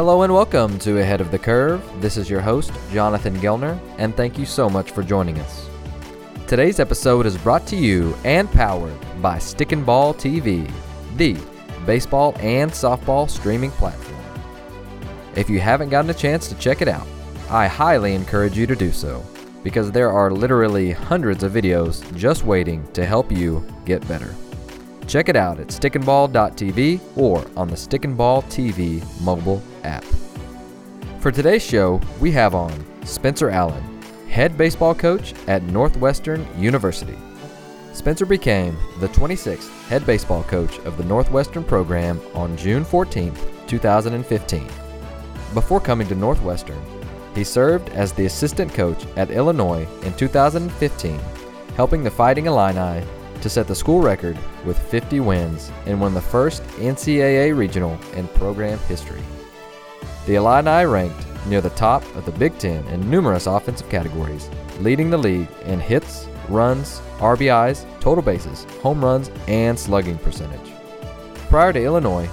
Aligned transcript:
Hello 0.00 0.22
and 0.22 0.32
welcome 0.32 0.78
to 0.78 0.98
Ahead 0.98 1.20
of 1.20 1.30
the 1.30 1.38
Curve. 1.38 1.84
This 2.00 2.16
is 2.16 2.30
your 2.30 2.40
host, 2.40 2.72
Jonathan 2.90 3.36
Gelnar, 3.36 3.78
and 3.98 4.16
thank 4.16 4.38
you 4.38 4.46
so 4.46 4.70
much 4.70 4.92
for 4.92 5.02
joining 5.02 5.38
us. 5.40 5.68
Today's 6.46 6.80
episode 6.80 7.26
is 7.26 7.36
brought 7.36 7.66
to 7.66 7.76
you 7.76 8.16
and 8.24 8.50
powered 8.50 8.96
by 9.20 9.38
Stick 9.38 9.72
and 9.72 9.84
Ball 9.84 10.14
TV, 10.14 10.72
the 11.18 11.36
baseball 11.84 12.34
and 12.40 12.70
softball 12.70 13.28
streaming 13.28 13.72
platform. 13.72 14.22
If 15.36 15.50
you 15.50 15.60
haven't 15.60 15.90
gotten 15.90 16.10
a 16.10 16.14
chance 16.14 16.48
to 16.48 16.54
check 16.54 16.80
it 16.80 16.88
out, 16.88 17.06
I 17.50 17.66
highly 17.66 18.14
encourage 18.14 18.56
you 18.56 18.66
to 18.68 18.74
do 18.74 18.92
so 18.92 19.22
because 19.62 19.92
there 19.92 20.10
are 20.10 20.30
literally 20.30 20.92
hundreds 20.92 21.42
of 21.42 21.52
videos 21.52 22.10
just 22.16 22.46
waiting 22.46 22.90
to 22.94 23.04
help 23.04 23.30
you 23.30 23.62
get 23.84 24.08
better. 24.08 24.34
Check 25.06 25.28
it 25.28 25.36
out 25.36 25.60
at 25.60 25.66
stickandball.tv 25.66 27.00
or 27.18 27.44
on 27.54 27.68
the 27.68 27.76
Stick 27.76 28.06
and 28.06 28.16
Ball 28.16 28.40
TV 28.44 29.04
mobile 29.20 29.62
app. 29.84 30.04
For 31.20 31.30
today's 31.30 31.62
show, 31.62 32.00
we 32.20 32.30
have 32.32 32.54
on 32.54 32.72
Spencer 33.04 33.50
Allen, 33.50 33.82
head 34.28 34.56
baseball 34.56 34.94
coach 34.94 35.34
at 35.46 35.62
Northwestern 35.64 36.46
University. 36.58 37.16
Spencer 37.92 38.24
became 38.24 38.76
the 39.00 39.08
26th 39.08 39.68
head 39.88 40.06
baseball 40.06 40.42
coach 40.44 40.78
of 40.80 40.96
the 40.96 41.04
Northwestern 41.04 41.64
program 41.64 42.20
on 42.34 42.56
June 42.56 42.84
14, 42.84 43.34
2015. 43.66 44.66
Before 45.52 45.80
coming 45.80 46.06
to 46.08 46.14
Northwestern, 46.14 46.80
he 47.34 47.44
served 47.44 47.88
as 47.90 48.12
the 48.12 48.26
assistant 48.26 48.72
coach 48.72 49.04
at 49.16 49.30
Illinois 49.30 49.86
in 50.02 50.14
2015, 50.14 51.20
helping 51.76 52.02
the 52.02 52.10
Fighting 52.10 52.46
Illini 52.46 53.04
to 53.40 53.50
set 53.50 53.66
the 53.66 53.74
school 53.74 54.00
record 54.00 54.38
with 54.64 54.78
50 54.78 55.20
wins 55.20 55.72
and 55.86 56.00
won 56.00 56.14
the 56.14 56.20
first 56.20 56.62
NCAA 56.78 57.56
regional 57.56 57.98
in 58.14 58.28
program 58.28 58.78
history. 58.80 59.22
The 60.26 60.34
Illini 60.34 60.84
ranked 60.84 61.26
near 61.46 61.60
the 61.60 61.70
top 61.70 62.04
of 62.14 62.26
the 62.26 62.32
Big 62.32 62.58
Ten 62.58 62.86
in 62.88 63.10
numerous 63.10 63.46
offensive 63.46 63.88
categories, 63.88 64.50
leading 64.80 65.10
the 65.10 65.18
league 65.18 65.48
in 65.64 65.80
hits, 65.80 66.28
runs, 66.48 67.00
RBIs, 67.18 67.86
total 68.00 68.22
bases, 68.22 68.64
home 68.82 69.02
runs, 69.04 69.30
and 69.48 69.78
slugging 69.78 70.18
percentage. 70.18 70.72
Prior 71.48 71.72
to 71.72 71.82
Illinois, 71.82 72.28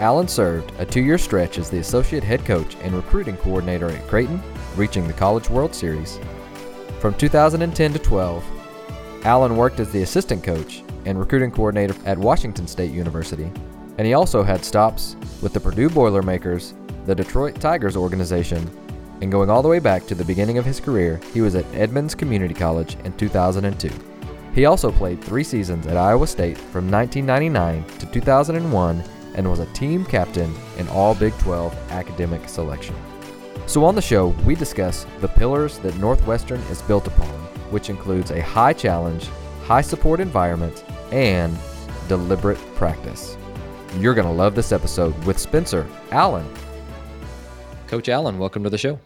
Allen 0.00 0.28
served 0.28 0.72
a 0.78 0.86
two 0.86 1.02
year 1.02 1.18
stretch 1.18 1.58
as 1.58 1.70
the 1.70 1.78
associate 1.78 2.24
head 2.24 2.44
coach 2.44 2.76
and 2.82 2.94
recruiting 2.94 3.36
coordinator 3.36 3.90
at 3.90 4.06
Creighton, 4.06 4.42
reaching 4.76 5.06
the 5.06 5.12
College 5.12 5.50
World 5.50 5.74
Series. 5.74 6.18
From 7.00 7.14
2010 7.14 7.92
to 7.92 7.98
12, 7.98 8.44
Allen 9.24 9.56
worked 9.56 9.80
as 9.80 9.90
the 9.90 10.02
assistant 10.02 10.42
coach 10.42 10.82
and 11.04 11.18
recruiting 11.18 11.50
coordinator 11.50 11.94
at 12.04 12.18
Washington 12.18 12.66
State 12.66 12.92
University, 12.92 13.50
and 13.98 14.06
he 14.06 14.14
also 14.14 14.42
had 14.42 14.64
stops 14.64 15.16
with 15.42 15.52
the 15.52 15.60
Purdue 15.60 15.90
Boilermakers, 15.90 16.74
the 17.06 17.14
Detroit 17.14 17.60
Tigers 17.60 17.96
organization, 17.96 18.68
and 19.20 19.30
going 19.30 19.50
all 19.50 19.62
the 19.62 19.68
way 19.68 19.78
back 19.78 20.06
to 20.06 20.14
the 20.14 20.24
beginning 20.24 20.58
of 20.58 20.64
his 20.64 20.80
career, 20.80 21.20
he 21.32 21.40
was 21.40 21.54
at 21.54 21.66
Edmonds 21.74 22.14
Community 22.14 22.54
College 22.54 22.96
in 23.04 23.12
2002. 23.16 23.90
He 24.54 24.64
also 24.64 24.90
played 24.90 25.22
three 25.22 25.44
seasons 25.44 25.86
at 25.86 25.96
Iowa 25.96 26.26
State 26.26 26.58
from 26.58 26.90
1999 26.90 27.84
to 27.98 28.06
2001 28.06 29.04
and 29.34 29.48
was 29.48 29.60
a 29.60 29.66
team 29.66 30.04
captain 30.04 30.52
in 30.78 30.88
all 30.88 31.14
Big 31.14 31.36
12 31.38 31.74
academic 31.90 32.48
selection. 32.48 32.96
So, 33.66 33.84
on 33.84 33.94
the 33.94 34.02
show, 34.02 34.28
we 34.44 34.54
discuss 34.54 35.06
the 35.20 35.28
pillars 35.28 35.78
that 35.78 35.96
Northwestern 35.98 36.60
is 36.62 36.82
built 36.82 37.06
upon 37.06 37.40
which 37.70 37.88
includes 37.88 38.30
a 38.30 38.42
high 38.42 38.72
challenge, 38.72 39.28
high 39.64 39.80
support 39.80 40.20
environment, 40.20 40.84
and 41.12 41.56
deliberate 42.08 42.58
practice. 42.74 43.36
You're 43.98 44.14
going 44.14 44.26
to 44.26 44.32
love 44.32 44.54
this 44.54 44.72
episode 44.72 45.16
with 45.24 45.38
Spencer 45.38 45.86
Allen. 46.10 46.46
Coach 47.90 48.08
Allen, 48.08 48.38
welcome 48.38 48.62
to 48.62 48.70
the 48.70 48.78
show. 48.78 49.00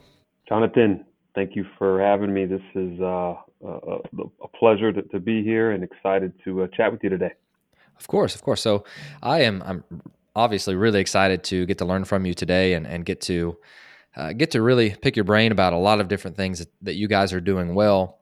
Jonathan, 0.47 1.07
thank 1.35 1.57
you 1.57 1.65
for 1.79 2.03
having 2.03 2.35
me. 2.35 2.45
This 2.45 2.61
is 2.75 3.01
uh, 3.01 3.35
a, 3.65 3.71
a, 4.43 4.49
pleasure 4.59 4.93
to, 4.93 5.01
to, 5.01 5.19
be 5.19 5.43
here 5.43 5.71
and 5.71 5.83
excited 5.83 6.35
to 6.45 6.65
uh, 6.65 6.67
chat 6.77 6.93
with 6.93 7.03
you 7.03 7.09
today. 7.09 7.31
Of 7.99 8.07
course, 8.09 8.35
of 8.35 8.43
course. 8.43 8.61
So 8.61 8.85
I 9.23 9.41
am 9.41 9.63
I'm 9.65 9.85
obviously 10.37 10.75
really 10.75 11.01
excited 11.01 11.43
to 11.45 11.65
get 11.65 11.79
to 11.79 11.87
learn 11.87 12.05
from 12.05 12.27
you 12.27 12.35
today 12.35 12.75
and, 12.75 12.87
and 12.87 13.07
get 13.07 13.23
to 13.23 13.57
uh, 14.17 14.35
get 14.35 14.51
to 14.51 14.61
really 14.61 14.91
pick 14.91 15.17
your 15.17 15.25
brain 15.25 15.51
about 15.51 15.73
a 15.73 15.79
lot 15.79 15.99
of 15.99 16.09
different 16.09 16.37
things 16.37 16.59
that, 16.59 16.69
that 16.83 16.95
you 16.95 17.09
guys 17.09 17.33
are 17.33 17.41
doing 17.41 17.75
well. 17.75 18.19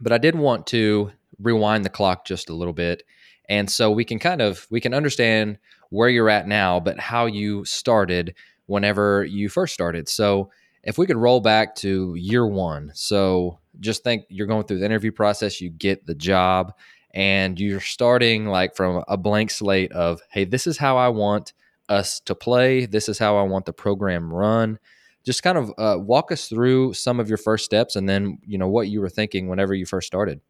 But 0.00 0.10
I 0.10 0.18
did 0.18 0.34
want 0.34 0.66
to 0.68 1.12
rewind 1.38 1.84
the 1.84 1.90
clock 1.90 2.24
just 2.24 2.50
a 2.50 2.54
little 2.54 2.74
bit. 2.74 3.04
And 3.48 3.70
so 3.70 3.92
we 3.92 4.04
can 4.04 4.18
kind 4.18 4.42
of 4.42 4.66
we 4.68 4.80
can 4.80 4.94
understand 4.94 5.58
where 5.90 6.08
you're 6.08 6.28
at 6.28 6.48
now, 6.48 6.80
but 6.80 6.98
how 6.98 7.26
you 7.26 7.64
started 7.64 8.34
whenever 8.72 9.24
you 9.24 9.48
first 9.48 9.74
started. 9.74 10.08
So 10.08 10.50
if 10.82 10.98
we 10.98 11.06
could 11.06 11.16
roll 11.16 11.40
back 11.40 11.74
to 11.76 12.14
year 12.14 12.46
one. 12.46 12.90
So 12.94 13.58
just 13.78 14.02
think 14.02 14.24
you're 14.28 14.46
going 14.46 14.64
through 14.64 14.78
the 14.78 14.86
interview 14.86 15.12
process, 15.12 15.60
you 15.60 15.70
get 15.70 16.06
the 16.06 16.14
job, 16.14 16.72
and 17.14 17.60
you're 17.60 17.80
starting 17.80 18.46
like 18.46 18.74
from 18.74 19.04
a 19.06 19.16
blank 19.16 19.50
slate 19.50 19.92
of, 19.92 20.20
hey, 20.30 20.44
this 20.44 20.66
is 20.66 20.78
how 20.78 20.96
I 20.96 21.08
want 21.08 21.52
us 21.88 22.20
to 22.20 22.34
play. 22.34 22.86
This 22.86 23.08
is 23.08 23.18
how 23.18 23.36
I 23.36 23.42
want 23.42 23.66
the 23.66 23.72
program 23.72 24.32
run 24.32 24.78
just 25.24 25.42
kind 25.42 25.56
of 25.56 25.72
uh, 25.78 25.98
walk 25.98 26.32
us 26.32 26.48
through 26.48 26.94
some 26.94 27.20
of 27.20 27.28
your 27.28 27.38
first 27.38 27.64
steps 27.64 27.96
and 27.96 28.08
then 28.08 28.38
you 28.44 28.58
know 28.58 28.68
what 28.68 28.88
you 28.88 29.00
were 29.00 29.08
thinking 29.08 29.48
whenever 29.48 29.74
you 29.74 29.86
first 29.86 30.06
started 30.06 30.40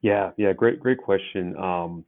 yeah 0.00 0.30
yeah 0.36 0.52
great 0.52 0.80
great 0.80 0.98
question 0.98 1.56
um, 1.56 2.04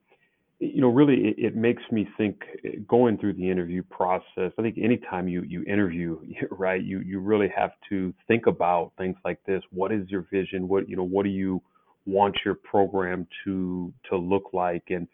you 0.61 0.81
know 0.81 0.89
really 0.89 1.29
it, 1.29 1.35
it, 1.39 1.57
makes 1.57 1.83
me 1.91 2.07
think 2.17 2.43
going 2.87 3.19
through 3.19 3.33
the 3.33 3.51
interview 3.51 3.83
process 3.83 4.53
i 4.59 4.63
think 4.63 4.77
anytime 4.79 5.27
you 5.27 5.43
you 5.43 5.65
interview 5.65 6.19
right 6.51 6.85
you 6.85 7.01
you 7.01 7.19
really 7.19 7.49
have 7.55 7.73
to 7.89 8.15
think 8.29 8.47
about 8.47 8.93
things 8.99 9.17
like 9.25 9.39
this 9.47 9.63
what 9.73 9.91
is 9.91 10.09
your 10.09 10.27
vision 10.31 10.69
what 10.69 10.89
you 10.89 10.97
know 10.97 11.05
what 11.07 11.25
do 11.25 11.31
you 11.31 11.61
want 12.07 12.37
your 12.45 12.55
program 12.55 13.27
to 13.45 13.93
to 14.09 14.17
look 14.17 14.51
like 14.53 14.85
and 14.91 15.09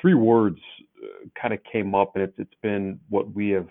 three 0.00 0.14
words 0.14 0.58
uh, 1.02 1.28
kind 1.40 1.54
of 1.54 1.60
came 1.70 1.94
up 1.94 2.12
and 2.14 2.24
it's, 2.24 2.34
it's 2.38 2.54
been 2.62 2.98
what 3.08 3.32
we 3.34 3.50
have 3.50 3.68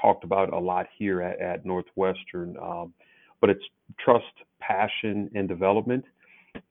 talked 0.00 0.24
about 0.24 0.52
a 0.52 0.58
lot 0.58 0.86
here 0.96 1.22
at, 1.22 1.40
at 1.40 1.66
Northwestern. 1.66 2.56
Um, 2.58 2.92
but 3.40 3.50
it's 3.50 3.62
trust, 3.98 4.24
passion, 4.60 5.30
and 5.34 5.48
development. 5.48 6.04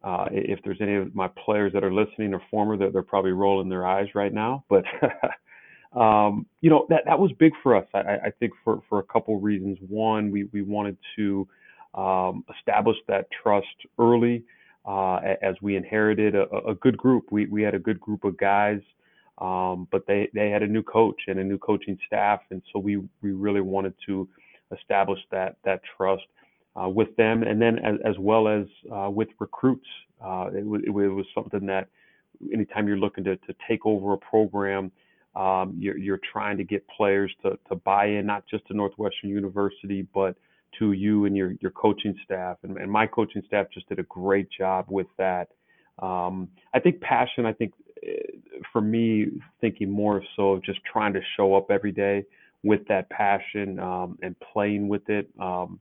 Uh, 0.04 0.26
if 0.32 0.60
there's 0.64 0.80
any 0.82 0.96
of 0.96 1.14
my 1.14 1.28
players 1.28 1.74
that 1.74 1.84
are 1.84 1.94
listening 1.94 2.34
or 2.34 2.42
former, 2.50 2.78
that 2.78 2.94
they're, 2.94 3.04
probably 3.04 3.32
rolling 3.32 3.70
their 3.70 3.86
eyes 3.86 4.08
right 4.16 4.34
now. 4.34 4.64
But 4.70 4.86
um, 6.00 6.46
you 6.62 6.70
know 6.70 6.86
that 6.90 7.04
that 7.06 7.20
was 7.20 7.32
big 7.40 7.54
for 7.62 7.76
us. 7.76 7.86
I, 7.94 8.00
I 8.00 8.32
think 8.40 8.54
for 8.64 8.82
for 8.90 9.00
a 9.00 9.04
couple 9.04 9.40
reasons. 9.40 9.78
One, 9.88 10.32
we 10.32 10.46
we 10.46 10.62
wanted 10.62 10.98
to 11.18 11.48
um, 11.94 12.46
establish 12.58 12.98
that 13.08 13.28
trust 13.44 13.68
early. 13.98 14.44
Uh, 14.86 15.20
as 15.42 15.56
we 15.62 15.76
inherited 15.76 16.34
a, 16.36 16.48
a, 16.68 16.74
good 16.74 16.98
group, 16.98 17.26
we 17.32 17.46
we 17.48 17.62
had 17.62 17.76
a 17.76 17.80
good 17.80 18.00
group 18.00 18.24
of 18.24 18.38
guys 18.38 18.80
um, 19.40 19.88
but 19.92 20.06
they, 20.06 20.30
they 20.34 20.50
had 20.50 20.64
a 20.64 20.68
new 20.68 20.84
coach 20.84 21.22
and 21.28 21.40
a 21.40 21.44
new 21.44 21.58
coaching 21.58 21.98
staff, 22.06 22.42
and 22.52 22.62
so 22.72 22.80
we, 22.80 22.98
we 23.22 23.32
really 23.32 23.62
wanted 23.62 23.94
to 24.06 24.28
establish 24.78 25.20
that 25.32 25.56
that 25.64 25.82
trust 25.98 26.24
uh, 26.82 26.88
with 26.88 27.16
them, 27.16 27.44
and 27.44 27.62
then 27.62 27.80
as, 27.80 27.96
as 28.06 28.16
well 28.20 28.48
as 28.48 28.66
uh, 28.92 29.10
with 29.10 29.30
recruits. 29.40 29.88
Uh, 30.24 30.50
it, 30.54 30.64
w- 30.64 30.84
it, 30.86 30.90
was 30.90 31.26
something 31.34 31.66
that 31.66 31.88
anytime 32.54 32.88
you're 32.88 32.98
looking 32.98 33.24
to, 33.24 33.38
to 33.38 33.56
take 33.68 33.86
over 33.86 34.14
a 34.14 34.18
program, 34.18 34.92
um, 35.36 35.74
you're, 35.78 35.98
you're 35.98 36.20
trying 36.32 36.58
to 36.58 36.64
get 36.64 36.86
players 36.88 37.32
to, 37.42 37.58
to 37.70 37.76
buy 37.76 38.06
in, 38.06 38.26
not 38.26 38.44
just 38.50 38.66
to 38.68 38.74
Northwestern 38.74 39.30
University, 39.30 40.06
but 40.14 40.36
to 40.78 40.92
you 40.92 41.26
and 41.26 41.36
your, 41.38 41.54
your 41.62 41.72
coaching 41.72 42.16
staff. 42.26 42.58
And, 42.64 42.78
and 42.78 42.92
my 42.92 43.08
coaching 43.08 43.42
staff 43.48 43.68
just 43.74 43.88
did 43.90 44.00
a 44.00 44.04
great 44.04 44.50
job 44.52 44.86
with 44.90 45.08
that. 45.18 45.50
Um, 46.00 46.50
I 46.74 46.80
think 46.80 47.02
passion, 47.02 47.46
I 47.46 47.54
think 47.54 47.74
for 48.72 48.82
me, 48.82 49.28
thinking 49.62 49.90
more 49.90 50.24
so 50.36 50.54
of 50.54 50.64
just 50.64 50.80
trying 50.92 51.14
to 51.14 51.22
show 51.36 51.56
up 51.56 51.72
every 51.72 51.92
day 51.92 52.24
with 52.64 52.88
that 52.88 53.10
passion 53.10 53.80
um, 53.80 54.18
and 54.22 54.36
playing 54.40 54.88
with 54.88 55.10
it. 55.10 55.30
Um, 55.40 55.80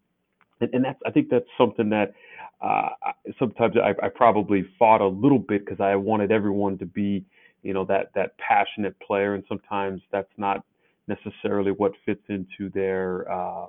and, 0.60 0.70
and 0.72 0.84
that's, 0.84 0.98
I 1.06 1.10
think 1.10 1.28
that's 1.30 1.46
something 1.56 1.88
that 1.90 2.12
uh, 2.60 2.90
sometimes 3.38 3.76
I, 3.76 3.94
I 4.04 4.08
probably 4.08 4.66
fought 4.78 5.00
a 5.00 5.06
little 5.06 5.38
bit 5.38 5.64
because 5.64 5.80
I 5.80 5.94
wanted 5.96 6.32
everyone 6.32 6.78
to 6.78 6.86
be, 6.86 7.24
you 7.62 7.72
know, 7.74 7.84
that 7.86 8.10
that 8.14 8.36
passionate 8.38 8.98
player, 9.00 9.34
and 9.34 9.44
sometimes 9.48 10.00
that's 10.12 10.32
not 10.36 10.64
necessarily 11.06 11.72
what 11.72 11.92
fits 12.04 12.22
into 12.28 12.70
their, 12.72 13.30
uh, 13.30 13.66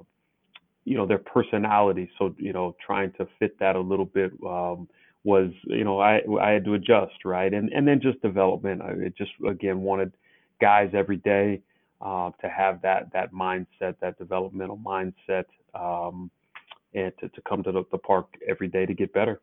you 0.85 0.97
know, 0.97 1.05
their 1.05 1.19
personality. 1.19 2.09
So, 2.17 2.35
you 2.37 2.53
know, 2.53 2.75
trying 2.85 3.11
to 3.13 3.27
fit 3.39 3.57
that 3.59 3.75
a 3.75 3.79
little 3.81 4.05
bit. 4.05 4.31
Um, 4.45 4.87
was 5.23 5.51
you 5.65 5.83
know 5.83 5.99
I 5.99 6.21
I 6.41 6.51
had 6.51 6.65
to 6.65 6.75
adjust 6.75 7.25
right 7.25 7.53
and 7.53 7.69
and 7.73 7.87
then 7.87 7.99
just 8.01 8.21
development 8.21 8.81
I 8.81 8.93
just 9.17 9.31
again 9.47 9.81
wanted 9.81 10.13
guys 10.61 10.91
every 10.93 11.17
day 11.17 11.61
uh, 12.01 12.31
to 12.41 12.49
have 12.49 12.81
that 12.83 13.11
that 13.13 13.33
mindset 13.33 13.95
that 14.01 14.17
developmental 14.17 14.77
mindset 14.77 15.45
um, 15.75 16.31
and 16.93 17.11
to, 17.19 17.29
to 17.29 17.41
come 17.41 17.63
to 17.63 17.71
the, 17.71 17.83
the 17.91 17.97
park 17.97 18.27
every 18.47 18.67
day 18.67 18.85
to 18.85 18.93
get 18.93 19.13
better. 19.13 19.41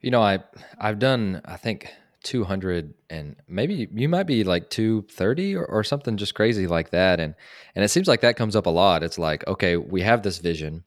You 0.00 0.10
know 0.10 0.22
I 0.22 0.40
I've 0.78 0.98
done 0.98 1.40
I 1.44 1.56
think 1.56 1.88
200 2.24 2.94
and 3.10 3.36
maybe 3.48 3.88
you 3.94 4.08
might 4.08 4.26
be 4.26 4.44
like 4.44 4.70
230 4.70 5.56
or, 5.56 5.64
or 5.66 5.84
something 5.84 6.16
just 6.16 6.34
crazy 6.34 6.66
like 6.66 6.90
that. 6.90 7.20
And 7.20 7.34
and 7.74 7.84
it 7.84 7.88
seems 7.88 8.08
like 8.08 8.20
that 8.20 8.36
comes 8.36 8.56
up 8.56 8.66
a 8.66 8.70
lot. 8.70 9.02
It's 9.02 9.18
like 9.18 9.46
okay 9.46 9.76
we 9.76 10.02
have 10.02 10.22
this 10.22 10.38
vision 10.38 10.84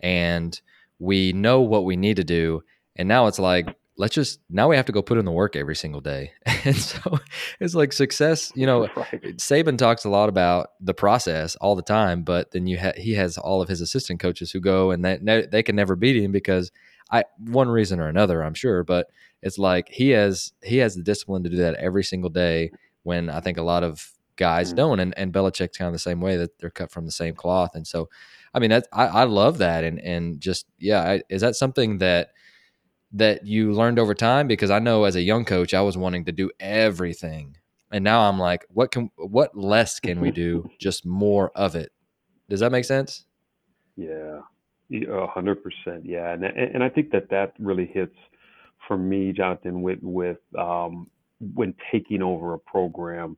and 0.00 0.58
we 0.98 1.32
know 1.32 1.60
what 1.60 1.84
we 1.84 1.96
need 1.96 2.16
to 2.16 2.24
do. 2.24 2.62
And 2.96 3.08
now 3.08 3.26
it's 3.26 3.38
like 3.38 3.76
let's 3.96 4.14
just 4.14 4.40
now 4.50 4.68
we 4.68 4.76
have 4.76 4.86
to 4.86 4.92
go 4.92 5.02
put 5.02 5.18
in 5.18 5.24
the 5.24 5.30
work 5.30 5.56
every 5.56 5.76
single 5.76 6.00
day 6.00 6.32
and 6.64 6.76
so 6.76 7.18
it's 7.60 7.74
like 7.74 7.92
success 7.92 8.52
you 8.54 8.66
know 8.66 8.88
right. 8.96 9.36
saban 9.36 9.78
talks 9.78 10.04
a 10.04 10.08
lot 10.08 10.28
about 10.28 10.68
the 10.80 10.94
process 10.94 11.56
all 11.56 11.76
the 11.76 11.82
time 11.82 12.22
but 12.22 12.50
then 12.50 12.66
you 12.66 12.78
ha- 12.78 12.92
he 12.96 13.14
has 13.14 13.38
all 13.38 13.62
of 13.62 13.68
his 13.68 13.80
assistant 13.80 14.20
coaches 14.20 14.50
who 14.50 14.60
go 14.60 14.90
and 14.90 15.04
they, 15.04 15.46
they 15.50 15.62
can 15.62 15.76
never 15.76 15.96
beat 15.96 16.20
him 16.22 16.32
because 16.32 16.72
i 17.10 17.24
one 17.38 17.68
reason 17.68 18.00
or 18.00 18.08
another 18.08 18.42
i'm 18.42 18.54
sure 18.54 18.82
but 18.82 19.08
it's 19.42 19.58
like 19.58 19.88
he 19.88 20.10
has 20.10 20.52
he 20.62 20.78
has 20.78 20.94
the 20.94 21.02
discipline 21.02 21.42
to 21.42 21.50
do 21.50 21.56
that 21.56 21.74
every 21.74 22.02
single 22.02 22.30
day 22.30 22.70
when 23.02 23.30
i 23.30 23.40
think 23.40 23.58
a 23.58 23.62
lot 23.62 23.84
of 23.84 24.10
guys 24.36 24.68
mm-hmm. 24.68 24.76
don't 24.76 25.00
and, 25.00 25.16
and 25.16 25.32
Belichick's 25.32 25.78
kind 25.78 25.86
of 25.86 25.92
the 25.92 25.98
same 25.98 26.20
way 26.20 26.36
that 26.36 26.58
they're 26.58 26.70
cut 26.70 26.90
from 26.90 27.06
the 27.06 27.12
same 27.12 27.36
cloth 27.36 27.70
and 27.74 27.86
so 27.86 28.08
I 28.52 28.58
mean 28.58 28.72
I, 28.72 28.82
I 28.92 29.24
love 29.24 29.58
that 29.58 29.84
and 29.84 30.00
and 30.00 30.40
just 30.40 30.66
yeah 30.78 31.02
I, 31.02 31.22
is 31.28 31.40
that 31.42 31.54
something 31.54 31.98
that 31.98 32.30
that 33.14 33.46
you 33.46 33.72
learned 33.72 33.98
over 33.98 34.14
time? 34.14 34.46
Because 34.46 34.70
I 34.70 34.78
know 34.78 35.04
as 35.04 35.16
a 35.16 35.22
young 35.22 35.44
coach, 35.44 35.72
I 35.72 35.80
was 35.80 35.96
wanting 35.96 36.24
to 36.26 36.32
do 36.32 36.50
everything, 36.60 37.56
and 37.90 38.04
now 38.04 38.28
I'm 38.28 38.38
like, 38.38 38.66
what 38.68 38.90
can 38.90 39.10
what 39.16 39.56
less 39.56 40.00
can 40.00 40.20
we 40.20 40.30
do? 40.30 40.68
Just 40.78 41.06
more 41.06 41.50
of 41.54 41.74
it. 41.74 41.92
Does 42.48 42.60
that 42.60 42.72
make 42.72 42.84
sense? 42.84 43.24
Yeah, 43.96 44.40
a 45.10 45.26
hundred 45.26 45.62
percent. 45.62 46.04
Yeah, 46.04 46.32
and 46.32 46.44
and 46.44 46.82
I 46.82 46.88
think 46.88 47.10
that 47.12 47.30
that 47.30 47.54
really 47.58 47.86
hits 47.86 48.16
for 48.86 48.98
me, 48.98 49.32
Jonathan, 49.32 49.82
with 49.82 50.00
with 50.02 50.38
um, 50.58 51.08
when 51.54 51.74
taking 51.90 52.22
over 52.22 52.54
a 52.54 52.58
program. 52.58 53.36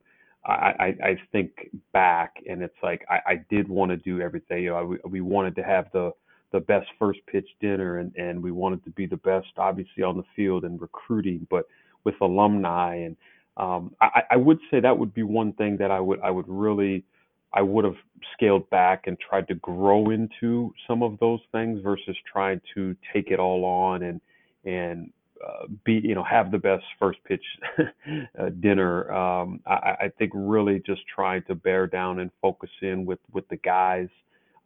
I, 0.48 0.52
I, 0.78 0.86
I 1.08 1.18
think 1.32 1.70
back 1.92 2.36
and 2.48 2.62
it's 2.62 2.76
like 2.80 3.04
I, 3.10 3.32
I 3.32 3.44
did 3.50 3.68
want 3.68 3.90
to 3.90 3.96
do 3.96 4.20
everything. 4.20 4.62
You 4.62 4.70
know, 4.70 4.84
we, 4.84 4.98
we 5.04 5.20
wanted 5.20 5.56
to 5.56 5.64
have 5.64 5.90
the 5.92 6.12
the 6.52 6.60
best 6.60 6.86
first 6.98 7.20
pitch 7.26 7.48
dinner 7.60 7.98
and, 7.98 8.14
and 8.16 8.42
we 8.42 8.52
wanted 8.52 8.82
to 8.84 8.90
be 8.90 9.06
the 9.06 9.16
best 9.18 9.48
obviously 9.58 10.02
on 10.02 10.16
the 10.16 10.24
field 10.34 10.64
and 10.64 10.80
recruiting, 10.80 11.46
but 11.50 11.66
with 12.04 12.14
alumni 12.20 12.96
and 12.96 13.16
um, 13.56 13.94
I, 14.00 14.22
I 14.32 14.36
would 14.36 14.58
say 14.70 14.80
that 14.80 14.98
would 14.98 15.14
be 15.14 15.22
one 15.22 15.52
thing 15.54 15.78
that 15.78 15.90
I 15.90 15.98
would 15.98 16.20
I 16.20 16.30
would 16.30 16.46
really 16.46 17.04
I 17.52 17.62
would 17.62 17.84
have 17.84 17.96
scaled 18.34 18.68
back 18.70 19.06
and 19.06 19.18
tried 19.18 19.48
to 19.48 19.54
grow 19.54 20.10
into 20.10 20.74
some 20.86 21.02
of 21.02 21.18
those 21.20 21.40
things 21.52 21.80
versus 21.82 22.16
trying 22.30 22.60
to 22.74 22.94
take 23.12 23.30
it 23.30 23.38
all 23.38 23.64
on 23.64 24.02
and 24.02 24.20
and 24.64 25.10
uh, 25.46 25.66
be 25.84 25.94
you 25.94 26.14
know 26.14 26.22
have 26.22 26.50
the 26.50 26.58
best 26.58 26.84
first 26.98 27.18
pitch 27.24 27.44
uh, 28.38 28.50
dinner. 28.60 29.10
Um, 29.12 29.60
I, 29.66 29.96
I 30.00 30.12
think 30.18 30.32
really 30.34 30.82
just 30.84 31.02
trying 31.12 31.42
to 31.44 31.54
bear 31.54 31.86
down 31.86 32.20
and 32.20 32.30
focus 32.42 32.70
in 32.82 33.06
with 33.06 33.20
with 33.32 33.48
the 33.48 33.56
guys 33.56 34.08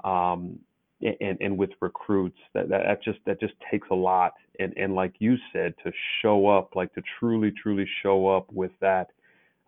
um, 0.03 0.59
and, 1.03 1.39
and 1.41 1.57
with 1.57 1.71
recruits 1.81 2.39
that, 2.55 2.69
that, 2.69 2.83
that 2.85 3.03
just 3.03 3.19
that 3.27 3.41
just 3.41 3.55
takes 3.71 3.89
a 3.91 3.95
lot. 3.95 4.35
And 4.59 4.77
and 4.77 4.95
like 4.95 5.15
you 5.19 5.37
said 5.53 5.75
to 5.85 5.93
show 6.23 6.47
up 6.49 6.77
like 6.77 6.95
to 6.95 7.03
truly 7.19 7.51
truly 7.51 7.89
show 8.03 8.29
up 8.29 8.53
with 8.53 8.73
that 8.81 9.11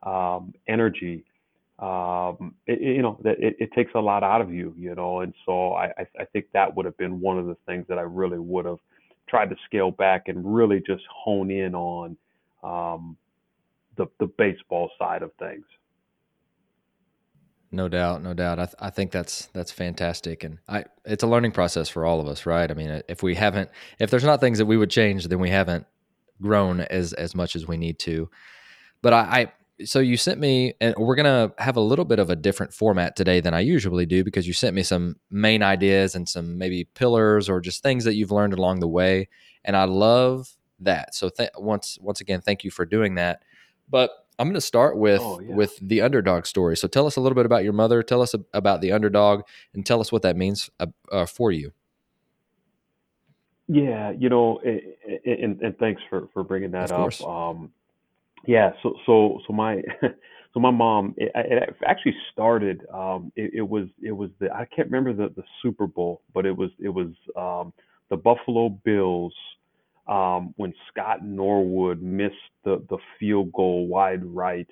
um, 0.03 0.55
energy 0.69 1.25
um, 1.79 2.55
it, 2.67 2.81
you 2.81 3.03
know 3.03 3.19
that 3.25 3.41
it, 3.41 3.57
it, 3.59 3.73
takes 3.73 3.93
a 3.95 4.01
lot 4.01 4.23
out 4.23 4.41
of 4.41 4.53
you 4.53 4.75
you 4.79 4.95
know? 4.95 5.21
And 5.21 5.35
so 5.47 5.73
I, 5.73 5.93
I 6.19 6.25
think 6.33 6.47
that 6.53 6.75
would 6.77 6.87
have 6.87 6.97
been 6.97 7.21
one 7.21 7.39
of 7.39 7.47
the 7.47 7.57
things 7.67 7.87
that 7.89 7.99
I 7.99 8.03
really 8.03 8.39
would 8.39 8.67
have 8.67 8.79
tried 9.29 9.51
to 9.51 9.57
scale 9.65 9.91
back 9.91 10.29
and 10.29 10.55
really 10.55 10.81
just 10.87 11.03
hone 11.11 11.51
in 11.51 11.75
on 11.75 12.17
um, 12.63 13.17
the 13.97 14.07
the 14.21 14.27
baseball 14.27 14.91
side 14.99 15.23
of 15.23 15.33
things 15.39 15.65
no 17.73 17.89
doubt, 17.89 18.23
no 18.23 18.35
doubt. 18.35 18.59
I, 18.59 18.67
th- 18.67 18.77
I 18.79 18.91
think 18.91 19.11
that's 19.11 19.47
that's 19.55 19.73
fantastic, 19.73 20.45
and 20.45 20.59
I 20.69 20.85
it's 21.05 21.23
a 21.23 21.27
learning 21.27 21.53
process 21.53 21.89
for 21.89 22.05
all 22.05 22.21
of 22.21 22.29
us, 22.29 22.45
right? 22.45 22.71
I 22.71 22.75
mean, 22.75 22.91
uh, 22.91 23.03
if 23.09 23.23
we 23.23 23.35
haven't, 23.35 23.71
if 23.99 24.11
there's 24.11 24.25
not 24.25 24.41
things 24.41 24.59
that 24.59 24.67
we 24.67 24.77
would 24.77 24.91
change, 24.91 25.27
then 25.27 25.41
we 25.41 25.51
haven't 25.51 25.87
grown 26.41 26.81
as 26.81 27.15
as 27.15 27.35
much 27.35 27.57
as 27.57 27.67
we 27.67 27.79
need 27.79 27.99
to. 28.01 28.31
But 29.01 29.15
I, 29.15 29.19
I 29.79 29.85
so 29.85 29.99
you 29.99 30.17
sent 30.19 30.39
me, 30.39 30.75
and 30.81 30.95
we're 30.99 31.17
gonna 31.17 31.53
have 31.59 31.77
a 31.77 31.81
little 31.81 32.05
bit 32.05 32.19
of 32.19 32.29
a 32.29 32.37
different 32.37 32.75
format 32.75 33.17
today 33.17 33.41
than 33.41 33.55
I 33.55 33.61
usually 33.61 34.07
do 34.07 34.23
because 34.23 34.47
you 34.47 34.53
sent 34.53 34.77
me 34.77 34.83
some 34.83 35.17
main 35.31 35.63
ideas 35.63 36.15
and 36.15 36.29
some 36.29 36.59
maybe 36.59 36.85
pillars 36.85 37.49
or 37.49 37.61
just 37.61 37.83
things 37.83 38.05
that 38.05 38.15
you've 38.15 38.31
learned 38.31 38.53
along 38.53 38.81
the 38.81 38.89
way, 38.89 39.29
and 39.65 39.77
I 39.77 39.85
love 39.85 40.51
that. 40.81 41.15
So 41.15 41.31
th- 41.31 41.51
once 41.57 41.99
once 42.01 42.21
again, 42.21 42.43
thank 42.43 42.65
you 42.65 42.71
for 42.71 42.85
doing 42.85 43.15
that. 43.15 43.43
But 43.89 44.11
I'm 44.39 44.49
going 44.49 44.55
to 44.55 44.61
start 44.61 44.97
with 44.97 45.21
oh, 45.23 45.41
yeah. 45.41 45.55
with 45.55 45.79
the 45.81 46.01
underdog 46.01 46.47
story. 46.47 46.77
So 46.77 46.89
tell 46.89 47.07
us 47.07 47.17
a 47.17 47.21
little 47.21 47.37
bit 47.37 47.47
about 47.47 47.65
your 47.65 47.73
mother. 47.73 48.03
Tell 48.03 48.23
us 48.23 48.35
about 48.53 48.81
the 48.81 48.93
underdog, 48.93 49.43
and 49.75 49.85
tell 49.85 50.01
us 50.01 50.11
what 50.11 50.23
that 50.23 50.37
means 50.37 50.71
uh, 50.81 50.87
uh, 51.11 51.27
for 51.27 51.53
you. 51.53 51.73
Yeah, 53.69 54.11
you 54.11 54.29
know, 54.29 54.61
and, 55.25 55.61
and 55.61 55.79
thanks 55.79 56.03
for 56.11 56.29
for 56.33 56.43
bringing 56.43 56.73
that 56.73 56.93
up. 56.93 57.21
Um, 57.23 57.71
yeah, 58.47 58.73
so 58.83 58.95
so 59.07 59.41
so 59.47 59.53
my 59.53 59.83
so 60.55 60.61
my 60.61 60.71
mom 60.71 61.15
it, 61.17 61.31
it 61.35 61.77
actually 61.87 62.17
started. 62.33 62.83
Um, 62.93 63.33
it, 63.37 63.53
it, 63.55 63.69
was 63.69 63.89
it 64.03 64.13
was 64.13 64.31
the 64.41 64.53
I 64.53 64.67
can't 64.67 64.91
remember 64.91 65.13
the 65.13 65.33
the 65.35 65.45
Super 65.63 65.87
Bowl, 65.87 66.23
but 66.35 66.45
it 66.45 66.57
was 66.57 66.71
it 66.79 66.89
was 66.89 67.13
um, 67.37 67.73
the 68.11 68.17
Buffalo 68.17 68.69
Bills 68.69 69.35
um, 70.09 70.55
when 70.57 70.75
Scott 70.89 71.25
Norwood 71.25 72.03
missed 72.03 72.35
the, 72.65 72.85
the 72.89 72.99
field 73.19 73.53
goal 73.53 73.87
wide 73.87 74.25
right. 74.25 74.69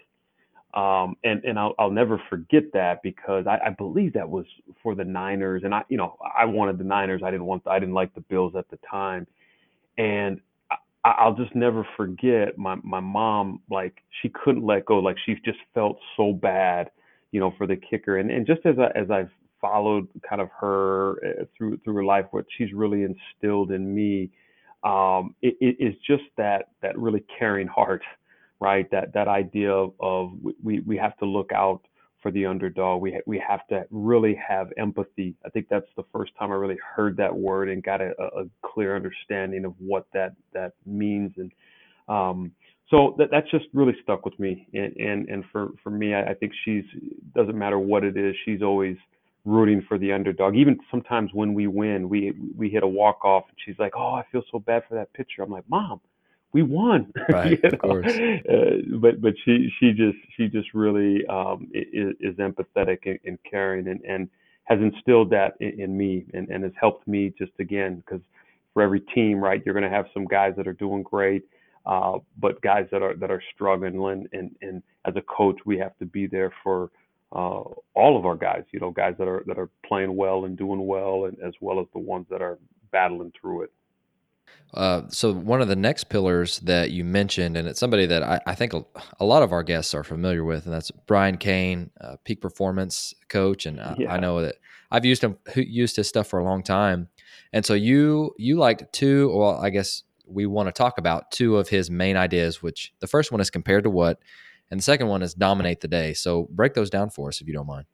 Um, 0.75 1.17
and 1.25 1.43
and 1.45 1.59
I'll, 1.59 1.75
I'll 1.81 1.91
never 1.91 2.23
forget 2.31 2.63
that 2.75 3.03
because 3.03 3.47
I, 3.49 3.59
I 3.67 3.71
believe 3.71 4.13
that 4.13 4.29
was 4.29 4.47
for 4.83 4.95
the 4.95 5.05
Niners, 5.05 5.63
and 5.65 5.75
I 5.75 5.83
you 5.89 5.97
know 5.97 6.17
I 6.39 6.45
wanted 6.45 6.79
the 6.79 6.85
Niners. 6.85 7.23
I 7.25 7.31
didn't 7.33 7.47
want 7.47 7.67
I 7.67 7.81
didn't 7.81 7.95
like 7.95 8.15
the 8.15 8.21
Bills 8.21 8.55
at 8.57 8.71
the 8.71 8.79
time, 8.89 9.27
and 9.99 10.41
I, 11.05 11.11
I'll 11.19 11.35
just 11.35 11.57
never 11.57 11.87
forget 11.97 12.57
my 12.57 12.77
my 12.85 13.01
mom 13.01 13.63
like 13.69 14.03
she 14.23 14.29
couldn't 14.29 14.65
let 14.65 14.85
go 14.85 14.99
like 14.99 15.17
she 15.27 15.35
just 15.45 15.59
felt 15.75 15.99
so 16.17 16.33
bad, 16.33 16.91
you 17.33 17.41
know, 17.41 17.53
for 17.59 17.67
the 17.67 17.77
kicker. 17.77 18.19
And 18.19 18.31
and 18.31 18.47
just 18.47 18.61
as 18.65 18.77
I 18.79 18.97
as 18.97 19.11
I've 19.11 19.31
followed 19.61 20.09
kind 20.29 20.41
of 20.41 20.51
her 20.61 21.17
uh, 21.25 21.45
through 21.57 21.79
through 21.79 21.95
her 21.95 22.05
life, 22.05 22.27
what 22.31 22.45
she's 22.57 22.73
really 22.73 23.03
instilled 23.03 23.73
in 23.73 23.93
me 23.93 24.31
um, 24.85 25.35
it, 25.43 25.57
it 25.61 25.77
is 25.79 25.95
just 26.07 26.25
that 26.37 26.67
that 26.83 26.99
really 26.99 27.25
caring 27.39 27.67
heart, 27.67 28.03
right? 28.61 28.91
That 28.91 29.13
that 29.15 29.29
idea 29.29 29.73
of, 29.73 29.93
of 30.01 30.33
we 30.63 30.81
we 30.81 30.97
have 30.97 31.17
to 31.19 31.27
look 31.27 31.53
out 31.53 31.83
for 32.23 32.31
the 32.31 32.47
underdog. 32.47 33.01
We 33.03 33.13
ha- 33.13 33.27
we 33.27 33.43
have 33.47 33.67
to 33.69 33.85
really 33.91 34.35
have 34.47 34.71
empathy. 34.79 35.35
I 35.45 35.51
think 35.51 35.67
that's 35.71 35.89
the 35.97 36.05
first 36.13 36.33
time 36.39 36.51
I 36.51 36.55
really 36.55 36.79
heard 36.97 37.17
that 37.19 37.35
word 37.35 37.69
and 37.69 37.83
got 37.83 38.01
a, 38.01 38.13
a 38.19 38.45
clear 38.63 38.97
understanding 38.97 39.65
of 39.65 39.75
what 39.79 40.07
that 40.13 40.35
that 40.53 40.73
means. 40.87 41.33
And 41.37 41.53
um, 42.09 42.53
so 42.91 43.15
that 43.19 43.29
that's 43.31 43.51
just 43.51 43.67
really 43.73 43.97
stuck 44.03 44.25
with 44.25 44.39
me. 44.39 44.67
And 44.75 44.97
and, 44.97 45.29
and 45.29 45.45
for 45.53 45.71
for 45.83 45.91
me, 45.91 46.15
I, 46.15 46.31
I 46.31 46.35
think 46.35 46.53
she's 46.65 46.85
doesn't 47.35 47.59
matter 47.59 47.79
what 47.79 48.05
it 48.05 48.17
is. 48.17 48.35
She's 48.45 48.63
always 48.63 48.97
rooting 49.45 49.83
for 49.89 49.99
the 49.99 50.13
underdog. 50.13 50.55
Even 50.55 50.79
sometimes 50.91 51.31
when 51.33 51.55
we 51.55 51.67
win, 51.67 52.09
we 52.09 52.33
we 52.57 52.69
hit 52.69 52.83
a 52.83 52.89
walk 52.89 53.25
off, 53.25 53.45
and 53.49 53.57
she's 53.65 53.79
like, 53.79 53.93
"Oh, 53.97 54.15
I 54.15 54.25
feel 54.31 54.43
so 54.51 54.59
bad 54.59 54.83
for 54.89 54.95
that 54.95 55.13
pitcher." 55.13 55.43
I'm 55.43 55.51
like, 55.51 55.69
"Mom, 55.69 56.01
we 56.53 56.63
won." 56.63 57.13
Right, 57.29 57.63
of 57.65 57.79
course. 57.79 58.13
Uh, 58.13 58.97
but 58.99 59.21
but 59.21 59.35
she 59.45 59.71
she 59.79 59.93
just 59.93 60.19
she 60.37 60.49
just 60.49 60.75
really 60.75 61.27
um, 61.27 61.69
is, 61.73 62.15
is 62.21 62.37
empathetic 62.37 62.99
and, 63.07 63.19
and 63.25 63.39
caring, 63.49 63.89
and 63.89 64.01
and 64.03 64.29
has 64.65 64.79
instilled 64.81 65.31
that 65.31 65.55
in, 65.61 65.81
in 65.81 65.97
me, 65.97 66.27
and 66.35 66.49
and 66.49 66.65
has 66.65 66.73
helped 66.79 67.07
me 67.09 67.33
just 67.39 67.53
again 67.59 67.97
because 67.97 68.23
for 68.75 68.83
every 68.83 69.01
team, 69.01 69.43
right, 69.43 69.63
you're 69.65 69.75
going 69.75 69.91
to 69.91 69.97
have 69.97 70.07
some 70.15 70.27
guys 70.27 70.55
that 70.57 70.69
are 70.69 70.73
doing 70.75 71.03
great. 71.03 71.43
Uh, 71.87 72.19
but 72.39 72.61
guys 72.61 72.87
that 72.93 73.03
are 73.03 73.17
that 73.17 73.31
are 73.31 73.43
struggling, 73.55 73.95
and, 73.95 74.29
and 74.33 74.55
and 74.61 74.83
as 75.07 75.15
a 75.17 75.23
coach, 75.23 75.57
we 75.65 75.79
have 75.79 75.97
to 75.99 76.05
be 76.05 76.27
there 76.27 76.53
for 76.63 76.91
uh, 77.33 77.63
all 77.95 78.17
of 78.19 78.27
our 78.27 78.37
guys, 78.37 78.65
you 78.73 78.81
know, 78.81 78.91
guys 78.91 79.15
that 79.19 79.29
are 79.29 79.45
that 79.47 79.59
are 79.59 79.71
playing 79.87 80.17
well 80.17 80.45
and 80.45 80.57
doing 80.57 80.87
well, 80.87 81.27
and 81.27 81.37
as 81.41 81.55
well 81.61 81.81
as 81.81 81.87
the 81.93 81.99
ones 81.99 82.27
that 82.31 82.43
are 82.43 82.59
battling 82.91 83.33
through 83.41 83.63
it. 83.63 83.73
Uh, 84.73 85.03
so 85.09 85.33
one 85.33 85.61
of 85.61 85.69
the 85.69 85.77
next 85.77 86.05
pillars 86.05 86.61
that 86.61 86.91
you 86.91 87.05
mentioned, 87.05 87.57
and 87.57 87.67
it's 87.67 87.81
somebody 87.81 88.07
that 88.07 88.23
I, 88.23 88.41
I 88.47 88.55
think 88.55 88.73
a, 88.73 88.85
a, 89.19 89.25
lot 89.25 89.43
of 89.43 89.53
our 89.53 89.65
guests 89.65 89.95
are 89.95 90.05
familiar 90.05 90.45
with, 90.45 90.65
and 90.65 90.73
that's 90.73 90.93
Brian 91.07 91.37
Cain, 91.39 91.91
uh, 92.01 92.17
peak 92.25 92.41
performance 92.41 93.13
coach, 93.29 93.67
and 93.67 93.81
I, 93.81 93.97
yeah. 93.99 94.13
I, 94.13 94.21
know 94.21 94.43
that 94.43 94.57
I've 94.91 95.05
used 95.05 95.23
him 95.23 95.39
used 95.57 95.97
his 95.97 96.09
stuff 96.09 96.29
for 96.29 96.39
a 96.39 96.45
long 96.45 96.63
time. 96.63 97.09
And 97.53 97.67
so 97.67 97.75
you 97.75 98.33
you 98.39 98.59
liked 98.59 98.93
two, 98.93 99.37
well, 99.37 99.61
I 99.61 99.71
guess 99.71 100.05
we 100.25 100.47
want 100.47 100.69
to 100.69 100.73
talk 100.73 100.99
about 100.99 101.33
two 101.33 101.57
of 101.57 101.69
his 101.69 101.91
main 101.91 102.17
ideas. 102.17 102.63
Which 102.63 102.93
the 103.01 103.09
first 103.09 103.33
one 103.33 103.41
is 103.41 103.51
compared 103.51 103.85
to 103.85 103.91
what, 103.91 104.21
and 104.71 104.79
the 104.79 104.85
second 104.85 105.09
one 105.09 105.23
is 105.23 105.35
dominate 105.35 105.81
the 105.81 105.89
day. 105.89 106.15
So 106.15 106.49
break 106.51 106.75
those 106.75 106.91
down 106.91 107.11
for 107.11 107.29
us 107.29 107.41
if 107.41 107.47
you 107.47 107.53
don't 107.53 107.67
mind. 107.67 107.87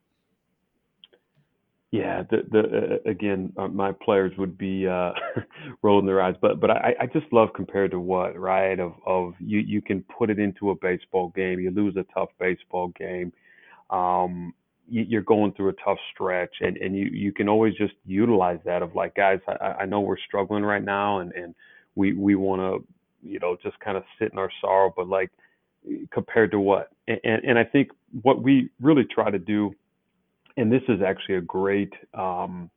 Yeah, 1.92 2.24
the 2.28 2.42
the 2.50 2.58
uh, 2.60 3.10
again, 3.10 3.52
uh, 3.56 3.68
my 3.68 3.92
players 3.92 4.32
would 4.36 4.58
be 4.58 4.86
uh, 4.86 5.12
rolling 5.82 6.04
their 6.04 6.20
eyes, 6.20 6.34
but 6.40 6.60
but 6.60 6.70
I, 6.70 6.94
I 7.00 7.06
just 7.06 7.32
love 7.32 7.50
compared 7.54 7.92
to 7.92 8.00
what 8.00 8.38
right 8.38 8.78
of 8.78 8.94
of 9.06 9.34
you 9.38 9.60
you 9.60 9.80
can 9.80 10.02
put 10.02 10.28
it 10.28 10.38
into 10.38 10.70
a 10.70 10.74
baseball 10.74 11.32
game. 11.34 11.60
You 11.60 11.70
lose 11.70 11.96
a 11.96 12.04
tough 12.12 12.30
baseball 12.38 12.88
game, 12.88 13.32
um, 13.90 14.52
you, 14.88 15.04
you're 15.08 15.22
going 15.22 15.52
through 15.52 15.70
a 15.70 15.74
tough 15.84 15.98
stretch, 16.12 16.54
and 16.60 16.76
and 16.76 16.96
you 16.96 17.06
you 17.06 17.32
can 17.32 17.48
always 17.48 17.74
just 17.74 17.94
utilize 18.04 18.58
that 18.64 18.82
of 18.82 18.94
like 18.94 19.14
guys, 19.14 19.40
I, 19.48 19.66
I 19.80 19.86
know 19.86 20.00
we're 20.00 20.18
struggling 20.18 20.64
right 20.64 20.82
now, 20.82 21.20
and 21.20 21.32
and 21.32 21.54
we 21.94 22.12
we 22.12 22.34
want 22.34 22.60
to 22.60 22.86
you 23.28 23.38
know 23.38 23.56
just 23.62 23.78
kind 23.80 23.96
of 23.96 24.04
sit 24.18 24.32
in 24.32 24.38
our 24.38 24.50
sorrow, 24.60 24.92
but 24.94 25.08
like 25.08 25.30
compared 26.12 26.50
to 26.52 26.60
what, 26.60 26.90
and 27.08 27.20
and, 27.24 27.58
I 27.58 27.64
think 27.64 27.88
what 28.22 28.42
we 28.42 28.70
really 28.80 29.04
try 29.04 29.30
to 29.30 29.38
do 29.38 29.74
and 30.56 30.72
this 30.72 30.82
is 30.88 31.00
actually 31.06 31.36
a 31.36 31.40
great 31.42 31.92
um, 32.14 32.70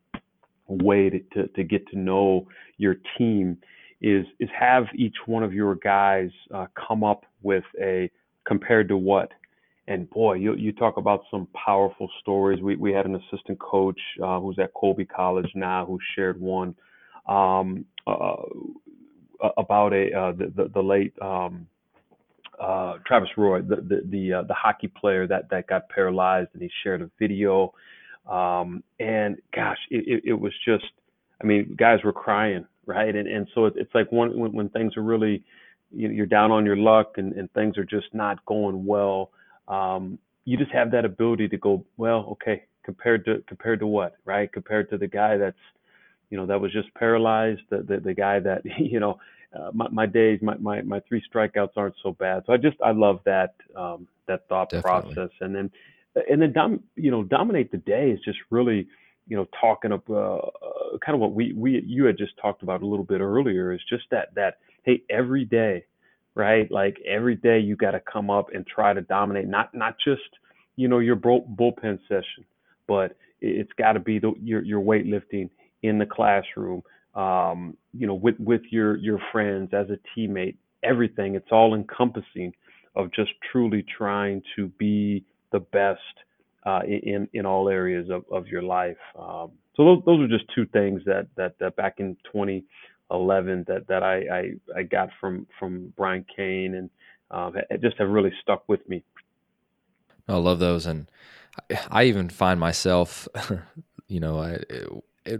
way 0.68 1.10
to, 1.10 1.20
to, 1.34 1.48
to, 1.48 1.63
get 1.63 1.88
to 1.88 1.98
know 1.98 2.48
your 2.78 2.96
team 3.18 3.58
is 4.01 4.25
is 4.39 4.50
have 4.58 4.86
each 4.96 5.16
one 5.25 5.44
of 5.44 5.54
your 5.54 5.75
guys 5.75 6.30
uh, 6.54 6.68
come 6.88 7.04
up 7.04 7.25
with 7.42 7.63
a 7.82 8.10
compared 8.46 8.88
to 8.89 8.98
what. 8.98 9.32
And 9.88 10.10
boy 10.10 10.34
you 10.34 10.56
you 10.56 10.72
talk 10.72 10.98
about 10.98 11.22
some 11.32 11.48
powerful 11.66 12.10
stories. 12.22 12.62
We 12.62 12.75
we 12.75 12.92
had 12.92 13.06
an 13.06 13.16
assistant 13.16 13.60
coach 13.60 14.00
uh, 14.24 14.39
who's 14.39 14.60
at 14.60 14.74
Colby 14.74 15.06
College 15.06 15.50
now 15.56 15.86
who 15.86 15.98
shared 16.16 16.39
one 16.39 16.75
um, 17.28 17.86
uh, 18.06 18.36
about 19.58 19.94
a 19.94 20.13
uh, 20.13 20.32
the, 20.34 20.54
the, 20.56 20.70
the 20.75 20.82
late 20.82 21.13
um, 21.22 21.66
uh, 22.60 22.98
Travis 23.06 23.30
Roy, 23.38 23.62
the 23.62 23.78
the 23.78 24.01
the, 24.06 24.34
uh, 24.34 24.44
the, 24.44 24.54
hockey 24.54 24.88
player 24.88 25.25
that 25.28 25.50
that 25.50 25.68
got 25.68 25.88
paralyzed, 25.89 26.50
and 26.54 26.62
he 26.62 26.70
shared 26.84 27.01
a 27.01 27.10
video. 27.20 27.74
Um, 28.30 28.84
and 29.00 29.38
gosh, 29.56 29.78
it, 29.89 30.04
it, 30.08 30.24
it, 30.32 30.34
was 30.34 30.54
just, 30.63 30.84
I 31.42 31.48
mean, 31.48 31.75
guys 31.80 32.00
were 32.04 32.13
crying, 32.13 32.66
right? 32.86 33.16
And 33.16 33.28
and 33.28 33.48
so 33.56 33.66
it, 33.66 33.74
it's 33.75 33.94
like 33.96 34.12
one 34.12 34.38
when, 34.38 34.51
when 34.51 34.70
things 34.70 34.96
are 34.98 35.04
really, 35.04 35.44
you 35.92 36.08
know, 36.08 36.13
you're 36.13 36.25
down 36.25 36.51
on 36.51 36.66
your 36.66 36.75
luck 36.75 37.13
and, 37.18 37.34
and 37.34 37.51
things 37.54 37.78
are 37.78 37.86
just 37.86 38.13
not 38.13 38.46
going 38.46 38.86
well. 38.86 39.32
Um, 39.68 40.20
you 40.46 40.58
just 40.58 40.72
have 40.72 40.92
that 40.92 41.06
ability 41.06 41.48
to 41.50 41.58
go, 41.58 41.86
well, 41.98 42.28
okay, 42.32 42.63
compared 42.84 43.25
to 43.25 43.44
compared 43.48 43.80
to 43.80 43.88
what, 43.88 44.16
right? 44.25 44.51
Compared 44.51 44.89
to 44.89 44.98
the 44.98 45.08
guy 45.08 45.38
that's, 45.38 45.58
you 46.30 46.38
know, 46.38 46.46
that 46.46 46.60
was 46.60 46.72
just 46.72 46.94
paralyzed, 46.94 47.62
the 47.70 47.78
the, 47.78 48.00
the 48.00 48.13
guy 48.13 48.39
that 48.39 48.62
you 48.80 49.00
know 49.00 49.18
uh, 49.58 49.72
my, 49.74 49.88
my 49.89 50.06
days, 50.06 50.39
my, 50.41 50.56
my, 50.58 50.82
my 50.82 51.00
three 51.08 51.24
strikeouts 51.34 51.72
aren't 51.75 51.96
so 52.03 52.12
bad. 52.13 52.44
So 52.46 52.53
I 52.53 52.58
just, 52.58 52.77
I 52.84 52.91
love 52.91 53.20
that, 53.25 53.56
um, 53.75 54.08
that 54.27 54.48
thought 54.48 54.70
Definitely. 54.72 55.13
process. 55.15 55.32
And 55.41 55.56
then, 55.56 55.72
and 56.29 56.41
then, 56.41 56.53
dom, 56.53 56.84
you 56.96 57.12
know, 57.12 57.24
dominate 57.24 57.72
the 57.72 57.77
day 57.77 58.12
is 58.12 58.20
just 58.24 58.38
really, 58.50 58.88
you 59.27 59.38
know, 59.38 59.48
talking 59.60 59.91
about 59.91 60.53
uh, 60.63 60.98
kind 61.03 61.15
of 61.15 61.20
what 61.20 61.34
we, 61.34 61.53
we, 61.53 61.84
you 61.86 62.06
had 62.06 62.18
just 62.18 62.38
talked 62.41 62.63
about 62.63 62.82
a 62.82 62.86
little 62.86 63.06
bit 63.06 63.22
earlier 63.22 63.72
is 63.72 63.82
just 63.89 64.03
that, 64.12 64.34
that, 64.36 64.58
hey, 64.84 65.01
every 65.10 65.46
day, 65.46 65.86
right? 66.36 66.70
Like 66.72 66.98
every 67.08 67.36
day 67.36 67.60
you 67.60 67.75
got 67.75 67.91
to 67.91 68.01
come 68.01 68.29
up 68.29 68.48
and 68.53 68.65
try 68.65 68.94
to 68.94 69.01
dominate, 69.01 69.48
not, 69.48 69.74
not 69.74 69.96
just, 70.03 70.22
you 70.75 70.88
know, 70.88 71.00
your 71.00 71.15
bullpen 71.15 72.00
session, 72.08 72.46
but 72.88 73.15
it's 73.41 73.72
got 73.77 73.94
to 73.94 74.00
be 74.00 74.20
the, 74.20 74.34
your, 74.41 74.63
your 74.63 74.82
weightlifting 74.82 75.50
in 75.84 75.98
the 75.98 76.06
classroom, 76.06 76.82
um, 77.16 77.75
you 77.94 78.08
know, 78.08 78.16
with 78.16 78.36
with 78.39 78.62
your 78.70 78.98
your 78.98 79.20
friends 79.32 79.74
as 79.74 79.88
a 79.89 80.00
teammate, 80.18 80.56
everything. 80.84 81.36
It's 81.36 81.51
all 81.51 81.75
encompassing 81.75 82.54
of 82.96 83.12
just 83.13 83.32
truly 83.51 83.84
trying 83.98 84.42
to 84.56 84.68
be 84.78 85.25
the 85.51 85.60
best 85.60 86.00
uh, 86.66 86.82
in 86.86 87.28
in 87.34 87.46
all 87.46 87.70
areas 87.70 88.10
of, 88.10 88.24
of 88.32 88.48
your 88.48 88.62
life. 88.62 88.98
Um, 89.18 89.51
so 89.75 89.86
those 89.86 90.04
those 90.06 90.20
are 90.22 90.28
just 90.28 90.46
two 90.54 90.66
things 90.68 91.01
that 91.06 91.28
that, 91.36 91.58
that 91.60 91.75
back 91.75 91.96
in 92.00 92.16
2011 92.32 93.66
that 93.68 93.88
that 93.88 94.04
I, 94.04 94.18
I, 94.18 94.80
I 94.80 94.84
got 94.84 95.10
from 95.20 95.48
from 95.58 95.94
Brian 95.98 96.25
Cain 96.36 96.75
and 96.75 96.89
um, 97.32 97.56
just 97.82 97.98
have 97.98 98.10
really 98.10 98.34
stuck 98.42 98.68
with 98.68 98.88
me. 98.89 99.04
I 100.28 100.36
love 100.36 100.60
those, 100.60 100.86
and 100.86 101.10
I 101.89 102.04
even 102.04 102.30
find 102.30 102.60
myself, 102.60 103.28
you 104.08 104.20
know, 104.20 104.39
I 104.39 104.60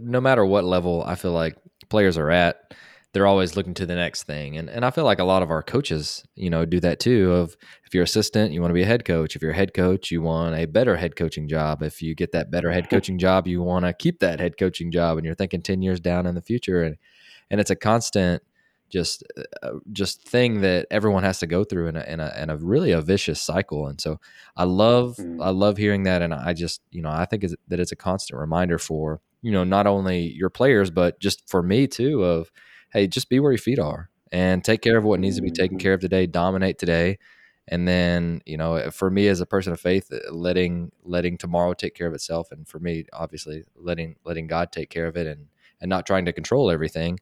no 0.00 0.20
matter 0.20 0.44
what 0.44 0.64
level 0.64 1.02
I 1.06 1.14
feel 1.14 1.32
like 1.32 1.56
players 1.88 2.16
are 2.16 2.30
at, 2.30 2.74
they're 3.12 3.26
always 3.26 3.56
looking 3.56 3.74
to 3.74 3.86
the 3.86 3.94
next 3.94 4.22
thing. 4.22 4.56
And 4.56 4.70
and 4.70 4.84
I 4.84 4.90
feel 4.90 5.04
like 5.04 5.18
a 5.18 5.24
lot 5.24 5.42
of 5.42 5.50
our 5.50 5.62
coaches, 5.62 6.24
you 6.36 6.48
know, 6.48 6.64
do 6.64 6.78
that 6.80 7.00
too. 7.00 7.32
Of 7.32 7.56
if 7.84 7.94
you're 7.94 8.04
assistant, 8.04 8.52
you 8.52 8.60
want 8.60 8.70
to 8.70 8.74
be 8.74 8.82
a 8.82 8.86
head 8.86 9.04
coach. 9.04 9.34
If 9.34 9.42
you're 9.42 9.50
a 9.50 9.56
head 9.56 9.74
coach, 9.74 10.10
you 10.10 10.22
want 10.22 10.54
a 10.54 10.66
better 10.66 10.96
head 10.96 11.16
coaching 11.16 11.48
job. 11.48 11.82
If 11.82 12.02
you 12.02 12.14
get 12.14 12.32
that 12.32 12.50
better 12.50 12.70
head 12.70 12.88
coaching 12.90 13.18
job, 13.18 13.46
you 13.46 13.62
want 13.62 13.84
to 13.84 13.92
keep 13.92 14.20
that 14.20 14.38
head 14.38 14.56
coaching 14.58 14.92
job. 14.92 15.18
And 15.18 15.24
you're 15.24 15.34
thinking 15.34 15.62
ten 15.62 15.82
years 15.82 16.00
down 16.00 16.26
in 16.26 16.34
the 16.34 16.42
future. 16.42 16.82
And 16.82 16.96
and 17.50 17.60
it's 17.60 17.70
a 17.70 17.76
constant 17.76 18.42
just 18.90 19.24
uh, 19.62 19.72
just 19.92 20.22
thing 20.22 20.60
that 20.60 20.86
everyone 20.90 21.22
has 21.22 21.38
to 21.38 21.46
go 21.46 21.64
through 21.64 21.88
in 21.88 21.96
a, 21.96 22.02
in 22.02 22.20
a, 22.20 22.34
in 22.36 22.50
a 22.50 22.56
really 22.56 22.92
a 22.92 23.00
vicious 23.00 23.40
cycle 23.40 23.86
and 23.86 24.00
so 24.00 24.20
i 24.56 24.64
love 24.64 25.16
mm. 25.16 25.38
i 25.42 25.50
love 25.50 25.76
hearing 25.76 26.02
that 26.02 26.22
and 26.22 26.34
i 26.34 26.52
just 26.52 26.82
you 26.90 27.00
know 27.00 27.10
i 27.10 27.24
think 27.24 27.44
that 27.68 27.80
it's 27.80 27.92
a 27.92 27.96
constant 27.96 28.38
reminder 28.38 28.78
for 28.78 29.20
you 29.42 29.52
know 29.52 29.64
not 29.64 29.86
only 29.86 30.32
your 30.32 30.50
players 30.50 30.90
but 30.90 31.18
just 31.20 31.48
for 31.48 31.62
me 31.62 31.86
too 31.86 32.22
of 32.22 32.50
hey 32.92 33.06
just 33.06 33.28
be 33.28 33.40
where 33.40 33.52
your 33.52 33.58
feet 33.58 33.78
are 33.78 34.10
and 34.32 34.62
take 34.62 34.82
care 34.82 34.98
of 34.98 35.04
what 35.04 35.20
needs 35.20 35.36
to 35.36 35.42
be 35.42 35.50
taken 35.50 35.76
mm-hmm. 35.76 35.82
care 35.82 35.94
of 35.94 36.00
today 36.00 36.26
dominate 36.26 36.78
today 36.78 37.18
and 37.68 37.86
then 37.86 38.42
you 38.44 38.56
know 38.56 38.90
for 38.90 39.10
me 39.10 39.28
as 39.28 39.40
a 39.40 39.46
person 39.46 39.72
of 39.72 39.80
faith 39.80 40.12
uh, 40.12 40.32
letting 40.32 40.90
letting 41.04 41.38
tomorrow 41.38 41.72
take 41.72 41.94
care 41.94 42.06
of 42.06 42.14
itself 42.14 42.50
and 42.52 42.68
for 42.68 42.78
me 42.78 43.04
obviously 43.12 43.64
letting 43.76 44.16
letting 44.24 44.46
god 44.46 44.72
take 44.72 44.90
care 44.90 45.06
of 45.06 45.16
it 45.16 45.26
and 45.26 45.46
and 45.80 45.88
not 45.88 46.06
trying 46.06 46.24
to 46.24 46.32
control 46.32 46.70
everything 46.70 47.18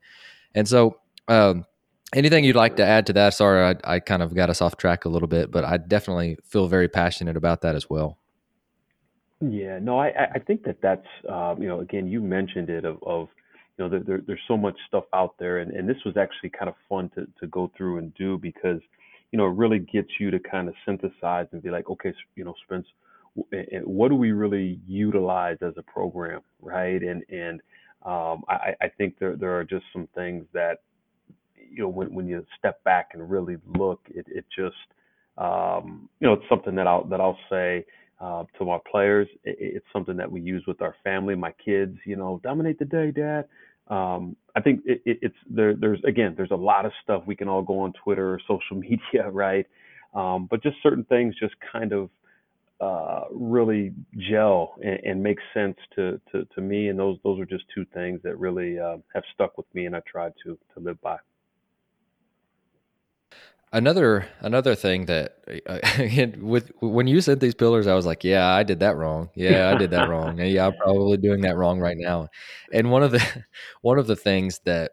and 0.54 0.66
so 0.66 0.98
um, 1.28 1.64
anything 2.14 2.44
you'd 2.44 2.56
like 2.56 2.76
to 2.76 2.84
add 2.84 3.06
to 3.06 3.12
that? 3.14 3.34
Sorry 3.34 3.62
I, 3.84 3.94
I 3.94 4.00
kind 4.00 4.22
of 4.22 4.34
got 4.34 4.50
us 4.50 4.60
off 4.60 4.76
track 4.76 5.04
a 5.04 5.08
little 5.08 5.28
bit 5.28 5.50
but 5.50 5.64
i 5.64 5.76
definitely 5.76 6.36
feel 6.44 6.66
very 6.66 6.88
passionate 6.88 7.36
about 7.36 7.60
that 7.62 7.74
as 7.74 7.88
well. 7.88 8.18
Yeah, 9.40 9.78
no, 9.80 10.00
I 10.00 10.08
I 10.34 10.38
think 10.40 10.64
that 10.64 10.80
that's 10.82 11.06
um, 11.28 11.62
you 11.62 11.68
know 11.68 11.80
again 11.80 12.08
you 12.08 12.20
mentioned 12.20 12.70
it 12.70 12.84
of 12.84 12.98
of 13.04 13.28
you 13.76 13.88
know 13.88 14.02
there 14.04 14.20
there's 14.26 14.40
so 14.48 14.56
much 14.56 14.76
stuff 14.88 15.04
out 15.14 15.34
there 15.38 15.58
and 15.58 15.70
and 15.70 15.88
this 15.88 15.98
was 16.04 16.16
actually 16.16 16.50
kind 16.50 16.68
of 16.68 16.74
fun 16.88 17.10
to 17.14 17.26
to 17.40 17.46
go 17.46 17.70
through 17.76 17.98
and 17.98 18.12
do 18.14 18.36
because 18.38 18.80
you 19.30 19.36
know 19.38 19.46
it 19.46 19.54
really 19.54 19.78
gets 19.78 20.08
you 20.18 20.32
to 20.32 20.40
kind 20.40 20.68
of 20.68 20.74
synthesize 20.84 21.46
and 21.52 21.62
be 21.62 21.70
like 21.70 21.88
okay 21.88 22.12
you 22.34 22.44
know 22.44 22.54
Spence 22.64 22.86
what 23.84 24.08
do 24.08 24.16
we 24.16 24.32
really 24.32 24.80
utilize 24.88 25.58
as 25.62 25.74
a 25.76 25.82
program 25.82 26.40
right? 26.60 27.02
And 27.02 27.22
and 27.28 27.60
um, 28.04 28.44
I 28.48 28.74
I 28.80 28.88
think 28.96 29.18
there 29.18 29.36
there 29.36 29.58
are 29.58 29.64
just 29.64 29.84
some 29.92 30.08
things 30.14 30.46
that 30.52 30.80
you 31.70 31.82
know 31.82 31.88
when 31.88 32.12
when 32.14 32.26
you 32.26 32.44
step 32.58 32.82
back 32.84 33.10
and 33.14 33.30
really 33.30 33.56
look 33.66 34.00
it 34.08 34.26
it 34.28 34.44
just 34.56 34.76
um, 35.36 36.08
you 36.20 36.26
know 36.26 36.34
it's 36.34 36.48
something 36.48 36.74
that 36.74 36.86
I'll 36.86 37.04
that 37.04 37.20
I'll 37.20 37.38
say 37.50 37.84
uh, 38.20 38.44
to 38.58 38.70
our 38.70 38.80
players. 38.90 39.28
It, 39.44 39.56
it's 39.58 39.86
something 39.92 40.16
that 40.16 40.30
we 40.30 40.40
use 40.40 40.64
with 40.66 40.82
our 40.82 40.94
family, 41.04 41.34
my 41.34 41.52
kids. 41.64 41.96
You 42.04 42.16
know, 42.16 42.40
dominate 42.42 42.78
the 42.78 42.84
day, 42.84 43.10
Dad. 43.10 43.46
Um, 43.88 44.36
I 44.54 44.60
think 44.60 44.82
it, 44.84 45.00
it, 45.06 45.18
it's 45.22 45.36
there. 45.48 45.74
There's 45.74 46.02
again, 46.04 46.34
there's 46.36 46.50
a 46.50 46.56
lot 46.56 46.86
of 46.86 46.92
stuff 47.02 47.22
we 47.26 47.36
can 47.36 47.48
all 47.48 47.62
go 47.62 47.80
on 47.80 47.92
Twitter 48.04 48.34
or 48.34 48.40
social 48.48 48.76
media, 48.76 49.28
right? 49.30 49.66
Um, 50.14 50.48
but 50.50 50.62
just 50.62 50.76
certain 50.82 51.04
things 51.04 51.34
just 51.38 51.54
kind 51.70 51.92
of 51.92 52.10
uh, 52.80 53.24
really 53.32 53.92
gel 54.30 54.74
and, 54.82 55.00
and 55.04 55.22
make 55.22 55.38
sense 55.52 55.76
to, 55.96 56.20
to, 56.32 56.44
to 56.54 56.60
me. 56.60 56.88
And 56.88 56.98
those 56.98 57.18
those 57.24 57.40
are 57.40 57.46
just 57.46 57.64
two 57.74 57.84
things 57.92 58.20
that 58.22 58.38
really 58.38 58.78
uh, 58.78 58.98
have 59.14 59.24
stuck 59.34 59.56
with 59.56 59.66
me, 59.74 59.86
and 59.86 59.96
I 59.96 60.00
tried 60.10 60.32
to 60.44 60.58
to 60.74 60.80
live 60.80 61.00
by. 61.00 61.16
Another 63.70 64.26
another 64.40 64.74
thing 64.74 65.06
that 65.06 65.36
uh, 65.66 66.38
with 66.40 66.72
when 66.80 67.06
you 67.06 67.20
said 67.20 67.40
these 67.40 67.54
pillars, 67.54 67.86
I 67.86 67.94
was 67.94 68.06
like, 68.06 68.24
yeah, 68.24 68.48
I 68.48 68.62
did 68.62 68.80
that 68.80 68.96
wrong. 68.96 69.28
Yeah, 69.34 69.70
I 69.70 69.76
did 69.76 69.90
that 69.90 70.08
wrong. 70.08 70.38
Yeah, 70.48 70.66
I'm 70.66 70.76
probably 70.76 71.18
doing 71.18 71.42
that 71.42 71.56
wrong 71.56 71.78
right 71.78 71.96
now. 71.98 72.28
And 72.72 72.90
one 72.90 73.02
of 73.02 73.10
the 73.10 73.44
one 73.82 73.98
of 73.98 74.06
the 74.06 74.16
things 74.16 74.60
that 74.64 74.92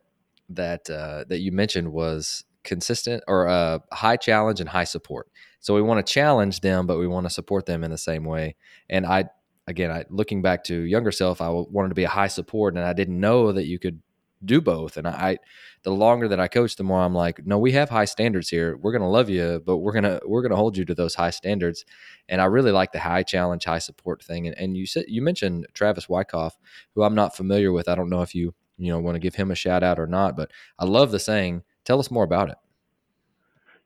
that 0.49 0.89
uh, 0.89 1.23
that 1.29 1.39
you 1.39 1.51
mentioned 1.53 1.93
was 1.93 2.43
consistent 2.63 3.23
or 3.27 3.47
uh, 3.47 3.79
high 3.93 4.17
challenge 4.17 4.59
and 4.59 4.67
high 4.69 4.83
support. 4.83 5.29
So 5.61 5.73
we 5.73 5.81
want 5.81 6.05
to 6.05 6.13
challenge 6.13 6.59
them, 6.59 6.85
but 6.85 6.97
we 6.99 7.07
want 7.07 7.25
to 7.25 7.29
support 7.29 7.65
them 7.65 7.83
in 7.83 7.91
the 7.91 7.97
same 7.97 8.25
way. 8.25 8.55
And 8.89 9.05
I 9.05 9.29
again, 9.67 9.89
I 9.89 10.03
looking 10.09 10.41
back 10.41 10.65
to 10.65 10.75
younger 10.75 11.11
self, 11.11 11.39
I 11.41 11.49
wanted 11.49 11.89
to 11.89 11.95
be 11.95 12.03
a 12.03 12.09
high 12.09 12.27
support, 12.27 12.75
and 12.75 12.83
I 12.83 12.93
didn't 12.93 13.19
know 13.19 13.53
that 13.53 13.65
you 13.65 13.79
could 13.79 14.01
do 14.45 14.61
both. 14.61 14.97
And 14.97 15.07
I, 15.07 15.39
the 15.83 15.91
longer 15.91 16.27
that 16.27 16.39
I 16.39 16.47
coach, 16.47 16.75
the 16.75 16.83
more 16.83 17.01
I'm 17.01 17.13
like, 17.13 17.45
no, 17.45 17.57
we 17.57 17.71
have 17.73 17.89
high 17.89 18.05
standards 18.05 18.49
here. 18.49 18.77
We're 18.77 18.91
gonna 18.91 19.09
love 19.09 19.29
you, 19.29 19.61
but 19.65 19.77
we're 19.77 19.93
gonna 19.93 20.19
we're 20.25 20.41
gonna 20.41 20.55
hold 20.55 20.77
you 20.77 20.85
to 20.85 20.95
those 20.95 21.15
high 21.15 21.29
standards. 21.29 21.85
And 22.29 22.41
I 22.41 22.45
really 22.45 22.71
like 22.71 22.91
the 22.91 22.99
high 22.99 23.23
challenge, 23.23 23.65
high 23.65 23.79
support 23.79 24.23
thing. 24.23 24.47
And, 24.47 24.57
and 24.57 24.77
you 24.77 24.85
said 24.85 25.05
you 25.07 25.21
mentioned 25.21 25.67
Travis 25.73 26.09
Wyckoff, 26.09 26.57
who 26.93 27.03
I'm 27.03 27.15
not 27.15 27.35
familiar 27.35 27.71
with. 27.71 27.87
I 27.87 27.95
don't 27.95 28.09
know 28.09 28.21
if 28.21 28.33
you 28.33 28.53
you 28.77 28.91
know 28.91 28.99
want 28.99 29.15
to 29.15 29.19
give 29.19 29.35
him 29.35 29.51
a 29.51 29.55
shout 29.55 29.83
out 29.83 29.99
or 29.99 30.07
not, 30.07 30.35
but 30.35 30.51
I 30.79 30.85
love 30.85 31.11
the 31.11 31.19
saying. 31.19 31.63
Tell 31.83 31.99
us 31.99 32.09
more 32.09 32.23
about 32.23 32.49
it. 32.49 32.57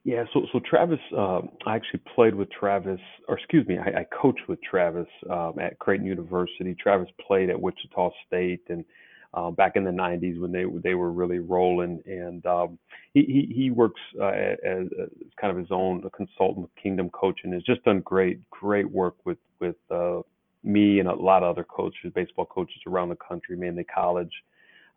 Yeah, 0.05 0.23
so 0.33 0.45
so 0.51 0.59
Travis, 0.61 0.99
um, 1.17 1.49
I 1.65 1.75
actually 1.75 2.01
played 2.15 2.33
with 2.33 2.49
Travis, 2.51 3.01
or 3.27 3.37
excuse 3.37 3.67
me, 3.67 3.77
I, 3.77 3.99
I 3.99 4.05
coached 4.05 4.47
with 4.47 4.59
Travis 4.61 5.07
um, 5.29 5.59
at 5.59 5.77
Creighton 5.79 6.05
University. 6.05 6.73
Travis 6.73 7.09
played 7.25 7.49
at 7.49 7.61
Wichita 7.61 8.09
State, 8.25 8.61
and 8.69 8.85
uh, 9.33 9.51
back 9.51 9.75
in 9.75 9.83
the 9.83 9.91
'90s 9.91 10.39
when 10.39 10.51
they 10.51 10.65
they 10.81 10.95
were 10.95 11.11
really 11.11 11.39
rolling, 11.39 12.01
and 12.05 12.45
um, 12.45 12.79
he, 13.13 13.51
he 13.55 13.69
works 13.69 14.01
uh, 14.19 14.25
as, 14.27 14.87
as 15.01 15.09
kind 15.39 15.51
of 15.51 15.57
his 15.57 15.71
own 15.71 16.01
consultant 16.15 16.59
with 16.61 16.75
Kingdom 16.81 17.09
Coach 17.11 17.41
And 17.43 17.53
has 17.53 17.63
just 17.63 17.83
done 17.83 18.01
great 18.01 18.39
great 18.49 18.89
work 18.89 19.15
with 19.25 19.37
with 19.59 19.75
uh, 19.91 20.21
me 20.63 20.99
and 20.99 21.07
a 21.07 21.13
lot 21.13 21.43
of 21.43 21.49
other 21.49 21.63
coaches, 21.63 22.11
baseball 22.15 22.45
coaches 22.45 22.81
around 22.87 23.09
the 23.09 23.15
country, 23.17 23.55
mainly 23.55 23.83
college. 23.83 24.33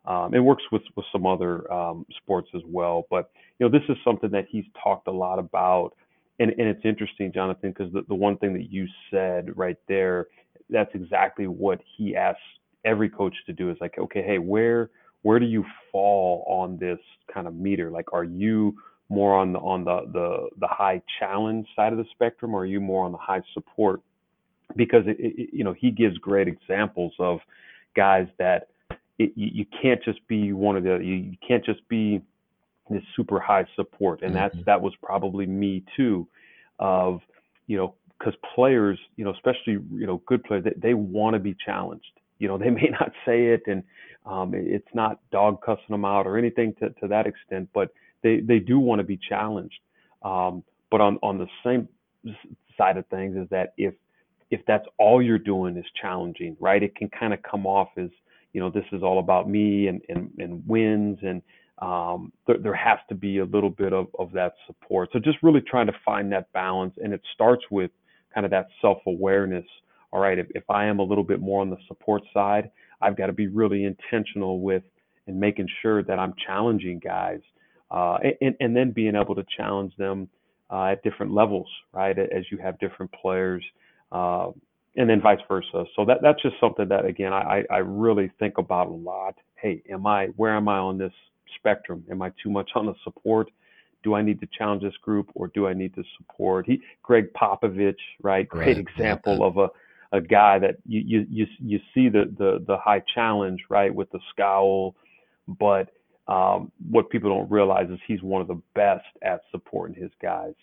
Um, 0.05 0.31
works 0.43 0.63
with 0.71 0.81
with 0.95 1.05
some 1.11 1.25
other 1.25 1.71
um, 1.71 2.05
sports 2.17 2.49
as 2.55 2.61
well. 2.65 3.05
But 3.09 3.31
you 3.59 3.65
know, 3.67 3.71
this 3.71 3.87
is 3.87 3.97
something 4.03 4.31
that 4.31 4.47
he's 4.49 4.65
talked 4.83 5.07
a 5.07 5.11
lot 5.11 5.39
about, 5.39 5.91
and 6.39 6.49
and 6.51 6.67
it's 6.67 6.83
interesting, 6.83 7.31
Jonathan, 7.31 7.71
because 7.71 7.93
the 7.93 8.01
the 8.09 8.15
one 8.15 8.37
thing 8.37 8.53
that 8.53 8.69
you 8.71 8.87
said 9.11 9.55
right 9.55 9.77
there, 9.87 10.27
that's 10.69 10.93
exactly 10.93 11.47
what 11.47 11.79
he 11.97 12.15
asks 12.15 12.41
every 12.85 13.09
coach 13.09 13.35
to 13.45 13.53
do 13.53 13.69
is 13.69 13.77
like, 13.81 13.97
okay, 13.97 14.23
hey, 14.23 14.37
where 14.37 14.89
where 15.21 15.39
do 15.39 15.45
you 15.45 15.65
fall 15.91 16.45
on 16.47 16.77
this 16.77 16.99
kind 17.33 17.47
of 17.47 17.55
meter? 17.55 17.89
Like, 17.89 18.11
are 18.13 18.25
you 18.25 18.75
more 19.09 19.35
on 19.35 19.53
the 19.53 19.59
on 19.59 19.83
the 19.83 20.01
the 20.11 20.49
the 20.59 20.67
high 20.67 21.01
challenge 21.19 21.67
side 21.75 21.93
of 21.93 21.97
the 21.97 22.05
spectrum, 22.11 22.55
or 22.55 22.61
are 22.61 22.65
you 22.65 22.81
more 22.81 23.05
on 23.05 23.11
the 23.11 23.17
high 23.17 23.41
support? 23.53 24.01
Because 24.75 25.03
it, 25.07 25.17
it, 25.19 25.49
you 25.53 25.63
know 25.63 25.73
he 25.73 25.91
gives 25.91 26.17
great 26.17 26.47
examples 26.47 27.13
of 27.19 27.39
guys 27.95 28.27
that 28.39 28.69
it, 29.19 29.31
you, 29.35 29.49
you 29.53 29.65
can't 29.81 30.03
just 30.03 30.25
be 30.27 30.53
one 30.53 30.75
of 30.75 30.83
the 30.83 30.97
you, 30.97 31.15
you 31.15 31.37
can't 31.47 31.63
just 31.63 31.87
be 31.87 32.21
this 32.89 33.03
super 33.15 33.39
high 33.39 33.65
support 33.75 34.21
and 34.23 34.35
that's 34.35 34.55
mm-hmm. 34.55 34.63
that 34.65 34.81
was 34.81 34.93
probably 35.01 35.45
me 35.45 35.83
too 35.95 36.27
of 36.79 37.21
you 37.67 37.77
know 37.77 37.93
because 38.17 38.33
players 38.55 38.99
you 39.15 39.23
know 39.23 39.31
especially 39.31 39.73
you 39.91 40.05
know 40.05 40.21
good 40.25 40.43
players 40.43 40.63
they, 40.63 40.89
they 40.89 40.93
want 40.93 41.33
to 41.33 41.39
be 41.39 41.55
challenged 41.65 42.11
you 42.43 42.49
know 42.49 42.57
they 42.63 42.69
may 42.69 42.89
not 42.91 43.11
say 43.25 43.47
it 43.47 43.63
and 43.67 43.83
um, 44.25 44.53
it's 44.55 44.93
not 44.93 45.19
dog 45.31 45.61
cussing 45.65 45.83
them 45.89 46.05
out 46.05 46.27
or 46.27 46.37
anything 46.37 46.73
to, 46.79 46.89
to 47.01 47.07
that 47.07 47.27
extent 47.27 47.69
but 47.73 47.89
they 48.23 48.39
they 48.41 48.59
do 48.59 48.79
want 48.79 48.99
to 48.99 49.03
be 49.03 49.19
challenged 49.29 49.79
um, 50.23 50.63
but 50.91 51.01
on 51.01 51.17
on 51.23 51.37
the 51.39 51.47
same 51.65 51.87
side 52.77 52.97
of 52.97 53.05
things 53.07 53.35
is 53.37 53.49
that 53.49 53.73
if 53.77 53.95
if 54.51 54.61
that's 54.67 54.85
all 54.99 55.21
you're 55.21 55.39
doing 55.39 55.77
is 55.77 55.85
challenging 56.01 56.55
right 56.59 56.83
it 56.83 56.95
can 56.95 57.09
kind 57.09 57.33
of 57.33 57.41
come 57.43 57.65
off 57.65 57.89
as 57.97 58.09
you 58.53 58.61
know, 58.61 58.69
this 58.69 58.85
is 58.91 59.03
all 59.03 59.19
about 59.19 59.49
me 59.49 59.87
and, 59.87 60.01
and, 60.09 60.31
and 60.37 60.63
wins. 60.67 61.17
And 61.23 61.41
um, 61.81 62.31
there, 62.47 62.57
there 62.59 62.75
has 62.75 62.99
to 63.09 63.15
be 63.15 63.39
a 63.39 63.45
little 63.45 63.69
bit 63.71 63.93
of, 63.93 64.07
of 64.19 64.31
that 64.33 64.53
support. 64.67 65.09
So 65.11 65.19
just 65.19 65.39
really 65.43 65.61
trying 65.61 65.87
to 65.87 65.95
find 66.05 66.31
that 66.31 66.53
balance. 66.53 66.93
And 67.03 67.13
it 67.13 67.21
starts 67.33 67.63
with 67.71 67.91
kind 68.33 68.45
of 68.45 68.51
that 68.51 68.67
self 68.81 68.99
awareness. 69.07 69.65
All 70.13 70.19
right, 70.19 70.37
if, 70.37 70.45
if 70.53 70.63
I 70.69 70.85
am 70.85 70.99
a 70.99 71.03
little 71.03 71.23
bit 71.23 71.41
more 71.41 71.59
on 71.61 71.71
the 71.71 71.77
support 71.87 72.21
side, 72.35 72.69
I've 73.01 73.17
got 73.17 73.25
to 73.27 73.33
be 73.33 73.47
really 73.47 73.83
intentional 73.83 74.61
with 74.61 74.83
and 75.25 75.39
making 75.39 75.67
sure 75.81 76.03
that 76.03 76.19
I'm 76.19 76.35
challenging 76.45 76.99
guys 76.99 77.39
uh, 77.89 78.19
and, 78.39 78.55
and 78.59 78.75
then 78.75 78.91
being 78.91 79.15
able 79.15 79.33
to 79.33 79.43
challenge 79.57 79.91
them 79.97 80.29
uh, 80.69 80.91
at 80.91 81.03
different 81.03 81.33
levels, 81.33 81.67
right? 81.93 82.15
As 82.17 82.43
you 82.51 82.59
have 82.59 82.77
different 82.77 83.11
players. 83.11 83.63
Uh, 84.11 84.51
and 84.95 85.09
then 85.09 85.19
vice 85.19 85.39
versa. 85.47 85.85
So 85.95 86.05
that 86.05 86.19
that's 86.21 86.39
just 86.43 86.53
something 86.59 86.87
that 86.89 87.03
again 87.05 87.33
I 87.33 87.63
I 87.71 87.77
really 87.77 88.31
think 88.37 88.59
about 88.59 88.89
a 88.89 88.93
lot. 88.93 89.35
Hey, 89.55 89.81
am 89.89 90.05
I 90.05 90.27
where 90.35 90.55
am 90.55 90.67
I 90.67 90.77
on 90.77 90.99
this 90.99 91.13
spectrum? 91.55 92.03
Am 92.11 92.21
I 92.21 92.31
too 92.43 92.51
much 92.51 92.69
on 92.75 92.85
the 92.85 92.93
support? 93.03 93.49
Do 94.03 94.13
I 94.13 94.21
need 94.21 94.39
to 94.41 94.47
challenge 94.55 94.83
this 94.83 94.95
group 95.01 95.31
or 95.33 95.47
do 95.47 95.65
I 95.65 95.73
need 95.73 95.95
to 95.95 96.03
support? 96.17 96.67
He 96.67 96.79
Gregg 97.01 97.33
Popovich, 97.33 97.95
right? 98.21 98.47
Great 98.47 98.67
right. 98.67 98.77
example 98.77 99.39
yeah. 99.39 99.45
of 99.45 99.57
a 99.57 99.69
a 100.13 100.21
guy 100.21 100.59
that 100.59 100.75
you 100.85 101.01
you 101.05 101.25
you 101.29 101.47
you 101.59 101.79
see 101.93 102.07
the 102.07 102.33
the 102.37 102.63
the 102.65 102.77
high 102.77 103.03
challenge, 103.13 103.61
right, 103.69 103.93
with 103.93 104.09
the 104.11 104.19
scowl, 104.31 104.95
but 105.47 105.89
um, 106.27 106.71
what 106.89 107.09
people 107.09 107.29
don't 107.29 107.51
realize 107.51 107.89
is 107.89 107.99
he's 108.07 108.21
one 108.21 108.41
of 108.41 108.47
the 108.47 108.61
best 108.75 109.05
at 109.21 109.41
supporting 109.51 109.99
his 110.01 110.11
guys. 110.21 110.53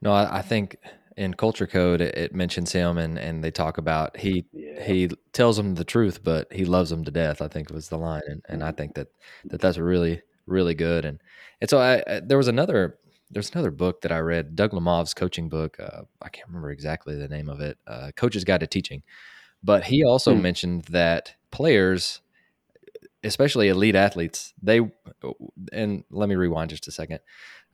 No, 0.00 0.12
I, 0.12 0.38
I 0.38 0.42
think 0.42 0.76
in 1.16 1.34
culture 1.34 1.66
code 1.66 2.00
it, 2.00 2.16
it, 2.16 2.34
mentions 2.34 2.72
him 2.72 2.96
and 2.96 3.18
and 3.18 3.44
they 3.44 3.50
talk 3.50 3.76
about 3.76 4.16
he 4.16 4.46
yeah. 4.52 4.82
he 4.82 5.10
tells 5.34 5.58
them 5.58 5.74
the 5.74 5.84
truth 5.84 6.24
but 6.24 6.50
he 6.50 6.64
loves 6.64 6.88
them 6.88 7.04
to 7.04 7.10
death 7.10 7.42
i 7.42 7.48
think 7.48 7.68
was 7.68 7.90
the 7.90 7.98
line 7.98 8.22
and, 8.26 8.42
and 8.48 8.64
i 8.64 8.68
mm-hmm. 8.68 8.78
think 8.78 8.94
that, 8.94 9.08
that 9.44 9.60
that's 9.60 9.76
really 9.76 10.22
really 10.46 10.74
good 10.74 11.04
and 11.04 11.20
and 11.60 11.68
so 11.68 11.78
I, 11.78 12.02
I 12.06 12.20
there 12.20 12.38
was 12.38 12.48
another 12.48 12.98
there's 13.32 13.50
another 13.50 13.70
book 13.70 14.02
that 14.02 14.12
i 14.12 14.18
read 14.18 14.54
doug 14.54 14.72
lemov's 14.72 15.14
coaching 15.14 15.48
book 15.48 15.78
uh, 15.80 16.02
i 16.20 16.28
can't 16.28 16.46
remember 16.48 16.70
exactly 16.70 17.16
the 17.16 17.28
name 17.28 17.48
of 17.48 17.60
it 17.60 17.78
uh, 17.86 18.10
coach's 18.16 18.44
guide 18.44 18.60
to 18.60 18.66
teaching 18.66 19.02
but 19.62 19.84
he 19.84 20.04
also 20.04 20.34
mm. 20.34 20.40
mentioned 20.40 20.84
that 20.84 21.34
players 21.50 22.20
especially 23.24 23.68
elite 23.68 23.96
athletes 23.96 24.52
they 24.62 24.80
and 25.72 26.04
let 26.10 26.28
me 26.28 26.34
rewind 26.34 26.70
just 26.70 26.86
a 26.88 26.92
second 26.92 27.20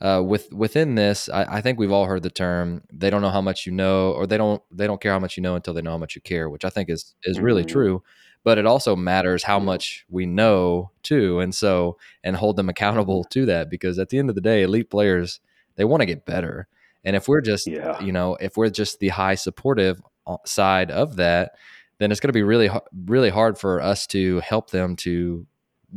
uh, 0.00 0.22
with 0.24 0.52
within 0.52 0.94
this, 0.94 1.28
I, 1.28 1.56
I, 1.56 1.60
think 1.60 1.78
we've 1.78 1.90
all 1.90 2.04
heard 2.04 2.22
the 2.22 2.30
term. 2.30 2.84
They 2.92 3.10
don't 3.10 3.20
know 3.20 3.30
how 3.30 3.40
much 3.40 3.66
you 3.66 3.72
know, 3.72 4.12
or 4.12 4.28
they 4.28 4.36
don't 4.36 4.62
they 4.70 4.86
don't 4.86 5.00
care 5.00 5.12
how 5.12 5.18
much 5.18 5.36
you 5.36 5.42
know 5.42 5.56
until 5.56 5.74
they 5.74 5.82
know 5.82 5.90
how 5.90 5.98
much 5.98 6.14
you 6.14 6.22
care, 6.22 6.48
which 6.48 6.64
I 6.64 6.70
think 6.70 6.88
is 6.88 7.16
is 7.24 7.40
really 7.40 7.62
mm-hmm. 7.62 7.72
true. 7.72 8.02
But 8.44 8.58
it 8.58 8.66
also 8.66 8.94
matters 8.94 9.42
how 9.42 9.58
much 9.58 10.06
we 10.08 10.24
know 10.24 10.92
too, 11.02 11.40
and 11.40 11.52
so 11.52 11.98
and 12.22 12.36
hold 12.36 12.54
them 12.56 12.68
accountable 12.68 13.24
to 13.24 13.44
that 13.46 13.68
because 13.68 13.98
at 13.98 14.10
the 14.10 14.18
end 14.18 14.28
of 14.28 14.36
the 14.36 14.40
day, 14.40 14.62
elite 14.62 14.88
players 14.88 15.40
they 15.78 15.84
want 15.84 16.02
to 16.02 16.06
get 16.06 16.26
better, 16.26 16.68
and 17.04 17.16
if 17.16 17.28
we're 17.28 17.40
just 17.40 17.66
yeah. 17.66 17.98
you 18.00 18.12
know 18.12 18.36
if 18.40 18.56
we're 18.56 18.68
just 18.68 18.98
the 18.98 19.08
high 19.08 19.36
supportive 19.36 20.02
uh, 20.26 20.36
side 20.44 20.90
of 20.90 21.16
that, 21.16 21.52
then 21.98 22.12
it's 22.12 22.20
going 22.20 22.28
to 22.28 22.34
be 22.34 22.42
really 22.42 22.68
really 23.06 23.30
hard 23.30 23.56
for 23.56 23.80
us 23.80 24.06
to 24.08 24.40
help 24.40 24.70
them 24.70 24.96
to 24.96 25.46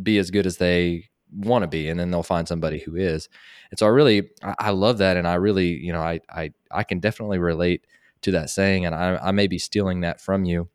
be 0.02 0.18
as 0.18 0.32
good 0.32 0.46
as 0.46 0.58
they 0.58 1.10
want 1.34 1.64
to 1.64 1.68
be 1.68 1.90
and 1.90 2.00
then 2.00 2.12
they'll 2.12 2.24
find 2.24 2.48
somebody 2.48 2.80
who 2.80 2.96
is. 2.96 3.28
And 3.70 3.80
so 3.80 3.86
i 3.86 3.90
really 3.90 4.30
I, 4.44 4.56
I, 4.60 4.70
love 4.72 4.98
that 4.98 5.16
and 5.16 5.26
i 5.26 5.36
really 5.36 5.70
you 5.70 5.94
know 5.94 6.02
I, 6.02 6.20
I 6.30 6.52
i 6.70 6.84
can 6.84 7.00
definitely 7.00 7.40
relate 7.40 7.86
to 8.24 8.32
that 8.32 8.50
saying 8.50 8.86
and 8.86 8.94
i, 8.94 9.16
I 9.16 9.32
may 9.32 9.48
be 9.48 9.58
stealing 9.58 10.02
that 10.02 10.20
from 10.20 10.44
you 10.44 10.68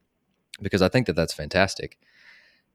because 0.63 0.81
i 0.81 0.89
think 0.89 1.07
that 1.07 1.17
that's 1.17 1.35
fantastic. 1.35 1.99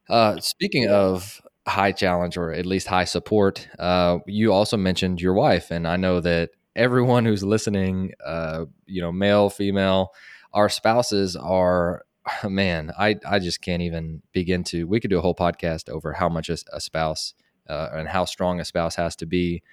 Uh, 0.09 0.39
speaking 0.39 0.87
of 0.87 1.41
high 1.67 1.91
challenge 1.91 2.37
or 2.37 2.51
at 2.51 2.65
least 2.65 2.87
high 2.87 3.03
support 3.05 3.67
uh, 3.79 4.17
you 4.25 4.51
also 4.51 4.77
mentioned 4.77 5.21
your 5.21 5.33
wife 5.33 5.71
and 5.71 5.87
i 5.87 5.95
know 5.95 6.19
that 6.19 6.49
everyone 6.75 7.25
who's 7.25 7.43
listening 7.43 8.13
uh, 8.25 8.65
you 8.85 9.01
know 9.01 9.11
male 9.11 9.49
female 9.49 10.13
our 10.53 10.69
spouses 10.69 11.35
are 11.35 12.03
man 12.43 12.91
i 12.97 13.15
i 13.27 13.39
just 13.39 13.61
can't 13.61 13.81
even 13.81 14.21
begin 14.31 14.63
to 14.63 14.87
we 14.87 14.99
could 14.99 15.09
do 15.09 15.19
a 15.19 15.21
whole 15.21 15.35
podcast 15.35 15.89
over 15.89 16.13
how 16.13 16.29
much 16.29 16.49
a, 16.49 16.57
a 16.73 16.81
spouse 16.81 17.33
uh, 17.69 17.89
and 17.93 18.07
how 18.07 18.25
strong 18.25 18.59
a 18.59 18.65
spouse 18.65 18.95
has 18.95 19.15
to 19.15 19.25
be 19.25 19.63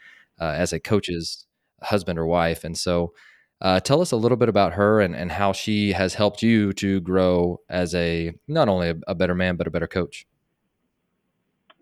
uh, 0.41 0.55
as 0.57 0.73
a 0.73 0.81
coach's 0.81 1.47
husband 1.83 2.19
or 2.19 2.27
wife. 2.27 2.65
And 2.65 2.77
so, 2.77 3.13
uh, 3.61 3.81
tell 3.81 4.01
us 4.01 4.13
a 4.13 4.17
little 4.17 4.37
bit 4.37 4.49
about 4.49 4.75
her 4.75 5.01
and, 5.01 5.17
and 5.17 5.33
how 5.33 5.53
she 5.53 5.91
has 5.93 6.15
helped 6.15 6.45
you 6.45 6.73
to 6.75 7.01
grow 7.01 7.61
as 7.69 7.93
a 7.93 8.33
not 8.47 8.69
only 8.69 8.91
a, 8.91 8.97
a 9.09 9.15
better 9.17 9.35
man 9.35 9.57
but 9.57 9.67
a 9.67 9.71
better 9.71 9.89
coach. 9.89 10.27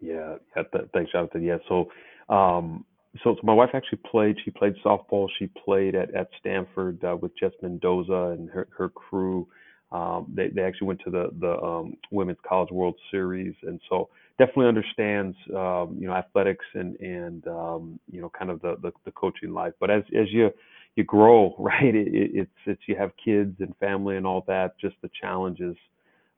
Yeah, 0.00 0.36
yeah 0.56 0.62
th- 0.72 0.90
thanks, 0.92 1.12
Jonathan. 1.12 1.42
Yeah, 1.42 1.58
so 1.68 1.90
um, 2.34 2.84
so, 3.24 3.34
so 3.34 3.40
my 3.44 3.54
wife 3.54 3.70
actually 3.74 4.00
played. 4.10 4.36
She 4.44 4.50
played 4.50 4.74
softball. 4.84 5.28
She 5.38 5.48
played 5.64 5.94
at 5.94 6.14
at 6.14 6.28
Stanford 6.40 7.02
uh, 7.04 7.16
with 7.20 7.32
Jess 7.38 7.52
Mendoza 7.62 8.34
and 8.38 8.50
her 8.50 8.68
her 8.76 8.88
crew. 8.88 9.48
Um, 9.92 10.26
they 10.34 10.48
they 10.48 10.62
actually 10.62 10.88
went 10.88 11.00
to 11.04 11.10
the 11.10 11.30
the 11.40 11.60
um, 11.62 11.94
Women's 12.10 12.38
College 12.46 12.70
World 12.70 12.96
Series, 13.10 13.54
and 13.62 13.80
so 13.88 14.08
definitely 14.38 14.66
understands 14.68 15.36
um, 15.54 15.96
you 15.98 16.08
know 16.08 16.14
athletics 16.14 16.64
and 16.74 16.96
and 17.00 17.46
um, 17.48 18.00
you 18.10 18.20
know 18.20 18.30
kind 18.36 18.50
of 18.50 18.60
the, 18.62 18.76
the, 18.82 18.92
the 19.04 19.12
coaching 19.12 19.52
life. 19.52 19.72
But 19.80 19.90
as 19.90 20.02
as 20.18 20.26
you 20.32 20.50
you 20.96 21.04
grow, 21.04 21.54
right, 21.60 21.94
it, 21.94 22.08
it's 22.34 22.50
it's 22.66 22.82
you 22.86 22.96
have 22.96 23.12
kids 23.24 23.56
and 23.60 23.74
family 23.78 24.16
and 24.16 24.26
all 24.26 24.44
that. 24.48 24.78
Just 24.80 24.96
the 25.02 25.10
challenges 25.20 25.76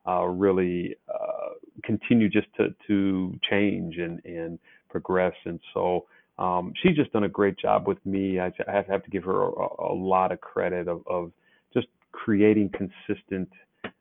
uh, 0.09 0.25
really 0.25 0.95
uh, 1.13 1.53
continue 1.83 2.29
just 2.29 2.47
to 2.57 2.73
to 2.87 3.37
change 3.49 3.97
and 3.97 4.23
and 4.25 4.59
progress. 4.89 5.35
And 5.45 5.59
so 5.73 6.05
um, 6.39 6.73
she's 6.81 6.95
just 6.95 7.11
done 7.11 7.25
a 7.25 7.29
great 7.29 7.57
job 7.57 7.87
with 7.87 8.03
me. 8.05 8.39
I, 8.39 8.51
I 8.67 8.83
have 8.87 9.03
to 9.03 9.09
give 9.09 9.23
her 9.25 9.43
a, 9.43 9.91
a 9.91 9.93
lot 9.93 10.31
of 10.31 10.39
credit 10.41 10.87
of, 10.87 11.01
of 11.07 11.31
just 11.73 11.87
creating 12.11 12.69
consistent 12.69 13.49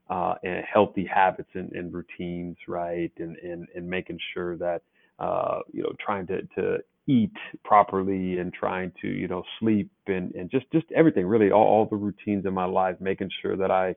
uh, 0.09 0.35
and 0.43 0.65
healthy 0.73 1.05
habits 1.05 1.51
and, 1.55 1.73
and, 1.73 1.93
routines, 1.93 2.57
right? 2.67 3.13
And, 3.19 3.37
and, 3.39 3.67
and 3.75 3.91
making 3.91 4.19
sure 4.33 4.57
that, 4.57 4.83
uh, 5.19 5.59
you 5.73 5.83
know, 5.83 5.93
trying 6.05 6.27
to, 6.29 6.43
to 6.57 6.79
eat 7.07 7.33
properly 7.65 8.39
and 8.39 8.55
trying 8.55 8.93
to, 9.03 9.09
you 9.09 9.29
know, 9.29 9.43
sleep 9.59 9.91
and, 10.07 10.33
and 10.35 10.51
just, 10.51 10.65
just 10.73 10.87
everything, 10.97 11.27
really, 11.27 11.51
all, 11.51 11.67
all 11.67 11.87
the 11.87 11.97
routines 11.97 12.47
in 12.47 12.55
my 12.55 12.65
life, 12.65 12.97
making 13.01 13.31
sure 13.43 13.57
that 13.57 13.71
I, 13.71 13.95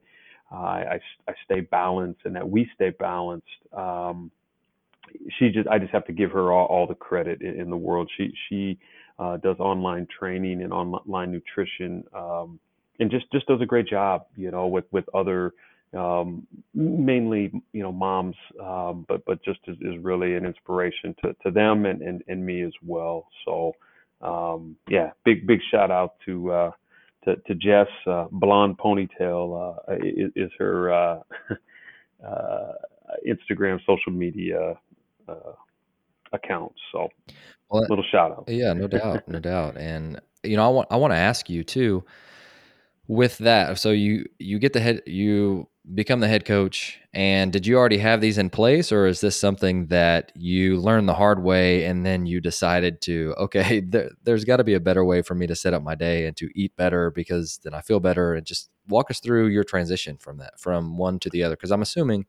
uh, 0.51 0.55
I, 0.55 0.99
I 1.27 1.33
stay 1.45 1.61
balanced 1.61 2.21
and 2.25 2.35
that 2.35 2.49
we 2.49 2.69
stay 2.75 2.89
balanced. 2.91 3.47
Um, 3.71 4.31
she 5.37 5.49
just, 5.49 5.67
I 5.67 5.79
just 5.79 5.91
have 5.91 6.05
to 6.05 6.13
give 6.13 6.31
her 6.31 6.51
all, 6.51 6.65
all 6.67 6.87
the 6.87 6.95
credit 6.95 7.41
in, 7.41 7.59
in 7.59 7.69
the 7.69 7.77
world. 7.77 8.09
She, 8.17 8.33
she, 8.47 8.77
uh, 9.21 9.37
does 9.37 9.57
online 9.59 10.07
training 10.07 10.63
and 10.63 10.73
online 10.73 11.31
nutrition, 11.31 12.03
um, 12.15 12.59
and 12.99 13.11
just 13.11 13.31
just 13.31 13.45
does 13.45 13.61
a 13.61 13.65
great 13.65 13.87
job, 13.87 14.25
you 14.35 14.49
know, 14.49 14.65
with 14.67 14.85
with 14.91 15.05
other 15.13 15.53
um, 15.95 16.47
mainly 16.73 17.51
you 17.71 17.83
know 17.83 17.91
moms, 17.91 18.35
um, 18.59 19.05
but 19.07 19.23
but 19.25 19.43
just 19.43 19.59
is, 19.67 19.77
is 19.81 19.97
really 20.01 20.35
an 20.35 20.45
inspiration 20.45 21.15
to, 21.23 21.35
to 21.43 21.51
them 21.51 21.85
and, 21.85 22.01
and, 22.01 22.23
and 22.27 22.43
me 22.43 22.63
as 22.63 22.73
well. 22.83 23.27
So 23.45 23.73
um, 24.21 24.75
yeah, 24.89 25.11
big 25.23 25.45
big 25.45 25.59
shout 25.69 25.91
out 25.91 26.15
to 26.25 26.51
uh, 26.51 26.71
to, 27.25 27.36
to 27.36 27.55
Jess. 27.55 27.88
Uh, 28.05 28.25
blonde 28.31 28.77
ponytail 28.77 29.77
uh, 29.89 29.93
is, 29.95 30.31
is, 30.36 30.51
her 30.57 30.91
uh, 30.91 31.19
uh, 32.25 32.73
Instagram 33.27 33.79
social 33.86 34.12
media 34.12 34.75
uh, 35.27 35.53
account. 36.34 36.73
So 36.91 37.10
well, 37.69 37.86
little 37.89 38.05
shout 38.12 38.31
out. 38.31 38.45
Yeah, 38.47 38.73
no 38.73 38.88
doubt, 38.88 39.27
no 39.27 39.39
doubt. 39.39 39.77
And 39.77 40.19
you 40.43 40.57
know, 40.57 40.65
I 40.65 40.69
want 40.69 40.88
I 40.91 40.97
want 40.97 41.12
to 41.12 41.17
ask 41.17 41.49
you 41.49 41.63
too 41.63 42.03
with 43.12 43.39
that. 43.39 43.78
So 43.78 43.91
you 43.91 44.26
you 44.39 44.58
get 44.58 44.71
the 44.71 44.80
head 44.80 45.02
you 45.06 45.67
become 45.93 46.21
the 46.21 46.30
head 46.30 46.45
coach 46.45 46.97
and 47.13 47.52
did 47.52 47.67
you 47.67 47.76
already 47.76 47.97
have 47.97 48.21
these 48.21 48.38
in 48.38 48.50
place 48.50 48.89
or 48.91 49.06
is 49.06 49.19
this 49.19 49.38
something 49.38 49.88
that 49.88 50.32
you 50.34 50.78
learned 50.78 51.10
the 51.10 51.13
hard 51.13 51.43
way 51.43 51.84
and 51.86 52.06
then 52.06 52.26
you 52.26 52.39
decided 52.39 53.02
to 53.02 53.34
okay 53.38 53.80
there, 53.89 54.12
has 54.28 54.45
got 54.45 54.58
to 54.58 54.63
be 54.63 54.76
a 54.76 54.80
better 54.80 55.04
way 55.04 55.21
for 55.21 55.36
me 55.36 55.45
to 55.47 55.56
set 55.56 55.74
up 55.74 55.82
my 55.82 55.95
day 55.95 56.28
and 56.28 56.38
to 56.38 56.47
eat 56.56 56.74
better 56.78 57.10
because 57.10 57.60
then 57.63 57.74
i 57.74 57.82
feel 57.82 58.00
better 58.00 58.36
and 58.36 58.45
just 58.45 58.69
walk 58.88 59.10
us 59.10 59.19
through 59.19 59.47
your 59.47 59.63
transition 59.63 60.17
from 60.17 60.38
that 60.38 60.58
from 60.60 60.97
one 60.97 61.17
to 61.17 61.32
the 61.32 61.43
other 61.43 61.56
because 61.56 61.71
i'm 61.71 61.82
assuming 61.82 62.28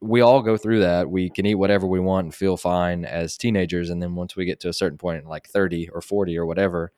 we 0.00 0.20
all 0.20 0.42
go 0.42 0.56
through 0.56 0.80
that 0.80 1.08
we 1.08 1.30
can 1.30 1.46
eat 1.46 1.54
whatever 1.54 1.86
we 1.86 2.00
want 2.00 2.24
and 2.24 2.34
feel 2.34 2.56
fine 2.56 3.04
as 3.04 3.36
teenagers 3.36 3.90
and 3.90 4.02
then 4.02 4.16
once 4.16 4.34
we 4.34 4.44
get 4.44 4.58
to 4.58 4.68
a 4.68 4.74
certain 4.74 4.98
point 4.98 5.24
like 5.24 5.48
30 5.48 5.88
or 5.90 6.00
40 6.00 6.36
or 6.36 6.46
whatever 6.46 6.92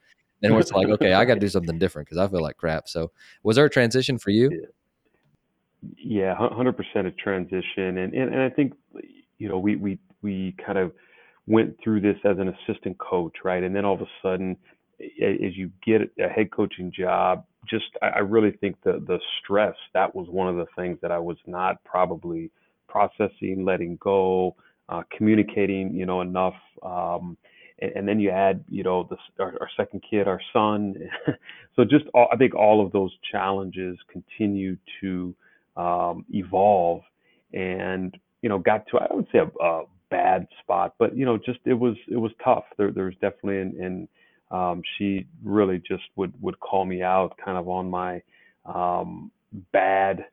then 0.53 0.59
it's 0.59 0.71
like 0.71 0.87
okay 0.87 1.13
i 1.13 1.25
got 1.25 1.35
to 1.35 1.39
do 1.41 1.49
something 1.49 1.77
different 1.77 2.07
because 2.07 2.17
i 2.17 2.27
feel 2.27 2.41
like 2.41 2.57
crap 2.57 2.87
so 2.87 3.11
was 3.43 3.55
there 3.55 3.65
a 3.65 3.69
transition 3.69 4.17
for 4.17 4.31
you 4.31 4.67
yeah 5.97 6.35
hundred 6.35 6.73
percent 6.77 7.07
a 7.07 7.11
transition, 7.11 7.97
and, 7.97 8.13
and 8.13 8.33
and 8.33 8.41
I 8.41 8.49
think 8.49 8.73
you 9.37 9.49
know 9.49 9.59
we 9.59 9.75
we 9.75 9.99
we 10.21 10.55
kind 10.65 10.77
of 10.77 10.91
went 11.47 11.75
through 11.83 12.01
this 12.01 12.17
as 12.25 12.37
an 12.39 12.49
assistant 12.49 12.97
coach, 12.97 13.33
right? 13.43 13.63
And 13.63 13.75
then 13.75 13.85
all 13.85 13.93
of 13.93 14.01
a 14.01 14.07
sudden, 14.21 14.57
as 14.99 15.55
you 15.55 15.71
get 15.85 16.01
a 16.19 16.27
head 16.27 16.51
coaching 16.51 16.91
job, 16.91 17.45
just 17.69 17.85
I 18.01 18.19
really 18.19 18.51
think 18.51 18.77
the 18.83 19.03
the 19.05 19.19
stress 19.41 19.75
that 19.93 20.15
was 20.15 20.27
one 20.29 20.47
of 20.47 20.55
the 20.55 20.67
things 20.75 20.97
that 21.01 21.11
I 21.11 21.19
was 21.19 21.37
not 21.45 21.83
probably 21.83 22.51
processing, 22.87 23.65
letting 23.65 23.97
go, 23.97 24.55
uh, 24.89 25.03
communicating, 25.15 25.93
you 25.93 26.05
know, 26.05 26.21
enough. 26.21 26.55
Um, 26.83 27.37
and, 27.79 27.91
and, 27.95 28.07
then 28.07 28.19
you 28.19 28.29
add, 28.29 28.63
you 28.69 28.83
know, 28.83 29.07
the, 29.09 29.17
our, 29.43 29.53
our 29.61 29.69
second 29.75 30.03
kid, 30.09 30.27
our 30.27 30.41
son. 30.53 30.95
so 31.75 31.83
just 31.83 32.05
all, 32.13 32.27
I 32.31 32.37
think 32.37 32.55
all 32.55 32.85
of 32.85 32.91
those 32.91 33.11
challenges 33.31 33.97
continue 34.11 34.77
to 35.01 35.35
um, 35.77 36.25
evolve 36.29 37.01
and 37.53 38.17
you 38.41 38.49
know 38.49 38.59
got 38.59 38.85
to 38.87 38.97
I 38.97 39.13
would 39.13 39.27
say 39.31 39.39
a, 39.39 39.63
a, 39.63 39.83
bad 40.11 40.47
spot, 40.61 40.93
but 40.99 41.17
you 41.17 41.25
know 41.25 41.35
just 41.37 41.59
it 41.65 41.73
was 41.73 41.95
it 42.07 42.17
was 42.17 42.31
tough. 42.43 42.63
There 42.77 42.91
there 42.91 43.05
was 43.05 43.15
definitely 43.15 43.59
and, 43.59 43.73
and 43.73 44.07
um, 44.51 44.81
she 44.97 45.25
really 45.43 45.81
just 45.85 46.03
would 46.15 46.33
would 46.41 46.59
call 46.59 46.85
me 46.85 47.01
out 47.01 47.35
kind 47.43 47.57
of 47.57 47.67
on 47.67 47.89
my 47.89 48.21
um, 48.65 49.31
bad 49.73 50.25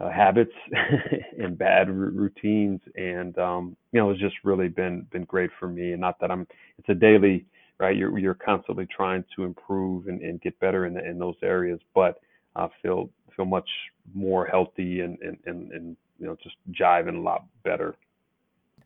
uh, 0.00 0.10
habits 0.10 0.52
and 1.38 1.58
bad 1.58 1.88
r- 1.88 1.94
routines, 1.94 2.80
and 2.96 3.36
um, 3.38 3.76
you 3.92 4.00
know 4.00 4.10
it's 4.10 4.20
just 4.20 4.36
really 4.44 4.68
been 4.68 5.06
been 5.10 5.24
great 5.24 5.50
for 5.58 5.68
me. 5.68 5.92
And 5.92 6.00
not 6.00 6.18
that 6.20 6.30
I'm 6.30 6.46
it's 6.78 6.88
a 6.88 6.94
daily 6.94 7.44
right. 7.78 7.96
You're 7.96 8.16
you're 8.18 8.34
constantly 8.34 8.86
trying 8.86 9.24
to 9.36 9.44
improve 9.44 10.06
and, 10.08 10.20
and 10.22 10.40
get 10.40 10.58
better 10.60 10.86
in 10.86 10.94
the, 10.94 11.04
in 11.04 11.18
those 11.18 11.36
areas, 11.42 11.80
but 11.94 12.20
I 12.56 12.68
feel 12.82 13.10
feel 13.36 13.44
much 13.44 13.68
more 14.14 14.46
healthy 14.46 15.00
and 15.00 15.18
and 15.20 15.38
and, 15.46 15.72
and 15.72 15.96
you 16.18 16.26
know 16.26 16.36
just 16.42 16.56
jiving 16.72 17.16
a 17.16 17.20
lot 17.20 17.44
better. 17.62 17.94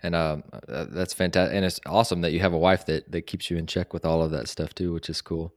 And 0.02 0.14
um, 0.14 0.42
uh, 0.68 0.86
that's 0.90 1.14
fantastic, 1.14 1.56
and 1.56 1.64
it's 1.64 1.80
awesome 1.86 2.20
that 2.22 2.32
you 2.32 2.40
have 2.40 2.52
a 2.52 2.58
wife 2.58 2.86
that 2.86 3.12
that 3.12 3.26
keeps 3.26 3.50
you 3.50 3.56
in 3.56 3.66
check 3.66 3.92
with 3.92 4.04
all 4.04 4.22
of 4.22 4.32
that 4.32 4.48
stuff 4.48 4.74
too, 4.74 4.92
which 4.92 5.08
is 5.08 5.20
cool. 5.20 5.54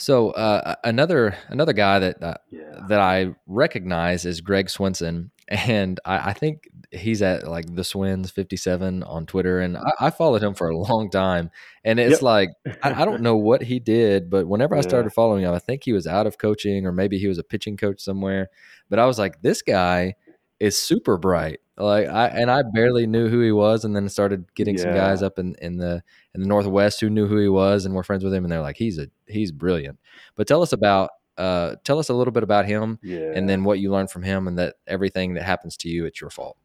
So 0.00 0.30
uh, 0.30 0.76
another 0.82 1.36
another 1.48 1.74
guy 1.74 1.98
that 1.98 2.22
uh, 2.22 2.34
yeah. 2.50 2.80
that 2.88 3.00
I 3.00 3.34
recognize 3.46 4.24
is 4.24 4.40
Greg 4.40 4.70
Swenson, 4.70 5.30
and 5.48 6.00
I, 6.06 6.30
I, 6.30 6.32
think 6.32 6.70
he's 6.90 7.20
at 7.20 7.46
like 7.46 7.74
the 7.74 7.84
Swins 7.84 8.30
fifty 8.30 8.56
seven 8.56 9.02
on 9.02 9.26
Twitter, 9.26 9.60
and 9.60 9.76
I, 9.76 9.92
I, 10.00 10.10
followed 10.10 10.42
him 10.42 10.54
for 10.54 10.70
a 10.70 10.76
long 10.76 11.10
time, 11.10 11.50
and 11.84 12.00
it's 12.00 12.12
yep. 12.12 12.22
like 12.22 12.50
I, 12.82 13.02
I, 13.02 13.04
don't 13.04 13.20
know 13.28 13.36
what 13.36 13.62
he 13.62 13.78
did, 13.78 14.30
but 14.30 14.48
whenever 14.48 14.74
yeah. 14.74 14.78
I 14.78 14.82
started 14.82 15.12
following 15.12 15.44
him, 15.44 15.52
I 15.52 15.58
think 15.58 15.84
he 15.84 15.92
was 15.92 16.06
out 16.06 16.26
of 16.26 16.38
coaching, 16.38 16.86
or 16.86 16.92
maybe 16.92 17.18
he 17.18 17.26
was 17.26 17.38
a 17.38 17.44
pitching 17.44 17.76
coach 17.76 18.00
somewhere. 18.00 18.48
But 18.88 19.00
I 19.00 19.04
was 19.04 19.18
like, 19.18 19.42
this 19.42 19.60
guy 19.60 20.14
is 20.60 20.80
super 20.80 21.16
bright. 21.16 21.60
Like 21.76 22.06
I 22.08 22.26
and 22.28 22.50
I 22.50 22.62
barely 22.74 23.06
knew 23.06 23.28
who 23.28 23.40
he 23.40 23.52
was, 23.52 23.84
and 23.84 23.96
then 23.96 24.08
started 24.08 24.44
getting 24.54 24.76
yeah. 24.76 24.82
some 24.82 24.94
guys 24.94 25.22
up 25.22 25.38
in, 25.38 25.56
in 25.62 25.78
the 25.78 26.02
in 26.34 26.42
the 26.42 26.46
Northwest 26.46 27.00
who 27.00 27.08
knew 27.08 27.26
who 27.26 27.38
he 27.38 27.48
was 27.48 27.86
and 27.86 27.94
were 27.94 28.02
friends 28.02 28.22
with 28.22 28.34
him, 28.34 28.44
and 28.44 28.52
they're 28.52 28.60
like, 28.60 28.76
he's 28.76 28.98
a 28.98 29.08
he's 29.26 29.50
brilliant. 29.50 29.98
But 30.36 30.46
tell 30.46 30.60
us 30.60 30.74
about 30.74 31.10
uh, 31.38 31.76
tell 31.84 31.98
us 31.98 32.10
a 32.10 32.14
little 32.14 32.32
bit 32.32 32.42
about 32.42 32.66
him, 32.66 32.98
yeah. 33.02 33.32
and 33.34 33.48
then 33.48 33.64
what 33.64 33.78
you 33.78 33.90
learned 33.90 34.10
from 34.10 34.22
him, 34.22 34.46
and 34.46 34.58
that 34.58 34.74
everything 34.86 35.34
that 35.34 35.42
happens 35.42 35.76
to 35.78 35.88
you, 35.88 36.04
it's 36.04 36.20
your 36.20 36.28
fault. 36.28 36.58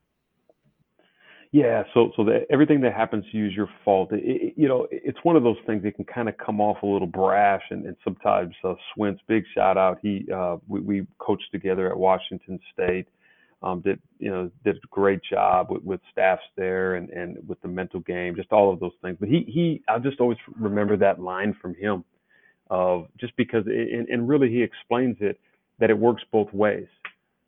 Yeah, 1.54 1.84
so 1.94 2.12
so 2.18 2.26
that 2.26 2.48
everything 2.50 2.82
that 2.82 2.94
happens 2.94 3.24
to 3.32 3.38
you 3.38 3.46
is 3.48 3.54
your 3.54 3.70
fault. 3.86 4.12
It, 4.12 4.24
it, 4.26 4.54
you 4.58 4.68
know, 4.68 4.88
it's 4.92 5.20
one 5.24 5.38
of 5.38 5.44
those 5.44 5.56
things 5.66 5.84
that 5.84 5.96
can 5.96 6.04
kind 6.04 6.28
of 6.28 6.38
come 6.38 6.60
off 6.60 6.84
a 6.84 6.86
little 6.86 7.08
brash, 7.08 7.64
and, 7.70 7.86
and 7.86 7.96
sometimes 8.04 8.54
uh, 8.66 8.74
Swints, 8.94 9.22
big 9.30 9.46
shout 9.54 9.78
out. 9.78 10.00
He 10.02 10.28
uh, 10.36 10.58
we, 10.68 10.82
we 10.82 11.08
coached 11.20 11.50
together 11.54 11.90
at 11.90 11.98
Washington 11.98 12.60
State 12.74 13.08
um, 13.66 13.82
did 13.82 14.00
you 14.20 14.30
know 14.30 14.52
did 14.64 14.78
a 14.78 14.88
great 14.92 15.22
job 15.28 15.72
with, 15.72 15.84
with 15.84 16.00
staffs 16.12 16.44
there 16.56 16.96
and, 16.96 17.10
and 17.10 17.38
with 17.48 17.60
the 17.62 17.68
mental 17.68 18.00
game, 18.02 18.36
just 18.36 18.52
all 18.52 18.72
of 18.72 18.80
those 18.80 18.94
things. 19.02 19.18
But 19.20 19.30
he 19.30 19.44
he 19.48 19.82
I 19.90 19.98
just 20.00 20.20
always 20.22 20.38
remember 20.60 20.96
that 20.98 21.20
line 21.20 21.56
from 21.62 21.74
him 21.76 22.06
of 22.70 23.08
just 23.20 23.36
because 23.38 23.64
it, 23.68 23.92
and, 23.94 24.08
and 24.08 24.30
really 24.30 24.50
he 24.50 24.62
explains 24.62 25.18
it 25.20 25.40
that 25.80 25.90
it 25.90 25.98
works 25.98 26.24
both 26.32 26.54
ways, 26.54 26.88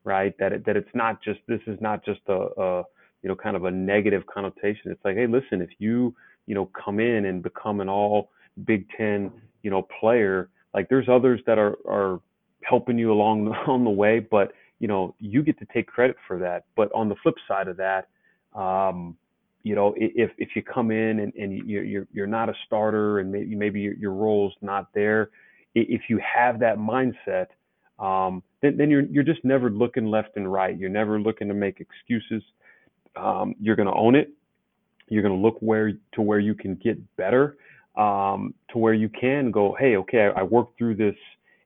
right? 0.04 0.34
That 0.40 0.54
it, 0.54 0.66
that 0.66 0.76
it's 0.76 0.90
not 0.96 1.24
just 1.24 1.40
this 1.48 1.62
is 1.68 1.80
not 1.82 2.04
just 2.04 2.22
a, 2.28 2.48
a 2.60 2.84
you 3.22 3.30
know 3.30 3.36
kind 3.36 3.56
of 3.56 3.66
a 3.66 3.72
negative 3.72 4.24
connotation. 4.26 4.92
It's 4.92 5.06
like 5.06 5.16
hey 5.16 5.28
listen 5.28 5.62
if 5.62 5.70
you 5.78 6.16
you 6.48 6.56
know 6.56 6.70
come 6.84 7.00
in 7.00 7.26
and 7.26 7.44
become 7.44 7.80
an 7.80 7.90
all 7.90 8.32
Big 8.66 8.88
Ten 8.98 9.32
you 9.62 9.70
know 9.70 9.88
player 10.00 10.50
like 10.74 10.90
there's 10.90 11.08
others 11.08 11.42
that 11.46 11.60
are 11.60 11.78
are 11.88 12.22
helping 12.64 12.98
you 12.98 13.12
along 13.12 13.48
on 13.68 13.84
the 13.84 13.92
way, 13.92 14.20
but 14.20 14.52
you 14.80 14.88
know, 14.88 15.16
you 15.20 15.44
get 15.44 15.58
to 15.60 15.66
take 15.74 15.88
credit 15.88 16.16
for 16.28 16.38
that. 16.40 16.66
But 16.76 16.92
on 16.94 17.10
the 17.10 17.16
flip 17.24 17.36
side 17.48 17.68
of 17.68 17.78
that, 17.78 18.08
um, 18.54 19.18
you 19.64 19.76
know, 19.76 19.94
if 19.98 20.32
if 20.38 20.50
you 20.56 20.62
come 20.64 20.92
in 20.92 21.20
and, 21.20 21.34
and 21.34 21.68
you're, 21.68 22.08
you're 22.14 22.28
not 22.28 22.50
a 22.50 22.54
starter 22.66 23.20
and 23.20 23.32
maybe 23.32 23.56
maybe 23.56 23.82
your, 23.82 23.94
your 23.96 24.14
role's 24.14 24.54
not 24.62 24.94
there, 24.94 25.30
if 25.76 26.02
you 26.10 26.20
have 26.20 26.60
that 26.60 26.78
mindset, 26.78 27.48
um, 28.00 28.42
then 28.62 28.78
then 28.78 28.90
you're 28.90 29.06
you're 29.06 29.24
just 29.24 29.44
never 29.44 29.70
looking 29.70 30.06
left 30.06 30.38
and 30.38 30.52
right. 30.52 30.78
You're 30.78 30.90
never 30.90 31.20
looking 31.20 31.48
to 31.48 31.54
make 31.54 31.82
excuses. 31.82 32.44
Um, 33.16 33.56
you're 33.60 33.76
going 33.76 33.88
to 33.88 33.94
own 33.94 34.16
it. 34.16 34.32
You're 35.10 35.24
going 35.24 35.36
to 35.36 35.42
look 35.42 35.58
where 35.60 35.94
to 36.14 36.22
where 36.22 36.40
you 36.40 36.54
can 36.54 36.76
get 36.76 36.98
better, 37.16 37.58
um, 37.98 38.54
to 38.70 38.78
where 38.78 38.94
you 38.94 39.10
can 39.10 39.52
go. 39.52 39.76
Hey, 39.78 39.98
okay, 39.98 40.30
I, 40.36 40.42
I 40.42 40.44
worked 40.44 40.78
through 40.78 40.96
this 40.96 41.16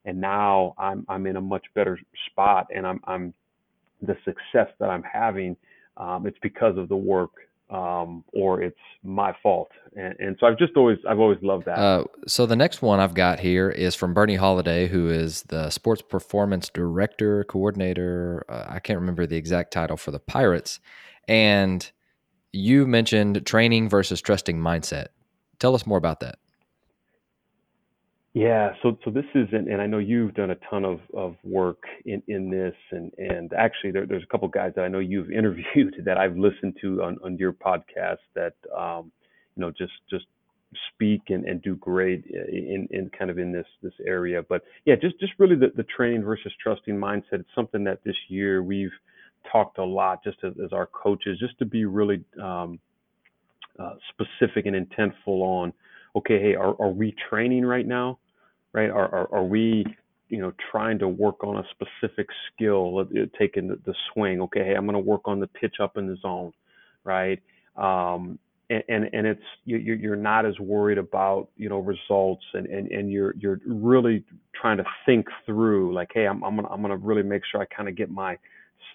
and 0.06 0.20
now 0.20 0.74
I'm 0.78 1.06
I'm 1.10 1.26
in 1.28 1.36
a 1.36 1.42
much 1.42 1.66
better 1.76 2.00
spot, 2.30 2.68
and 2.74 2.86
I'm 2.86 3.00
I'm 3.06 3.34
the 4.02 4.16
success 4.26 4.74
that 4.80 4.90
I'm 4.90 5.04
having. 5.04 5.56
Um, 5.98 6.26
it's 6.26 6.38
because 6.42 6.78
of 6.78 6.90
the 6.90 6.96
work 6.96 7.32
um, 7.72 8.24
or 8.34 8.62
it's 8.62 8.78
my 9.02 9.34
fault. 9.42 9.72
And, 9.96 10.16
and, 10.20 10.38
so 10.40 10.48
I've 10.48 10.58
just 10.58 10.76
always 10.76 10.98
I've 11.10 11.20
always 11.20 11.40
loved 11.42 11.66
that. 11.66 11.80
Uh, 11.80 12.04
so 12.28 12.46
the 12.46 12.56
next 12.56 12.82
one 12.82 13.00
I've 13.00 13.14
got 13.14 13.40
here 13.40 13.70
is 13.70 13.96
from 13.96 14.14
Bernie 14.14 14.36
Holliday, 14.36 14.88
who 14.88 15.10
is 15.10 15.44
the 15.44 15.70
sports 15.70 16.02
performance 16.02 16.70
director, 16.70 17.46
coordinator. 17.46 18.46
Uh, 18.50 18.66
I 18.68 18.80
can't 18.80 19.00
remember 19.00 19.26
the 19.26 19.38
exact 19.38 19.72
title 19.72 19.98
for 19.98 20.12
the 20.12 20.20
Pirates. 20.20 20.80
And 21.28 21.90
you 22.52 22.86
mentioned 22.86 23.46
training 23.46 23.88
versus 23.88 24.22
trusting 24.22 24.58
mindset. 24.58 25.08
Tell 25.60 25.74
us 25.74 25.88
more 25.88 25.98
about 25.98 26.20
that. 26.20 26.40
Yeah, 28.34 28.72
so 28.82 28.98
so 29.04 29.12
this 29.12 29.26
is, 29.36 29.48
and, 29.52 29.68
and 29.68 29.82
I 29.82 29.88
know 29.88 29.98
you've 29.98 30.36
done 30.36 30.52
a 30.52 30.56
ton 30.70 30.86
of, 30.86 31.02
of 31.14 31.36
work 31.44 31.84
in, 32.06 32.24
in 32.28 32.50
this, 32.50 32.76
and 32.92 33.12
and 33.18 33.52
actually 33.54 33.92
there, 33.92 34.06
there's 34.06 34.24
a 34.24 34.28
couple 34.28 34.48
guys 34.48 34.72
that 34.76 34.84
I 34.86 34.88
know 34.88 35.00
you've 35.00 35.32
interviewed 35.34 35.96
that 36.06 36.18
I've 36.18 36.38
listened 36.38 36.78
to 36.82 37.04
on, 37.04 37.18
on 37.26 37.38
your 37.38 37.52
podcast 37.54 38.20
that 38.36 38.54
um, 38.78 39.12
you 39.56 39.62
know 39.62 39.72
just 39.72 39.92
just 40.10 40.26
speak 40.96 41.24
and, 41.28 41.44
and 41.46 41.62
do 41.62 41.76
great 41.76 42.24
in, 42.28 42.88
in 42.92 43.10
kind 43.18 43.32
of 43.32 43.38
in 43.38 43.52
this 43.52 43.66
this 43.84 43.94
area. 44.08 44.42
But 44.48 44.62
yeah, 44.86 44.96
just 44.96 45.20
just 45.20 45.34
really 45.38 45.58
the, 45.58 45.74
the 45.76 45.84
training 45.84 46.24
versus 46.24 46.54
trusting 46.64 46.96
mindset. 46.96 47.34
It's 47.42 47.50
something 47.54 47.84
that 47.84 48.00
this 48.06 48.16
year 48.30 48.64
we've 48.64 48.92
talked 49.52 49.78
a 49.78 49.84
lot 49.86 50.24
just 50.24 50.38
as, 50.46 50.54
as 50.64 50.72
our 50.72 50.88
coaches, 50.88 51.38
just 51.40 51.60
to 51.60 51.66
be 51.66 51.84
really 51.84 52.24
um, 52.42 52.80
uh, 53.80 53.96
specific 54.10 54.66
and 54.68 54.76
intentful 54.76 55.42
on 55.42 55.74
okay, 56.16 56.42
hey, 56.42 56.56
are, 56.56 56.76
are 56.82 56.92
we 56.92 57.16
training 57.30 57.66
right 57.66 57.88
now? 57.88 58.20
Right? 58.74 58.90
Are, 58.90 59.14
are, 59.14 59.34
are 59.36 59.44
we, 59.44 59.86
you 60.30 60.40
know, 60.40 60.54
trying 60.72 61.00
to 61.00 61.08
work 61.08 61.44
on 61.44 61.58
a 61.58 61.64
specific 61.72 62.28
skill, 62.54 63.06
taking 63.38 63.68
the, 63.68 63.80
the 63.86 63.94
swing? 64.14 64.42
Okay, 64.44 64.64
hey, 64.64 64.76
I'm 64.76 64.86
going 64.86 64.94
to 64.94 65.00
work 65.00 65.22
on 65.26 65.40
the 65.40 65.48
pitch 65.48 65.76
up 65.82 65.98
in 65.98 66.08
the 66.08 66.16
zone, 66.22 66.54
right? 67.04 67.40
Um, 67.76 68.40
and, 68.72 68.84
and, 68.88 69.10
and 69.14 69.28
it's 69.28 69.44
you, 69.66 69.78
you're 69.78 70.16
not 70.16 70.46
as 70.46 70.58
worried 70.60 70.98
about 70.98 71.50
you 71.58 71.68
know 71.68 71.80
results 71.80 72.44
and, 72.54 72.66
and, 72.68 72.88
and 72.90 73.12
you're 73.12 73.36
you're 73.38 73.60
really 73.66 74.24
trying 74.60 74.78
to 74.78 74.86
think 75.06 75.28
through 75.46 75.94
like 75.94 76.10
hey 76.14 76.26
I'm 76.26 76.42
I'm 76.44 76.56
gonna 76.56 76.70
I'm 76.70 76.82
gonna 76.82 76.96
really 76.96 77.24
make 77.24 77.42
sure 77.52 77.62
I 77.62 77.66
kind 77.66 77.90
of 77.90 77.96
get 77.96 78.10
my 78.10 78.38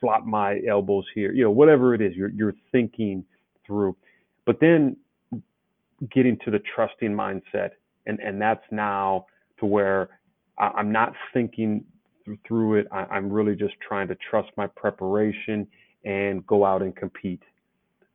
slot 0.01 0.27
my 0.27 0.61
elbows 0.69 1.05
here 1.15 1.33
you 1.33 1.45
know 1.45 1.51
whatever 1.51 1.95
it 1.95 2.01
is 2.01 2.15
you're 2.15 2.31
you're 2.31 2.55
thinking 2.73 3.25
through 3.67 3.95
but 4.47 4.61
then 4.61 4.97
getting 6.11 6.39
to 6.45 6.51
the 6.51 6.61
trusting 6.75 7.11
mindset 7.13 7.71
and 8.07 8.19
and 8.21 8.41
that's 8.41 8.65
now 8.71 9.27
to 9.61 9.67
where 9.67 10.09
I, 10.59 10.81
am 10.81 10.93
not 10.93 11.13
thinking 11.33 11.85
through 12.47 12.77
it 12.77 12.87
I, 12.91 13.05
I'm 13.05 13.31
really 13.31 13.55
just 13.55 13.75
trying 13.87 14.09
to 14.09 14.17
trust 14.31 14.49
my 14.57 14.67
preparation 14.67 15.67
and 16.05 16.47
go 16.47 16.65
out 16.65 16.83
and 16.83 16.95
compete 16.95 17.43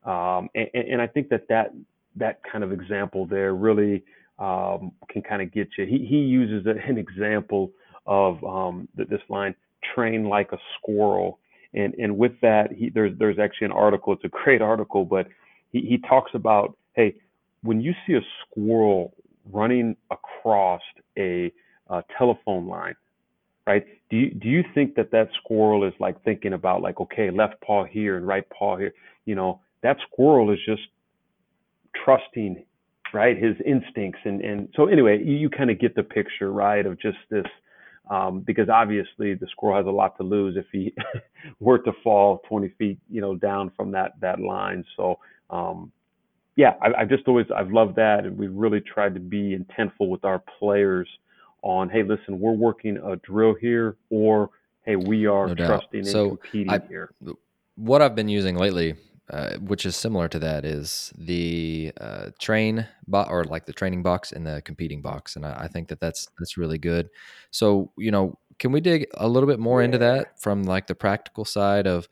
um, 0.04 0.50
and, 0.56 0.68
and, 0.74 1.02
I 1.02 1.06
think 1.06 1.30
that, 1.30 1.48
that 1.50 1.74
that 2.16 2.42
kind 2.50 2.64
of 2.64 2.72
example 2.72 3.26
there 3.26 3.54
really 3.54 4.04
um, 4.40 4.92
can 5.10 5.22
kind 5.22 5.42
of 5.42 5.54
get 5.54 5.70
you. 5.78 5.86
He, 5.86 6.06
he 6.06 6.18
uses 6.18 6.66
an 6.88 6.98
example 6.98 7.72
of 8.06 8.44
um, 8.44 8.88
this 8.96 9.22
line, 9.30 9.56
train 9.96 10.28
like 10.28 10.52
a 10.52 10.58
squirrel. 10.78 11.40
And, 11.74 11.94
and 11.96 12.18
with 12.18 12.34
that, 12.42 12.72
he, 12.72 12.90
there's, 12.90 13.18
there's 13.18 13.40
actually 13.40 13.66
an 13.66 13.72
article, 13.72 14.14
it's 14.14 14.26
a 14.26 14.30
great 14.30 14.62
article, 14.74 15.06
but 15.06 15.28
he, 15.72 15.82
he 15.82 15.98
talks 16.00 16.32
about, 16.34 16.76
hey, 16.96 17.16
when 17.64 17.80
you 17.80 17.94
see 18.08 18.14
a 18.14 18.22
squirrel 18.42 19.14
running 19.52 19.96
across 20.12 20.82
a, 21.18 21.52
a 21.90 22.04
telephone 22.18 22.68
line, 22.68 22.96
right? 23.68 23.86
Do 24.10 24.18
you, 24.18 24.32
do 24.32 24.48
you 24.48 24.64
think 24.74 24.96
that 24.96 25.12
that 25.12 25.30
squirrel 25.44 25.86
is 25.88 25.94
like 26.00 26.24
thinking 26.24 26.54
about 26.54 26.82
like, 26.82 27.00
okay, 27.00 27.30
left 27.32 27.62
paw 27.62 27.86
here 27.86 28.18
and 28.18 28.28
right 28.28 28.48
paw 28.50 28.78
here, 28.78 28.94
you 29.26 29.36
know, 29.36 29.62
that 29.84 29.98
squirrel 30.12 30.52
is 30.52 30.60
just 30.66 30.82
trusting 32.04 32.64
right 33.14 33.38
his 33.38 33.56
instincts. 33.66 34.20
And 34.24 34.42
and 34.42 34.70
so 34.76 34.88
anyway 34.88 35.20
you, 35.24 35.36
you 35.36 35.50
kind 35.50 35.70
of 35.70 35.80
get 35.80 35.96
the 35.96 36.04
picture 36.04 36.52
right 36.52 36.86
of 36.86 37.00
just 37.00 37.18
this 37.30 37.46
um, 38.10 38.42
because 38.42 38.70
obviously 38.70 39.34
the 39.36 39.48
squirrel 39.52 39.78
has 39.78 39.86
a 39.86 39.92
lot 39.92 40.18
to 40.18 40.24
lose 40.24 40.58
if 40.58 40.66
he 40.72 40.94
were 41.60 41.80
to 41.80 41.92
fall 42.04 42.42
20 42.48 42.70
feet 42.78 43.00
you 43.10 43.22
know 43.22 43.36
down 43.36 43.72
from 43.76 43.92
that 43.92 44.14
that 44.22 44.40
line. 44.40 44.86
So 44.96 45.20
um, 45.50 45.92
yeah 46.62 46.76
I, 46.80 47.02
I 47.02 47.06
just 47.06 47.28
always 47.28 47.48
I've 47.56 47.72
loved 47.72 47.96
that 47.96 48.26
and 48.26 48.38
we've 48.38 48.54
really 48.54 48.82
tried 48.82 49.16
to 49.16 49.20
be 49.20 49.58
intentful 49.58 50.10
with 50.10 50.24
our 50.24 50.44
players 50.60 51.10
on 51.64 51.90
hey 51.90 52.04
listen 52.04 52.40
we're 52.40 52.52
working 52.52 52.98
a 52.98 53.16
drill 53.18 53.56
here 53.56 53.98
or 54.12 54.52
hey 54.86 54.96
we 54.96 55.26
are 55.26 55.48
no 55.48 55.56
trusting 55.56 56.04
so 56.06 56.30
and 56.30 56.42
competing 56.42 56.70
I, 56.70 56.80
here 56.88 57.12
what 57.76 58.04
I've 58.04 58.16
been 58.16 58.30
using 58.30 58.56
lately 58.56 58.96
uh, 59.32 59.56
which 59.60 59.86
is 59.86 59.96
similar 59.96 60.28
to 60.28 60.40
that, 60.40 60.66
is 60.66 61.14
the 61.18 61.94
uh, 62.02 62.32
train 62.38 62.86
bo- 63.08 63.28
or 63.30 63.46
like 63.46 63.66
the 63.66 63.72
training 63.72 64.04
box 64.04 64.34
and 64.34 64.46
the 64.46 64.62
competing 64.64 65.02
box, 65.02 65.38
and 65.38 65.46
I, 65.46 65.54
I, 65.62 65.68
think 65.70 65.88
that 65.88 66.02
that's 66.02 66.28
that's 66.38 66.58
really 66.58 66.78
good. 66.78 67.10
So 67.50 67.94
you 67.98 68.12
know, 68.12 68.38
can 68.60 68.74
we 68.74 68.82
dig 68.82 69.08
a 69.14 69.30
little 69.30 69.48
bit 69.48 69.58
more 69.58 69.80
yeah. 69.80 69.86
into 69.86 69.98
that 70.00 70.42
from 70.42 70.64
like 70.64 70.88
the 70.88 70.96
practical 70.96 71.46
side 71.46 71.88
of 71.88 72.10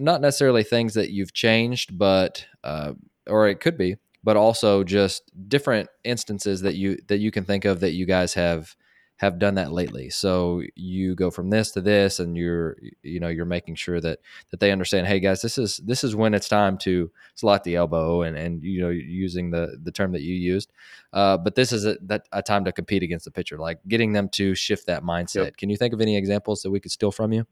not 0.00 0.20
necessarily 0.20 0.64
things 0.64 0.94
that 0.94 1.10
you've 1.10 1.32
changed, 1.32 1.96
but 1.96 2.44
uh, 2.64 2.94
or 3.28 3.48
it 3.48 3.60
could 3.60 3.76
be, 3.76 3.96
but 4.24 4.36
also 4.36 4.84
just 4.84 5.30
different 5.48 5.88
instances 6.04 6.62
that 6.62 6.74
you 6.74 6.98
that 7.08 7.18
you 7.18 7.30
can 7.30 7.44
think 7.44 7.64
of 7.64 7.80
that 7.80 7.92
you 7.92 8.06
guys 8.06 8.34
have 8.34 8.76
have 9.18 9.40
done 9.40 9.56
that 9.56 9.72
lately. 9.72 10.10
So 10.10 10.62
you 10.76 11.16
go 11.16 11.30
from 11.30 11.50
this 11.50 11.72
to 11.72 11.80
this, 11.80 12.20
and 12.20 12.36
you're 12.36 12.76
you 13.02 13.18
know 13.20 13.28
you're 13.28 13.44
making 13.44 13.74
sure 13.74 14.00
that 14.00 14.20
that 14.50 14.60
they 14.60 14.70
understand. 14.70 15.06
Hey 15.06 15.20
guys, 15.20 15.42
this 15.42 15.58
is 15.58 15.78
this 15.78 16.04
is 16.04 16.14
when 16.14 16.34
it's 16.34 16.48
time 16.48 16.78
to 16.78 17.10
slot 17.34 17.64
the 17.64 17.74
elbow, 17.74 18.22
and 18.22 18.36
and 18.36 18.62
you 18.62 18.80
know 18.80 18.90
using 18.90 19.50
the 19.50 19.76
the 19.82 19.92
term 19.92 20.12
that 20.12 20.22
you 20.22 20.34
used. 20.34 20.70
Uh, 21.12 21.36
but 21.36 21.56
this 21.56 21.72
is 21.72 21.84
a, 21.84 21.96
that 22.02 22.26
a 22.32 22.42
time 22.42 22.64
to 22.64 22.72
compete 22.72 23.02
against 23.02 23.24
the 23.24 23.30
pitcher, 23.30 23.58
like 23.58 23.80
getting 23.88 24.12
them 24.12 24.28
to 24.30 24.54
shift 24.54 24.86
that 24.86 25.02
mindset. 25.02 25.44
Yep. 25.44 25.56
Can 25.56 25.70
you 25.70 25.76
think 25.76 25.92
of 25.92 26.00
any 26.00 26.16
examples 26.16 26.62
that 26.62 26.70
we 26.70 26.80
could 26.80 26.92
steal 26.92 27.10
from 27.10 27.32
you? 27.32 27.44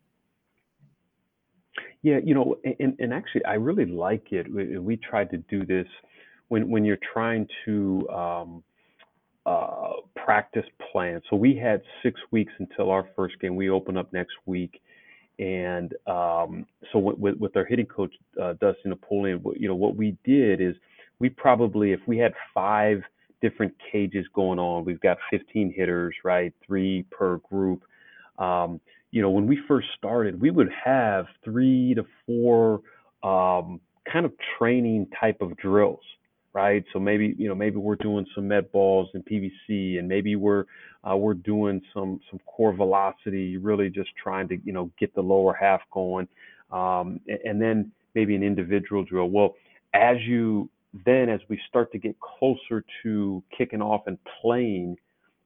Yeah, 2.07 2.21
you 2.23 2.35
know, 2.35 2.55
and, 2.79 2.95
and 3.01 3.13
actually, 3.13 3.45
I 3.47 3.55
really 3.55 3.85
like 3.85 4.29
it. 4.31 4.47
We, 4.49 4.79
we 4.79 4.97
tried 4.97 5.29
to 5.31 5.39
do 5.39 5.67
this 5.67 5.89
when 6.47 6.71
when 6.71 6.85
you're 6.85 7.01
trying 7.13 7.49
to 7.65 8.09
um, 8.11 8.63
uh, 9.45 9.95
practice 10.15 10.67
plan. 10.93 11.21
So 11.29 11.35
we 11.35 11.57
had 11.57 11.83
six 12.05 12.21
weeks 12.31 12.53
until 12.61 12.93
our 12.93 13.09
first 13.17 13.41
game. 13.41 13.57
We 13.57 13.71
open 13.71 13.97
up 13.97 14.13
next 14.13 14.35
week, 14.47 14.81
and 15.41 15.93
um, 16.07 16.67
so 16.93 17.01
with, 17.01 17.39
with, 17.39 17.57
our 17.57 17.65
hitting 17.65 17.87
coach 17.87 18.15
uh, 18.41 18.53
Dusty 18.61 18.89
Napoleon, 18.89 19.43
you 19.57 19.67
know 19.67 19.75
what 19.75 19.97
we 19.97 20.17
did 20.23 20.61
is 20.61 20.77
we 21.19 21.29
probably 21.29 21.91
if 21.91 21.99
we 22.07 22.19
had 22.19 22.35
five 22.55 23.03
different 23.43 23.75
cages 23.91 24.27
going 24.33 24.61
on, 24.61 24.85
we've 24.85 25.01
got 25.01 25.19
15 25.33 25.75
hitters, 25.77 26.15
right, 26.23 26.55
three 26.65 27.05
per 27.11 27.39
group. 27.39 27.83
Um, 28.39 28.81
you 29.11 29.23
know, 29.23 29.31
when 29.31 29.47
we 29.47 29.59
first 29.69 29.89
started, 29.97 30.41
we 30.41 30.51
would 30.51 30.71
have 30.85 31.27
three 31.45 31.95
to 31.95 32.05
four 32.27 32.81
um, 33.23 33.81
kind 34.11 34.27
of 34.27 34.33
training 34.59 35.09
type 35.21 35.41
of 35.41 35.57
drills 35.57 36.03
right? 36.57 36.85
So 36.95 36.99
maybe 36.99 37.35
you 37.37 37.49
know 37.49 37.55
maybe 37.55 37.77
we're 37.77 37.97
doing 37.97 38.27
some 38.35 38.49
med 38.49 38.73
balls 38.73 39.11
and 39.13 39.23
PVC, 39.27 39.99
and 39.99 40.09
maybe 40.09 40.37
we're 40.37 40.65
uh, 41.05 41.15
we're 41.15 41.35
doing 41.35 41.83
some 41.93 42.19
some 42.31 42.41
core 42.47 42.73
velocity, 42.73 43.59
really 43.59 43.91
just 43.91 44.09
trying 44.21 44.49
to 44.49 44.59
you 44.65 44.73
know 44.73 44.91
get 44.99 45.15
the 45.15 45.21
lower 45.21 45.53
half 45.53 45.83
going, 45.93 46.27
um, 46.73 47.21
and, 47.29 47.39
and 47.45 47.63
then 47.63 47.93
maybe 48.15 48.35
an 48.35 48.43
individual 48.43 49.05
drill. 49.05 49.29
Well, 49.29 49.55
as 49.93 50.17
you 50.27 50.71
then 51.05 51.29
as 51.29 51.41
we 51.51 51.61
start 51.69 51.93
to 51.93 51.99
get 51.99 52.17
closer 52.21 52.83
to 53.03 53.43
kicking 53.57 53.83
off 53.83 54.07
and 54.07 54.17
playing, 54.41 54.97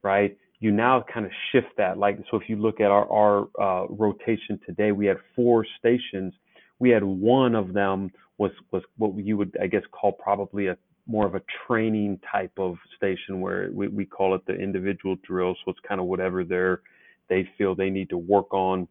right? 0.02 0.38
You 0.60 0.72
now 0.72 1.04
kind 1.12 1.26
of 1.26 1.32
shift 1.52 1.68
that. 1.78 1.98
Like 1.98 2.18
so, 2.30 2.38
if 2.38 2.48
you 2.48 2.56
look 2.56 2.80
at 2.80 2.90
our 2.90 3.10
our 3.10 3.48
uh, 3.60 3.86
rotation 3.88 4.60
today, 4.66 4.92
we 4.92 5.06
had 5.06 5.18
four 5.36 5.66
stations. 5.78 6.34
We 6.80 6.90
had 6.90 7.04
one 7.04 7.54
of 7.56 7.74
them 7.74 8.10
was 8.38 8.52
was 8.72 8.82
what 8.98 9.16
you 9.18 9.36
would 9.38 9.56
I 9.62 9.68
guess 9.68 9.82
call 9.92 10.12
probably 10.12 10.68
a 10.68 10.78
more 11.06 11.26
of 11.26 11.34
a 11.34 11.42
training 11.66 12.20
type 12.30 12.52
of 12.58 12.76
station 12.96 13.40
where 13.40 13.70
we, 13.72 13.88
we 13.88 14.06
call 14.06 14.34
it 14.34 14.42
the 14.46 14.54
individual 14.54 15.16
drill. 15.26 15.56
So 15.64 15.72
it's 15.72 15.80
kind 15.88 16.00
of 16.00 16.06
whatever 16.08 16.44
they're 16.44 16.82
they 17.28 17.48
feel 17.58 17.74
they 17.74 17.90
need 17.90 18.10
to 18.10 18.18
work 18.18 18.54
on. 18.54 18.88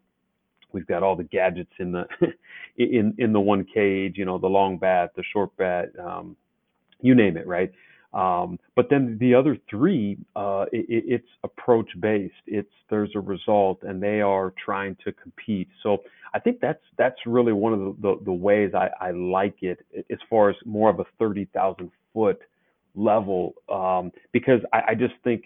We've 0.74 0.88
got 0.88 1.04
all 1.04 1.16
the 1.16 1.24
gadgets 1.26 1.72
in 1.80 1.92
the 1.94 2.06
in 2.78 3.16
in 3.20 3.34
the 3.34 3.42
one 3.42 3.66
cage, 3.66 4.16
you 4.18 4.26
know, 4.26 4.38
the 4.40 4.48
long 4.48 4.78
bat, 4.80 5.12
the 5.16 5.24
short 5.34 5.56
bat, 5.58 5.90
um, 6.00 6.38
you 7.02 7.16
name 7.16 7.38
it, 7.38 7.48
right? 7.48 7.72
Um, 8.14 8.60
but 8.76 8.88
then 8.90 9.18
the 9.20 9.36
other 9.36 9.58
three, 9.70 10.18
uh, 10.36 10.66
it, 10.72 10.86
it's 10.90 11.28
approach 11.44 11.90
based. 12.00 12.34
It's 12.48 12.72
there's 12.90 13.12
a 13.16 13.20
result, 13.20 13.84
and 13.84 14.02
they 14.02 14.22
are 14.22 14.54
trying 14.64 14.98
to 15.06 15.12
compete. 15.12 15.70
So 15.84 16.00
I 16.34 16.40
think 16.40 16.60
that's 16.60 16.82
that's 16.98 17.18
really 17.26 17.54
one 17.54 17.74
of 17.74 17.80
the 17.80 17.96
the, 18.02 18.26
the 18.26 18.34
ways 18.34 18.72
I, 18.74 18.90
I 19.00 19.12
like 19.12 19.62
it 19.62 19.86
as 20.12 20.18
far 20.30 20.50
as 20.50 20.56
more 20.66 20.90
of 20.90 21.00
a 21.00 21.06
thirty 21.20 21.46
thousand 21.54 21.92
foot 22.14 22.42
level 22.96 23.54
um, 23.70 24.12
because 24.32 24.62
I, 24.74 24.82
I 24.90 24.96
just 24.96 25.14
think 25.24 25.44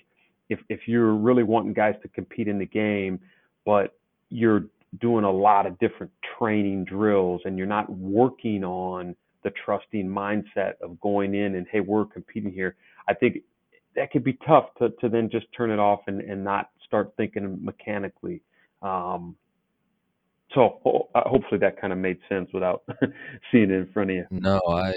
if 0.49 0.59
if 0.69 0.81
you're 0.87 1.15
really 1.15 1.43
wanting 1.43 1.73
guys 1.73 1.95
to 2.01 2.07
compete 2.07 2.47
in 2.47 2.59
the 2.59 2.65
game, 2.65 3.19
but 3.65 3.95
you're 4.29 4.65
doing 5.01 5.23
a 5.25 5.31
lot 5.31 5.65
of 5.65 5.77
different 5.79 6.11
training 6.37 6.85
drills 6.85 7.41
and 7.45 7.57
you're 7.57 7.67
not 7.67 7.89
working 7.91 8.63
on 8.63 9.15
the 9.43 9.51
trusting 9.65 10.07
mindset 10.07 10.73
of 10.81 10.99
going 11.01 11.33
in 11.33 11.55
and 11.55 11.67
hey 11.71 11.79
we're 11.79 12.05
competing 12.05 12.51
here 12.51 12.75
i 13.07 13.13
think 13.13 13.37
that 13.95 14.11
could 14.11 14.23
be 14.23 14.37
tough 14.47 14.65
to, 14.79 14.89
to 15.01 15.07
then 15.07 15.29
just 15.31 15.45
turn 15.55 15.69
it 15.69 15.77
off 15.77 15.99
and, 16.07 16.21
and 16.21 16.43
not 16.43 16.69
start 16.85 17.13
thinking 17.17 17.57
mechanically 17.63 18.41
um, 18.81 19.35
so 20.53 20.79
ho- 20.83 21.09
uh, 21.15 21.21
hopefully 21.25 21.59
that 21.59 21.79
kind 21.79 21.93
of 21.93 21.99
made 21.99 22.17
sense 22.27 22.49
without 22.53 22.83
seeing 23.51 23.69
it 23.69 23.71
in 23.71 23.89
front 23.93 24.09
of 24.09 24.15
you 24.15 24.25
no 24.31 24.59
i 24.69 24.93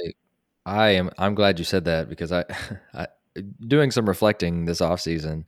I 0.66 0.88
am. 0.90 1.10
I'm 1.16 1.36
glad 1.36 1.60
you 1.60 1.64
said 1.64 1.84
that 1.84 2.08
because 2.08 2.32
I, 2.32 2.44
I 2.94 3.06
doing 3.66 3.90
some 3.90 4.08
reflecting 4.08 4.64
this 4.64 4.80
off 4.80 5.00
season, 5.00 5.46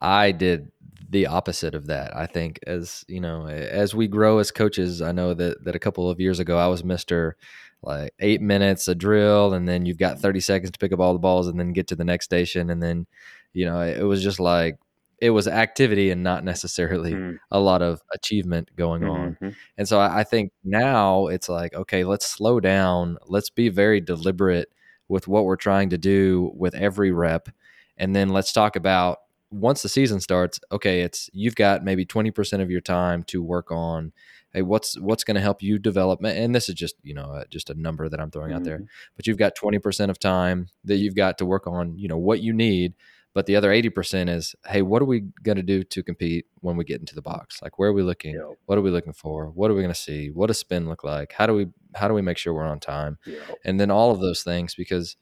I 0.00 0.30
did 0.30 0.70
the 1.08 1.26
opposite 1.26 1.74
of 1.74 1.86
that. 1.86 2.14
I 2.14 2.26
think 2.26 2.60
as 2.66 3.04
you 3.08 3.20
know, 3.20 3.46
as 3.46 3.94
we 3.94 4.06
grow 4.06 4.38
as 4.38 4.50
coaches, 4.50 5.00
I 5.00 5.12
know 5.12 5.32
that 5.34 5.64
that 5.64 5.74
a 5.74 5.80
couple 5.80 6.08
of 6.10 6.20
years 6.20 6.38
ago 6.38 6.58
I 6.58 6.66
was 6.66 6.84
Mister 6.84 7.36
like 7.82 8.12
eight 8.20 8.40
minutes 8.40 8.88
a 8.88 8.94
drill, 8.94 9.54
and 9.54 9.68
then 9.68 9.86
you've 9.86 9.98
got 9.98 10.18
30 10.18 10.40
seconds 10.40 10.70
to 10.70 10.78
pick 10.78 10.92
up 10.92 11.00
all 11.00 11.12
the 11.12 11.18
balls, 11.18 11.46
and 11.48 11.58
then 11.58 11.72
get 11.72 11.88
to 11.88 11.96
the 11.96 12.04
next 12.04 12.26
station, 12.26 12.70
and 12.70 12.82
then 12.82 13.06
you 13.52 13.64
know 13.64 13.80
it 13.80 14.02
was 14.02 14.22
just 14.22 14.40
like 14.40 14.78
it 15.20 15.30
was 15.30 15.48
activity 15.48 16.10
and 16.10 16.22
not 16.22 16.44
necessarily 16.44 17.12
mm-hmm. 17.12 17.36
a 17.50 17.58
lot 17.58 17.82
of 17.82 18.00
achievement 18.14 18.70
going 18.76 19.02
on. 19.02 19.32
Mm-hmm. 19.32 19.48
And 19.76 19.88
so 19.88 19.98
I, 19.98 20.20
I, 20.20 20.22
think 20.24 20.52
now 20.62 21.26
it's 21.26 21.48
like, 21.48 21.74
okay, 21.74 22.04
let's 22.04 22.24
slow 22.24 22.60
down. 22.60 23.18
Let's 23.26 23.50
be 23.50 23.68
very 23.68 24.00
deliberate 24.00 24.68
with 25.08 25.26
what 25.26 25.44
we're 25.44 25.56
trying 25.56 25.90
to 25.90 25.98
do 25.98 26.52
with 26.54 26.72
every 26.76 27.10
rep 27.10 27.48
and 27.98 28.14
then 28.14 28.30
let's 28.30 28.52
talk 28.52 28.76
about 28.76 29.18
once 29.50 29.82
the 29.82 29.88
season 29.88 30.20
starts. 30.20 30.60
Okay, 30.72 31.02
it's 31.02 31.28
you've 31.32 31.56
got 31.56 31.84
maybe 31.84 32.04
twenty 32.04 32.30
percent 32.30 32.62
of 32.62 32.70
your 32.70 32.80
time 32.80 33.24
to 33.24 33.42
work 33.42 33.70
on. 33.70 34.12
Hey, 34.52 34.62
what's 34.62 34.98
what's 34.98 35.24
going 35.24 35.34
to 35.34 35.40
help 35.40 35.62
you 35.62 35.78
develop? 35.78 36.20
And 36.24 36.54
this 36.54 36.68
is 36.68 36.74
just 36.74 36.96
you 37.02 37.14
know 37.14 37.32
uh, 37.32 37.44
just 37.50 37.70
a 37.70 37.74
number 37.74 38.08
that 38.08 38.20
I'm 38.20 38.30
throwing 38.30 38.50
mm-hmm. 38.50 38.56
out 38.56 38.64
there. 38.64 38.78
Mm-hmm. 38.78 39.14
But 39.16 39.26
you've 39.26 39.38
got 39.38 39.54
twenty 39.54 39.78
percent 39.78 40.10
of 40.10 40.18
time 40.18 40.68
that 40.84 40.96
you've 40.96 41.16
got 41.16 41.38
to 41.38 41.46
work 41.46 41.66
on. 41.66 41.96
You 41.98 42.08
know 42.08 42.18
what 42.18 42.40
you 42.40 42.52
need 42.52 42.94
but 43.38 43.46
the 43.46 43.54
other 43.54 43.70
80% 43.70 44.28
is, 44.30 44.56
hey, 44.66 44.82
what 44.82 45.00
are 45.00 45.04
we 45.04 45.20
going 45.42 45.56
to 45.56 45.62
do 45.62 45.84
to 45.84 46.02
compete 46.02 46.46
when 46.60 46.76
we 46.76 46.84
get 46.84 46.98
into 46.98 47.14
the 47.14 47.22
box? 47.22 47.62
Like, 47.62 47.78
where 47.78 47.90
are 47.90 47.92
we 47.92 48.02
looking? 48.02 48.34
Yep. 48.34 48.58
What 48.66 48.78
are 48.78 48.80
we 48.80 48.90
looking 48.90 49.12
for? 49.12 49.46
What 49.50 49.70
are 49.70 49.74
we 49.74 49.80
going 49.82 49.94
to 49.94 50.00
see? 50.00 50.30
What 50.30 50.48
does 50.48 50.58
spin 50.58 50.88
look 50.88 51.04
like? 51.04 51.32
How 51.32 51.46
do 51.46 51.54
we, 51.54 51.68
how 51.94 52.08
do 52.08 52.14
we 52.14 52.20
make 52.20 52.38
sure 52.38 52.54
we're 52.54 52.64
on 52.64 52.80
time? 52.80 53.18
Yep. 53.26 53.58
And 53.64 53.78
then 53.78 53.92
all 53.92 54.10
of 54.10 54.20
those 54.20 54.42
things, 54.42 54.74
because 54.74 55.16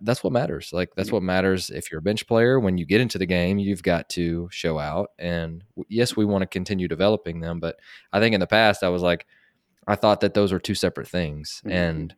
that's 0.00 0.22
what 0.22 0.32
matters. 0.32 0.70
Like, 0.72 0.90
that's 0.96 1.10
what 1.10 1.22
matters. 1.22 1.70
If 1.70 1.90
you're 1.90 2.00
a 2.00 2.02
bench 2.02 2.26
player, 2.26 2.60
when 2.60 2.78
you 2.78 2.86
get 2.86 3.00
into 3.00 3.18
the 3.18 3.26
game, 3.26 3.58
you've 3.58 3.82
got 3.82 4.08
to 4.10 4.48
show 4.52 4.78
out. 4.78 5.10
And 5.18 5.64
yes, 5.88 6.16
we 6.16 6.24
want 6.24 6.42
to 6.42 6.46
continue 6.46 6.88
developing 6.88 7.40
them. 7.40 7.60
But 7.60 7.76
I 8.12 8.20
think 8.20 8.34
in 8.34 8.40
the 8.40 8.46
past, 8.46 8.82
I 8.82 8.88
was 8.88 9.02
like, 9.02 9.26
I 9.86 9.96
thought 9.96 10.20
that 10.20 10.34
those 10.34 10.52
are 10.52 10.58
two 10.58 10.74
separate 10.74 11.08
things. 11.08 11.60
Mm-hmm. 11.64 11.76
And 11.76 12.14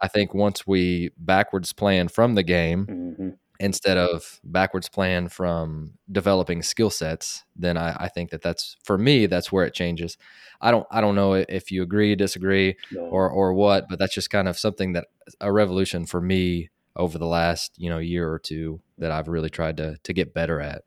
I 0.00 0.08
think 0.08 0.34
once 0.34 0.66
we 0.66 1.10
backwards 1.18 1.72
plan 1.72 2.08
from 2.08 2.34
the 2.34 2.42
game, 2.42 2.86
mm-hmm 2.86 3.28
instead 3.60 3.96
of 3.96 4.40
backwards 4.44 4.88
plan 4.88 5.28
from 5.28 5.92
developing 6.10 6.62
skill 6.62 6.90
sets 6.90 7.44
then 7.56 7.76
I, 7.76 8.04
I, 8.04 8.08
think 8.08 8.30
that 8.30 8.42
that's 8.42 8.76
for 8.84 8.96
me 8.96 9.26
that's 9.26 9.50
where 9.50 9.64
it 9.64 9.74
changes 9.74 10.16
i 10.60 10.70
don't 10.70 10.86
i 10.90 11.00
don't 11.00 11.16
know 11.16 11.34
if 11.34 11.70
you 11.70 11.82
agree 11.82 12.14
disagree 12.14 12.76
no. 12.92 13.00
or 13.00 13.28
or 13.28 13.52
what 13.54 13.88
but 13.88 13.98
that's 13.98 14.14
just 14.14 14.30
kind 14.30 14.48
of 14.48 14.58
something 14.58 14.92
that 14.92 15.06
a 15.40 15.52
revolution 15.52 16.06
for 16.06 16.20
me 16.20 16.70
over 16.98 17.18
the 17.18 17.26
last 17.26 17.72
you 17.76 17.88
know 17.88 17.98
year 17.98 18.30
or 18.30 18.38
two 18.38 18.80
that 18.98 19.10
i've 19.10 19.28
really 19.28 19.50
tried 19.50 19.76
to 19.76 19.96
to 20.02 20.12
get 20.12 20.34
better 20.34 20.60
at 20.60 20.82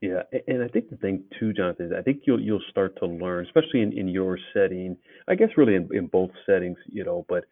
yeah 0.00 0.22
and 0.46 0.62
i 0.62 0.68
think 0.68 0.90
the 0.90 0.96
thing 0.96 1.22
too 1.38 1.52
jonathan 1.52 1.86
is 1.86 1.92
i 1.96 2.02
think 2.02 2.22
you'll 2.24 2.40
you'll 2.40 2.62
start 2.70 2.96
to 2.98 3.06
learn 3.06 3.44
especially 3.44 3.82
in 3.82 3.92
in 3.96 4.08
your 4.08 4.38
setting 4.54 4.96
i 5.28 5.34
guess 5.34 5.50
really 5.56 5.74
in, 5.74 5.88
in 5.92 6.06
both 6.06 6.30
settings 6.46 6.78
you 6.86 7.04
know 7.04 7.24
but 7.28 7.44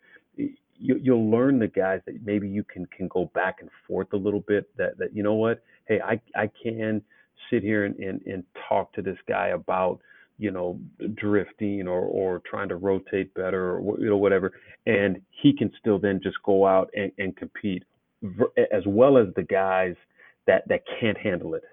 you, 0.78 1.00
you'll 1.02 1.30
learn 1.30 1.58
the 1.58 1.68
guys 1.68 2.00
that 2.06 2.24
maybe 2.24 2.48
you 2.48 2.64
can 2.64 2.86
can 2.86 3.08
go 3.08 3.30
back 3.34 3.56
and 3.60 3.70
forth 3.86 4.08
a 4.12 4.16
little 4.16 4.40
bit. 4.40 4.68
That 4.76 4.98
that 4.98 5.14
you 5.14 5.22
know 5.22 5.34
what, 5.34 5.62
hey, 5.86 6.00
I 6.00 6.20
I 6.34 6.50
can 6.62 7.02
sit 7.50 7.62
here 7.62 7.84
and 7.84 7.96
and, 7.96 8.20
and 8.26 8.44
talk 8.68 8.92
to 8.94 9.02
this 9.02 9.18
guy 9.28 9.48
about 9.48 10.00
you 10.38 10.50
know 10.50 10.78
drifting 11.14 11.88
or 11.88 12.00
or 12.00 12.42
trying 12.48 12.68
to 12.68 12.76
rotate 12.76 13.32
better 13.34 13.78
or 13.78 13.98
you 13.98 14.08
know 14.08 14.16
whatever, 14.16 14.52
and 14.86 15.20
he 15.30 15.52
can 15.56 15.70
still 15.78 15.98
then 15.98 16.20
just 16.22 16.36
go 16.44 16.66
out 16.66 16.90
and, 16.94 17.12
and 17.18 17.36
compete 17.36 17.84
as 18.72 18.82
well 18.86 19.18
as 19.18 19.28
the 19.36 19.42
guys 19.42 19.94
that 20.46 20.66
that 20.68 20.82
can't 21.00 21.18
handle 21.18 21.54
it, 21.54 21.64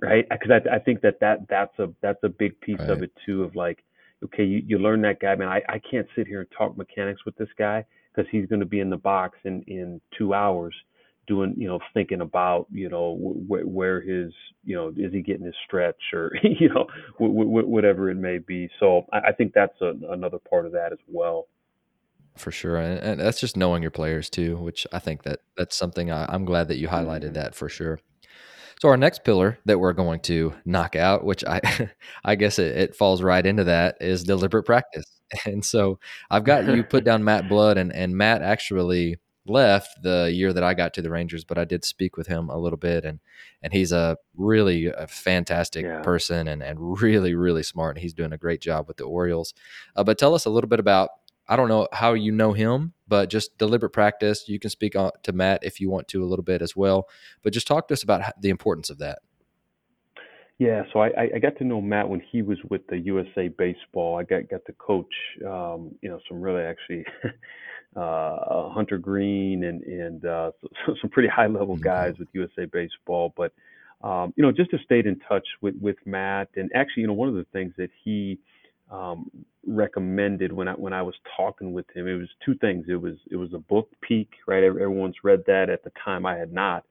right? 0.00 0.26
Because 0.28 0.50
I 0.50 0.76
I 0.76 0.78
think 0.78 1.00
that 1.02 1.20
that 1.20 1.46
that's 1.48 1.78
a 1.78 1.88
that's 2.00 2.22
a 2.22 2.28
big 2.28 2.60
piece 2.60 2.78
right. 2.80 2.90
of 2.90 3.02
it 3.02 3.12
too. 3.24 3.44
Of 3.44 3.54
like, 3.56 3.84
okay, 4.24 4.44
you, 4.44 4.62
you 4.66 4.78
learn 4.78 5.02
that 5.02 5.20
guy, 5.20 5.34
man. 5.34 5.48
I 5.48 5.62
I 5.68 5.78
can't 5.78 6.06
sit 6.16 6.26
here 6.26 6.40
and 6.40 6.48
talk 6.56 6.76
mechanics 6.76 7.24
with 7.24 7.36
this 7.36 7.50
guy 7.58 7.84
because 8.14 8.28
he's 8.30 8.46
going 8.46 8.60
to 8.60 8.66
be 8.66 8.80
in 8.80 8.90
the 8.90 8.96
box 8.96 9.38
in 9.44 9.62
in 9.66 10.00
two 10.16 10.34
hours 10.34 10.74
doing 11.26 11.54
you 11.56 11.68
know 11.68 11.78
thinking 11.94 12.20
about 12.20 12.66
you 12.70 12.88
know 12.88 13.16
wh- 13.16 13.66
where 13.66 14.00
his 14.00 14.32
you 14.64 14.74
know 14.74 14.92
is 14.96 15.12
he 15.12 15.22
getting 15.22 15.46
his 15.46 15.54
stretch 15.66 16.00
or 16.12 16.32
you 16.42 16.68
know 16.68 16.86
w- 17.18 17.44
w- 17.44 17.66
whatever 17.66 18.10
it 18.10 18.16
may 18.16 18.38
be. 18.38 18.68
So 18.80 19.06
i, 19.12 19.18
I 19.28 19.32
think 19.32 19.52
that's 19.54 19.80
a, 19.80 19.92
another 20.10 20.38
part 20.38 20.66
of 20.66 20.72
that 20.72 20.92
as 20.92 20.98
well. 21.08 21.46
For 22.36 22.50
sure 22.50 22.76
and, 22.76 22.98
and, 22.98 23.20
that's 23.20 23.40
just 23.40 23.56
knowing 23.56 23.82
your 23.82 23.90
players 23.90 24.30
too 24.30 24.56
which 24.56 24.86
i 24.90 24.98
think 24.98 25.24
that 25.24 25.40
that's 25.54 25.76
something 25.76 26.10
I, 26.10 26.34
am 26.34 26.46
glad 26.46 26.68
that 26.68 26.78
you 26.78 26.88
highlighted 26.88 27.24
mm-hmm. 27.24 27.34
that 27.34 27.54
for 27.54 27.68
sure. 27.68 28.00
So 28.80 28.88
our 28.88 28.96
next 28.96 29.22
pillar 29.22 29.58
that 29.66 29.78
we're 29.78 29.92
going 29.92 30.20
to 30.20 30.54
knock 30.64 30.96
out 30.96 31.24
which 31.24 31.44
i 31.44 31.60
i 32.24 32.34
guess 32.34 32.58
it, 32.58 32.76
it 32.76 32.96
falls 32.96 33.22
right 33.22 33.44
into 33.44 33.64
that 33.64 33.96
is 34.00 34.24
deliberate 34.24 34.64
practice. 34.64 35.04
And 35.46 35.64
so 35.64 35.98
I've 36.30 36.44
got 36.44 36.66
you 36.66 36.84
put 36.84 37.04
down 37.04 37.24
Matt 37.24 37.48
Blood, 37.48 37.78
and, 37.78 37.90
and 37.94 38.14
Matt 38.14 38.42
actually 38.42 39.16
left 39.46 40.02
the 40.02 40.30
year 40.32 40.52
that 40.52 40.62
I 40.62 40.74
got 40.74 40.94
to 40.94 41.02
the 41.02 41.10
Rangers, 41.10 41.44
but 41.44 41.58
I 41.58 41.64
did 41.64 41.84
speak 41.84 42.16
with 42.16 42.26
him 42.26 42.48
a 42.48 42.58
little 42.58 42.76
bit, 42.76 43.04
and 43.04 43.20
and 43.62 43.72
he's 43.72 43.92
a 43.92 44.16
really 44.36 44.86
a 44.86 45.06
fantastic 45.06 45.84
yeah. 45.84 46.00
person 46.02 46.48
and 46.48 46.62
and 46.62 47.00
really 47.00 47.34
really 47.34 47.62
smart, 47.62 47.96
and 47.96 48.02
he's 48.02 48.14
doing 48.14 48.32
a 48.32 48.38
great 48.38 48.60
job 48.60 48.88
with 48.88 48.96
the 48.96 49.04
Orioles. 49.04 49.54
Uh, 49.96 50.04
but 50.04 50.18
tell 50.18 50.34
us 50.34 50.44
a 50.44 50.50
little 50.50 50.68
bit 50.68 50.80
about 50.80 51.10
I 51.48 51.56
don't 51.56 51.68
know 51.68 51.88
how 51.92 52.14
you 52.14 52.32
know 52.32 52.52
him, 52.52 52.94
but 53.08 53.28
just 53.28 53.58
deliberate 53.58 53.92
practice. 53.92 54.48
You 54.48 54.58
can 54.58 54.70
speak 54.70 54.92
to 54.94 55.32
Matt 55.32 55.64
if 55.64 55.80
you 55.80 55.90
want 55.90 56.08
to 56.08 56.22
a 56.22 56.26
little 56.26 56.44
bit 56.44 56.62
as 56.62 56.76
well, 56.76 57.08
but 57.42 57.52
just 57.52 57.66
talk 57.66 57.88
to 57.88 57.94
us 57.94 58.02
about 58.02 58.22
the 58.40 58.50
importance 58.50 58.90
of 58.90 58.98
that. 58.98 59.18
Yeah, 60.58 60.82
so 60.92 61.00
I, 61.00 61.28
I 61.34 61.38
got 61.40 61.56
to 61.58 61.64
know 61.64 61.80
Matt 61.80 62.08
when 62.08 62.20
he 62.20 62.40
was 62.40 62.58
with 62.70 62.86
the 62.86 62.98
USA 62.98 63.48
Baseball. 63.48 64.16
I 64.16 64.22
got 64.22 64.48
got 64.48 64.64
to 64.66 64.72
coach, 64.74 65.12
um, 65.44 65.90
you 66.02 66.08
know, 66.08 66.20
some 66.28 66.40
really 66.40 66.62
actually 66.62 67.04
uh, 67.96 68.68
Hunter 68.70 68.98
Greene 68.98 69.64
and 69.64 69.82
and 69.82 70.24
uh, 70.24 70.52
some 71.00 71.10
pretty 71.10 71.28
high 71.28 71.46
level 71.46 71.74
mm-hmm. 71.74 71.84
guys 71.84 72.14
with 72.18 72.28
USA 72.32 72.64
Baseball. 72.64 73.32
But 73.36 73.52
um, 74.02 74.32
you 74.36 74.42
know, 74.42 74.52
just 74.52 74.70
to 74.70 74.78
stay 74.84 74.98
in 74.98 75.20
touch 75.28 75.46
with 75.60 75.74
with 75.80 75.96
Matt, 76.04 76.48
and 76.56 76.70
actually, 76.74 77.02
you 77.02 77.06
know, 77.06 77.12
one 77.12 77.28
of 77.28 77.34
the 77.34 77.46
things 77.52 77.72
that 77.76 77.90
he 78.02 78.38
um, 78.90 79.30
recommended 79.66 80.52
when 80.52 80.68
I 80.68 80.72
when 80.72 80.92
I 80.92 81.02
was 81.02 81.14
talking 81.36 81.72
with 81.72 81.86
him, 81.94 82.08
it 82.08 82.14
was 82.14 82.28
two 82.44 82.54
things. 82.56 82.86
It 82.88 83.00
was 83.00 83.14
it 83.30 83.36
was 83.36 83.52
a 83.54 83.58
book, 83.58 83.88
Peak, 84.00 84.30
right? 84.46 84.64
Everyone's 84.64 85.16
read 85.22 85.44
that 85.46 85.70
at 85.70 85.84
the 85.84 85.92
time. 86.04 86.26
I 86.26 86.36
had 86.36 86.52
not, 86.52 86.84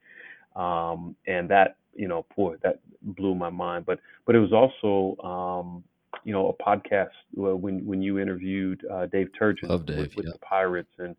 um, 0.55 1.15
and 1.27 1.49
that 1.49 1.75
you 1.93 2.07
know, 2.07 2.25
boy, 2.35 2.55
that 2.63 2.79
blew 3.01 3.35
my 3.35 3.49
mind. 3.49 3.85
But 3.85 3.99
but 4.25 4.35
it 4.35 4.39
was 4.39 4.53
also 4.53 5.21
um, 5.27 5.83
you 6.23 6.33
know 6.33 6.49
a 6.49 6.63
podcast 6.63 7.09
when 7.33 7.85
when 7.85 8.01
you 8.01 8.19
interviewed 8.19 8.81
uh, 8.91 9.05
Dave 9.07 9.29
Turgeon 9.39 9.69
Love 9.69 9.85
Dave, 9.85 9.97
with, 9.97 10.15
with 10.15 10.25
yeah. 10.25 10.31
the 10.33 10.39
Pirates 10.39 10.91
and 10.97 11.15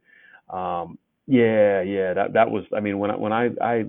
um, 0.50 0.98
yeah 1.26 1.82
yeah 1.82 2.14
that 2.14 2.32
that 2.34 2.50
was 2.50 2.64
I 2.76 2.80
mean 2.80 2.98
when 2.98 3.10
I 3.10 3.16
when 3.16 3.32
I 3.32 3.50
I 3.60 3.84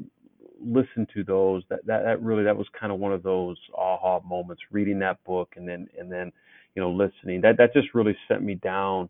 listened 0.60 1.10
to 1.14 1.24
those 1.24 1.64
that 1.70 1.86
that, 1.86 2.04
that 2.04 2.22
really 2.22 2.44
that 2.44 2.58
was 2.58 2.68
kind 2.80 2.92
of 2.92 3.00
one 3.00 3.14
of 3.14 3.24
those 3.24 3.58
aha 3.76 4.20
moments 4.22 4.62
reading 4.72 5.00
that 5.00 5.24
book 5.24 5.54
and 5.58 5.68
then 5.68 5.88
and 6.00 6.12
then 6.12 6.32
you 6.76 6.82
know 6.82 6.92
listening 6.92 7.42
that 7.42 7.58
that 7.58 7.74
just 7.74 7.94
really 7.94 8.16
sent 8.28 8.42
me 8.44 8.56
down 8.56 9.10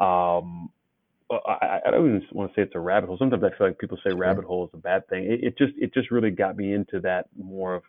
um 0.00 0.70
I, 1.30 1.80
I 1.86 1.90
don't 1.90 2.06
even 2.06 2.26
want 2.32 2.52
to 2.52 2.54
say 2.54 2.62
it's 2.62 2.74
a 2.74 2.80
rabbit 2.80 3.08
hole. 3.08 3.18
Sometimes 3.18 3.42
I 3.42 3.56
feel 3.56 3.66
like 3.66 3.78
people 3.78 3.98
say 4.06 4.12
rabbit 4.12 4.44
hole 4.44 4.64
is 4.64 4.70
a 4.74 4.76
bad 4.76 5.08
thing. 5.08 5.24
It, 5.24 5.42
it, 5.42 5.58
just 5.58 5.72
it 5.76 5.92
just 5.92 6.10
really 6.10 6.30
got 6.30 6.56
me 6.56 6.72
into 6.72 7.00
that 7.00 7.26
more 7.36 7.74
of, 7.74 7.82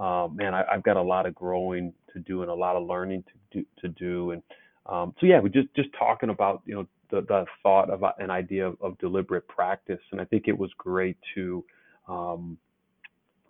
um, 0.00 0.36
man, 0.36 0.54
I, 0.54 0.64
have 0.70 0.82
got 0.82 0.96
a 0.96 1.02
lot 1.02 1.26
of 1.26 1.34
growing 1.34 1.92
to 2.12 2.20
do 2.20 2.42
and 2.42 2.50
a 2.50 2.54
lot 2.54 2.76
of 2.76 2.86
learning 2.86 3.22
to 3.24 3.58
do 3.58 3.66
to 3.80 3.88
do. 3.88 4.32
And 4.32 4.42
um, 4.86 5.14
so 5.20 5.26
yeah, 5.26 5.40
we 5.40 5.50
just 5.50 5.68
just 5.76 5.90
talking 5.98 6.30
about 6.30 6.62
you 6.66 6.74
know 6.74 6.86
the 7.10 7.20
the 7.22 7.44
thought 7.62 7.90
of 7.90 8.02
an 8.18 8.30
idea 8.30 8.66
of, 8.66 8.76
of 8.80 8.98
deliberate 8.98 9.46
practice, 9.46 10.00
and 10.12 10.20
I 10.20 10.24
think 10.24 10.48
it 10.48 10.58
was 10.58 10.70
great 10.78 11.16
to. 11.34 11.64
Um, 12.08 12.58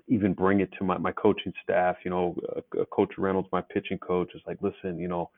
even 0.09 0.35
bring 0.35 0.59
it 0.59 0.69
to 0.77 0.83
my, 0.83 0.99
my 0.99 1.13
coaching 1.13 1.53
staff, 1.63 1.95
you 2.05 2.11
know, 2.11 2.37
uh, 2.57 2.85
Coach 2.87 3.13
Reynolds, 3.17 3.47
my 3.53 3.61
pitching 3.61 3.97
coach, 3.97 4.33
is 4.35 4.43
like, 4.45 4.59
listen, 4.61 4.99
you 4.99 5.07
know, 5.07 5.31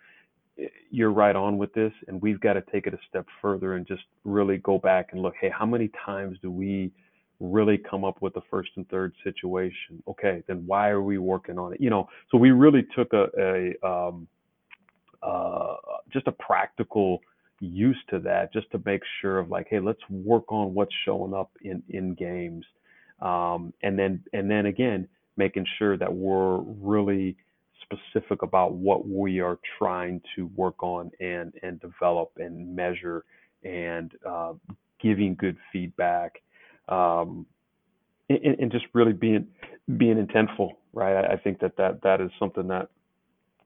you're 0.90 1.12
right 1.12 1.36
on 1.36 1.58
with 1.58 1.72
this 1.72 1.92
and 2.08 2.20
we've 2.20 2.40
got 2.40 2.54
to 2.54 2.62
take 2.72 2.86
it 2.86 2.94
a 2.94 2.98
step 3.08 3.26
further 3.40 3.74
and 3.74 3.86
just 3.86 4.02
really 4.24 4.58
go 4.58 4.78
back 4.78 5.08
and 5.12 5.22
look 5.22 5.34
hey 5.40 5.50
how 5.56 5.64
many 5.64 5.90
times 6.04 6.36
do 6.42 6.50
we 6.50 6.90
really 7.42 7.76
come 7.76 8.04
up 8.04 8.22
with 8.22 8.32
the 8.34 8.40
first 8.50 8.70
and 8.76 8.88
third 8.88 9.12
situation. 9.24 10.02
Okay 10.08 10.42
then 10.46 10.64
why 10.66 10.88
are 10.88 11.02
we 11.02 11.18
working 11.18 11.58
on 11.58 11.72
it? 11.74 11.80
You 11.80 11.90
know 11.90 12.08
so 12.30 12.38
we 12.38 12.50
really 12.50 12.86
took 12.94 13.12
a, 13.12 13.26
a 13.38 13.86
um, 13.86 14.28
uh, 15.22 15.74
just 16.12 16.26
a 16.26 16.32
practical 16.32 17.20
use 17.60 17.98
to 18.10 18.18
that 18.20 18.52
just 18.52 18.70
to 18.72 18.80
make 18.84 19.02
sure 19.20 19.38
of 19.38 19.50
like 19.50 19.66
hey 19.68 19.80
let's 19.80 20.00
work 20.08 20.50
on 20.50 20.74
what's 20.74 20.94
showing 21.04 21.34
up 21.34 21.50
in 21.62 21.82
in 21.90 22.14
games. 22.14 22.64
Um, 23.20 23.72
and 23.82 23.98
then 23.98 24.22
and 24.32 24.50
then 24.50 24.66
again 24.66 25.08
making 25.36 25.66
sure 25.78 25.96
that 25.96 26.12
we're 26.12 26.58
really 26.58 27.36
specific 27.82 28.42
about 28.42 28.74
what 28.74 29.08
we 29.08 29.40
are 29.40 29.58
trying 29.78 30.20
to 30.36 30.46
work 30.54 30.82
on 30.82 31.10
and 31.20 31.52
and 31.62 31.80
develop 31.80 32.32
and 32.36 32.74
measure 32.74 33.24
and 33.64 34.12
uh, 34.26 34.52
giving 35.00 35.34
good 35.34 35.56
feedback 35.72 36.42
um, 36.88 37.46
and, 38.28 38.58
and, 38.60 38.72
just 38.72 38.86
really 38.92 39.12
being 39.12 39.46
being 39.96 40.24
intentful 40.24 40.70
right 40.92 41.16
I, 41.16 41.34
I, 41.34 41.36
think 41.36 41.60
that, 41.60 41.76
that 41.76 42.02
that 42.02 42.20
is 42.20 42.30
something 42.38 42.68
that 42.68 42.88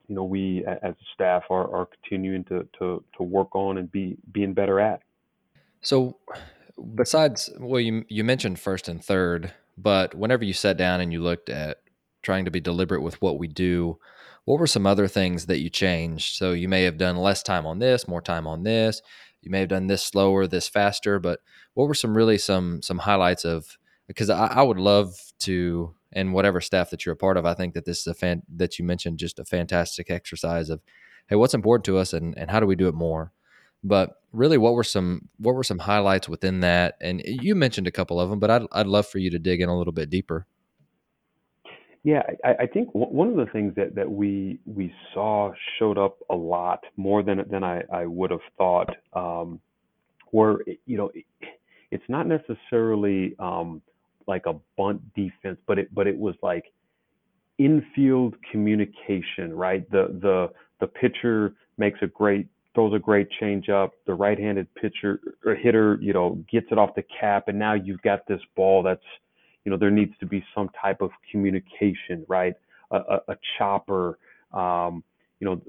you 0.09 0.15
know 0.15 0.25
we 0.25 0.65
as 0.67 0.93
a 0.93 1.05
staff 1.15 1.45
are, 1.51 1.73
are 1.75 1.87
continuing 1.87 2.45
to, 2.45 2.69
to 2.79 3.03
to 3.17 3.23
work 3.23 3.55
on 3.55 3.79
and 3.79 3.91
be 3.91 4.17
being 4.33 4.55
better 4.55 4.81
at 4.81 5.01
so 5.81 6.19
besides 6.95 7.51
well 7.59 7.81
you 7.81 8.05
you 8.09 8.25
mentioned 8.25 8.59
first 8.59 8.89
and 8.89 9.05
third 9.05 9.53
but 9.79 10.15
whenever 10.15 10.45
you 10.45 10.53
sat 10.53 10.77
down 10.77 11.01
and 11.01 11.13
you 11.13 11.23
looked 11.23 11.49
at 11.49 11.79
trying 12.27 12.45
to 12.45 12.51
be 12.51 12.61
deliberate 12.61 13.03
with 13.03 13.23
what 13.23 13.39
we 13.39 13.47
do. 13.47 13.99
What 14.45 14.59
were 14.59 14.67
some 14.67 14.85
other 14.85 15.07
things 15.07 15.47
that 15.47 15.61
you 15.61 15.71
changed? 15.71 16.35
So 16.35 16.53
you 16.53 16.69
may 16.69 16.83
have 16.83 16.99
done 16.99 17.17
less 17.17 17.43
time 17.43 17.65
on 17.67 17.79
this, 17.79 18.09
more 18.09 18.21
time 18.21 18.49
on 18.49 18.65
this. 18.65 19.01
You 19.47 19.53
may 19.53 19.61
have 19.61 19.69
done 19.69 19.87
this 19.87 20.03
slower, 20.03 20.49
this 20.49 20.69
faster, 20.69 21.21
but 21.21 21.39
what 21.75 21.87
were 21.87 21.95
some 21.95 22.17
really 22.17 22.37
some 22.37 22.83
some 22.83 22.99
highlights 22.99 23.45
of 23.45 23.79
because 24.09 24.29
I, 24.29 24.47
I, 24.49 24.63
would 24.63 24.81
love 24.81 25.15
to, 25.41 25.95
and 26.13 26.35
whatever 26.35 26.61
staff 26.61 26.91
that 26.91 27.07
you're 27.07 27.13
a 27.13 27.17
part 27.17 27.37
of, 27.37 27.47
I 27.47 27.55
think 27.55 27.75
that 27.75 27.85
this 27.85 28.01
is 28.01 28.09
a 28.09 28.15
fan 28.15 28.43
that 28.57 28.77
you 28.77 28.85
mentioned, 28.85 29.21
just 29.21 29.39
a 29.39 29.45
fantastic 29.45 30.11
exercise 30.11 30.69
of, 30.69 30.81
hey, 31.29 31.37
what's 31.37 31.55
important 31.55 31.85
to 31.85 31.97
us, 31.97 32.13
and 32.13 32.37
and 32.37 32.51
how 32.51 32.59
do 32.59 32.67
we 32.67 32.75
do 32.75 32.89
it 32.89 32.95
more. 32.97 33.31
But 33.85 34.21
really, 34.33 34.59
what 34.59 34.75
were 34.75 34.83
some 34.83 35.29
what 35.39 35.55
were 35.55 35.63
some 35.63 35.79
highlights 35.79 36.29
within 36.29 36.59
that? 36.61 36.97
And 37.01 37.21
eh, 37.21 37.37
you 37.41 37.55
mentioned 37.55 37.87
a 37.87 37.93
couple 37.93 38.21
of 38.21 38.29
them, 38.29 38.41
but 38.41 38.51
I'd 38.51 38.63
I'd 38.73 38.89
love 38.89 39.07
for 39.07 39.19
you 39.19 39.31
to 39.31 39.39
dig 39.39 39.61
in 39.61 39.69
a 39.69 39.79
little 39.79 39.93
bit 39.93 40.11
deeper. 40.11 40.49
Yeah, 42.07 42.23
I, 42.45 42.55
I 42.61 42.67
think 42.69 42.91
one 42.93 43.31
of 43.31 43.35
the 43.37 43.47
things 43.53 43.75
that, 43.75 43.97
that 43.97 44.09
we 44.09 44.61
we 44.65 44.95
saw 45.13 45.53
showed 45.77 45.99
up 45.99 46.19
a 46.31 46.37
lot 46.37 46.85
more 46.97 47.25
than 47.25 47.45
than 47.51 47.65
I, 47.65 47.83
I 47.93 48.07
would 48.07 48.31
have 48.31 48.47
thought 48.57 48.91
um, 49.13 49.59
were 50.31 50.65
you 50.87 50.97
know 50.97 51.11
it's 51.91 52.05
not 52.09 52.29
necessarily 52.29 53.35
um, 53.41 53.83
like 54.29 54.47
a 54.47 54.55
bunt 54.79 55.03
defense, 55.17 55.59
but 55.67 55.81
it 55.81 55.93
but 55.93 56.07
it 56.07 56.17
was 56.17 56.37
like 56.45 56.67
infield 57.59 58.37
communication, 58.53 59.53
right? 59.53 59.91
The 59.91 60.17
the 60.23 60.53
the 60.81 60.87
pitcher 60.87 61.55
makes 61.77 61.99
a 62.03 62.07
great 62.07 62.47
throws 62.77 62.95
a 62.95 63.01
great 63.01 63.27
changeup. 63.43 63.91
The 64.07 64.15
right-handed 64.15 64.73
pitcher 64.77 65.21
or 65.45 65.57
hitter, 65.57 65.99
you 66.01 66.13
know, 66.13 66.39
gets 66.53 66.69
it 66.71 66.79
off 66.79 66.95
the 66.95 67.05
cap, 67.21 67.49
and 67.49 67.59
now 67.59 67.75
you've 67.75 68.03
got 68.03 68.29
this 68.29 68.41
ball 68.55 68.85
that's 68.85 69.03
you 69.67 69.71
know, 69.71 69.77
there 69.77 69.91
needs 69.91 70.15
to 70.21 70.27
be 70.27 70.45
some 70.55 70.71
type 70.81 71.03
of 71.03 71.11
communication, 71.31 72.25
right? 72.29 72.55
A, 72.93 72.97
a, 72.97 73.21
a 73.33 73.37
chopper, 73.59 74.17
um, 74.53 75.03
you 75.41 75.45
know, 75.45 75.61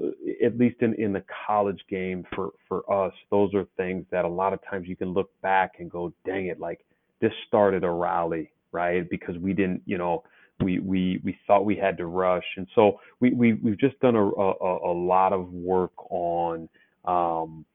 at 0.45 0.55
least 0.55 0.77
in, 0.81 0.93
in 0.93 1.11
the 1.11 1.23
college 1.47 1.81
game 1.89 2.23
for, 2.35 2.51
for 2.67 2.79
us, 2.93 3.11
those 3.31 3.55
are 3.55 3.65
things 3.75 4.05
that 4.11 4.23
a 4.23 4.27
lot 4.27 4.53
of 4.53 4.59
times 4.69 4.87
you 4.87 4.95
can 4.95 5.09
look 5.09 5.31
back 5.41 5.77
and 5.79 5.89
go, 5.89 6.13
dang 6.27 6.45
it, 6.45 6.59
like 6.59 6.85
this 7.21 7.31
started 7.47 7.83
a 7.83 7.89
rally, 7.89 8.51
right? 8.71 9.09
Because 9.09 9.35
we 9.39 9.51
didn't, 9.51 9.81
you 9.87 9.97
know, 9.97 10.23
we, 10.63 10.77
we, 10.77 11.19
we 11.23 11.35
thought 11.47 11.65
we 11.65 11.75
had 11.75 11.97
to 11.97 12.05
rush. 12.05 12.45
And 12.55 12.67
so 12.75 12.99
we, 13.19 13.31
we, 13.33 13.53
we've 13.53 13.79
just 13.79 13.99
done 13.99 14.15
a, 14.15 14.23
a, 14.23 14.91
a 14.91 14.93
lot 14.93 15.33
of 15.33 15.51
work 15.51 15.91
on, 16.11 16.69
um, 17.05 17.65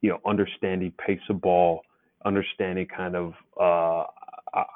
you 0.00 0.10
know, 0.10 0.18
understanding 0.26 0.92
pace 0.98 1.20
of 1.30 1.40
ball, 1.40 1.82
understanding 2.24 2.88
kind 2.88 3.14
of, 3.14 3.32
uh, 3.60 4.04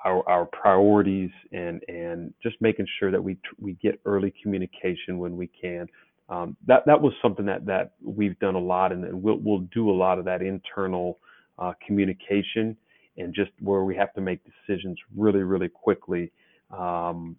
our, 0.05 0.29
our 0.29 0.47
priorities 0.47 1.31
and 1.53 1.83
and 1.89 2.33
just 2.43 2.57
making 2.61 2.87
sure 2.99 3.11
that 3.11 3.23
we 3.23 3.37
we 3.61 3.75
get 3.75 4.01
early 4.05 4.33
communication 4.43 5.19
when 5.19 5.37
we 5.37 5.49
can. 5.49 5.87
Um, 6.29 6.57
that 6.67 6.85
that 6.87 7.01
was 7.01 7.13
something 7.21 7.47
that 7.47 7.67
that 7.67 7.93
we've 8.03 8.39
done 8.39 8.55
a 8.55 8.61
lot, 8.61 8.93
and, 8.93 9.23
we'll 9.23 9.39
we'll 9.43 9.67
do 9.75 9.91
a 9.91 9.93
lot 9.93 10.19
of 10.19 10.25
that 10.25 10.43
internal 10.43 11.19
uh, 11.59 11.73
communication 11.87 12.77
and 13.19 13.35
just 13.35 13.51
where 13.61 13.85
we 13.85 13.95
have 13.97 14.15
to 14.15 14.21
make 14.21 14.41
decisions 14.45 14.99
really 15.17 15.43
really 15.43 15.69
quickly. 15.69 16.33
Um, 16.71 17.37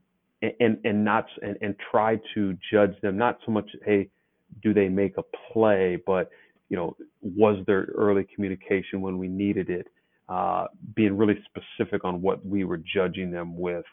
and 0.59 0.77
and 0.83 1.03
not 1.03 1.25
and, 1.41 1.57
and 1.61 1.75
try 1.91 2.19
to 2.33 2.57
judge 2.71 2.99
them 3.01 3.17
not 3.17 3.39
so 3.45 3.51
much 3.51 3.69
hey 3.85 4.09
do 4.61 4.73
they 4.73 4.89
make 4.89 5.15
a 5.17 5.23
play 5.51 5.97
but 6.05 6.29
you 6.69 6.75
know 6.75 6.95
was 7.21 7.63
there 7.65 7.87
early 7.95 8.27
communication 8.35 9.01
when 9.01 9.17
we 9.17 9.27
needed 9.27 9.69
it 9.69 9.87
uh, 10.29 10.65
being 10.95 11.17
really 11.17 11.39
specific 11.45 12.03
on 12.03 12.21
what 12.21 12.45
we 12.45 12.63
were 12.63 12.77
judging 12.77 13.31
them 13.31 13.57
with, 13.57 13.85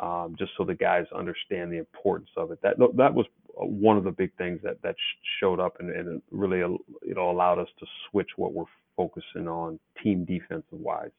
um, 0.00 0.36
just 0.38 0.52
so 0.56 0.64
the 0.64 0.74
guys 0.74 1.06
understand 1.16 1.72
the 1.72 1.78
importance 1.78 2.30
of 2.36 2.50
it. 2.50 2.60
That 2.62 2.76
that 2.96 3.14
was 3.14 3.26
one 3.54 3.96
of 3.96 4.04
the 4.04 4.10
big 4.10 4.32
things 4.36 4.60
that 4.62 4.80
that 4.82 4.94
showed 5.40 5.60
up 5.60 5.76
and, 5.80 5.90
and 5.90 6.16
it 6.16 6.22
really 6.30 6.58
you 6.58 7.14
know 7.14 7.30
allowed 7.30 7.58
us 7.58 7.68
to 7.80 7.86
switch 8.10 8.28
what 8.36 8.52
we're 8.52 8.64
focusing 8.96 9.48
on 9.48 9.78
team 10.02 10.24
defensive 10.24 10.64
wise. 10.72 11.10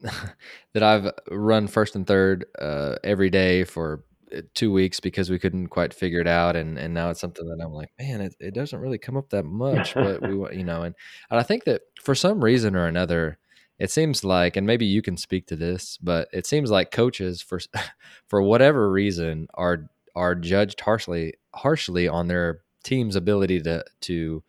that 0.72 0.82
I've 0.82 1.10
run 1.30 1.68
first 1.68 1.96
and 1.96 2.06
third 2.06 2.44
uh, 2.58 2.96
every 3.02 3.30
day 3.30 3.64
for 3.64 4.04
uh, 4.34 4.42
two 4.54 4.70
weeks 4.72 5.00
because 5.00 5.30
we 5.30 5.38
couldn't 5.38 5.68
quite 5.68 5.94
figure 5.94 6.20
it 6.20 6.26
out 6.26 6.54
and 6.56 6.78
and 6.78 6.92
now 6.92 7.08
it's 7.10 7.20
something 7.20 7.46
that 7.46 7.64
I'm 7.64 7.72
like 7.72 7.90
man 7.98 8.20
it, 8.20 8.34
it 8.40 8.54
doesn't 8.54 8.78
really 8.78 8.98
come 8.98 9.16
up 9.16 9.30
that 9.30 9.44
much 9.44 9.94
but 9.94 10.20
we 10.20 10.34
you 10.56 10.64
know 10.64 10.82
and, 10.82 10.94
and 11.30 11.40
I 11.40 11.42
think 11.42 11.64
that 11.64 11.82
for 12.02 12.14
some 12.14 12.44
reason 12.44 12.76
or 12.76 12.86
another 12.86 13.38
it 13.78 13.90
seems 13.90 14.24
like 14.24 14.56
and 14.56 14.66
maybe 14.66 14.86
you 14.86 15.02
can 15.02 15.16
speak 15.16 15.46
to 15.46 15.56
this 15.56 15.98
but 16.02 16.28
it 16.32 16.46
seems 16.46 16.70
like 16.70 16.90
coaches 16.90 17.42
for 17.42 17.60
for 18.28 18.42
whatever 18.42 18.90
reason 18.90 19.46
are 19.54 19.88
are 20.14 20.34
judged 20.34 20.80
harshly 20.80 21.34
harshly 21.54 22.08
on 22.08 22.28
their 22.28 22.60
team's 22.84 23.16
ability 23.16 23.60
to 23.60 23.84
to 24.00 24.42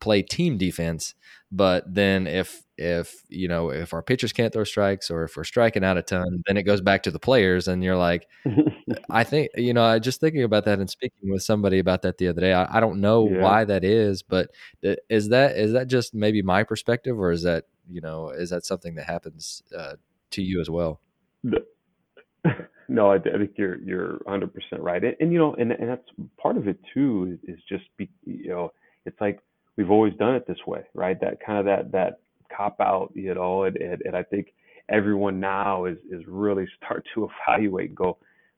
play 0.00 0.22
team 0.22 0.56
defense 0.58 1.14
but 1.50 1.82
then 1.92 2.26
if 2.26 2.62
if 2.76 3.24
you 3.28 3.48
know 3.48 3.70
if 3.70 3.92
our 3.92 4.02
pitchers 4.02 4.32
can't 4.32 4.52
throw 4.52 4.64
strikes 4.64 5.10
or 5.10 5.24
if 5.24 5.36
we're 5.36 5.44
striking 5.44 5.84
out 5.84 5.96
a 5.96 6.02
ton 6.02 6.42
then 6.46 6.56
it 6.56 6.62
goes 6.62 6.80
back 6.80 7.02
to 7.02 7.10
the 7.10 7.18
players 7.18 7.66
and 7.68 7.82
you're 7.82 7.96
like 7.96 8.28
I 9.10 9.24
think 9.24 9.50
you 9.56 9.74
know, 9.74 9.84
I 9.84 9.98
just 9.98 10.20
thinking 10.20 10.42
about 10.42 10.64
that 10.66 10.78
and 10.78 10.88
speaking 10.88 11.30
with 11.30 11.42
somebody 11.42 11.78
about 11.78 12.02
that 12.02 12.18
the 12.18 12.28
other 12.28 12.40
day. 12.40 12.52
I, 12.52 12.76
I 12.76 12.80
don't 12.80 13.00
know 13.00 13.28
yeah. 13.28 13.42
why 13.42 13.64
that 13.64 13.84
is, 13.84 14.22
but 14.22 14.50
uh, 14.86 14.94
is 15.08 15.28
that 15.30 15.56
is 15.56 15.72
that 15.72 15.88
just 15.88 16.14
maybe 16.14 16.42
my 16.42 16.64
perspective, 16.64 17.18
or 17.18 17.30
is 17.30 17.42
that 17.42 17.64
you 17.88 18.00
know 18.00 18.30
is 18.30 18.50
that 18.50 18.64
something 18.64 18.94
that 18.96 19.06
happens 19.06 19.62
uh, 19.76 19.94
to 20.30 20.42
you 20.42 20.60
as 20.60 20.70
well? 20.70 21.00
No, 22.90 23.12
I, 23.12 23.18
think 23.18 23.52
you're 23.56 23.78
you're 23.82 24.12
100 24.24 24.54
percent 24.54 24.80
right, 24.80 25.04
and, 25.04 25.14
and, 25.20 25.30
you 25.30 25.38
know, 25.38 25.54
and 25.54 25.72
and 25.72 25.90
that's 25.90 26.08
part 26.40 26.56
of 26.56 26.68
it 26.68 26.78
too. 26.94 27.38
Is 27.46 27.58
just 27.68 27.84
be 27.98 28.08
you 28.24 28.48
know, 28.48 28.72
it's 29.04 29.20
like 29.20 29.40
we've 29.76 29.90
always 29.90 30.14
done 30.14 30.34
it 30.34 30.46
this 30.46 30.56
way, 30.66 30.80
right? 30.94 31.20
That 31.20 31.38
kind 31.44 31.58
of 31.58 31.66
that 31.66 31.92
that 31.92 32.20
cop 32.54 32.80
out, 32.80 33.12
you 33.14 33.34
know, 33.34 33.64
and, 33.64 33.76
and, 33.76 34.00
and 34.06 34.16
I 34.16 34.22
think 34.22 34.54
everyone 34.88 35.38
now 35.38 35.84
is 35.84 35.98
is 36.10 36.22
really 36.26 36.66
start 36.82 37.04
to 37.14 37.28
evaluate 37.46 37.90
and 37.90 37.96
go 37.96 38.16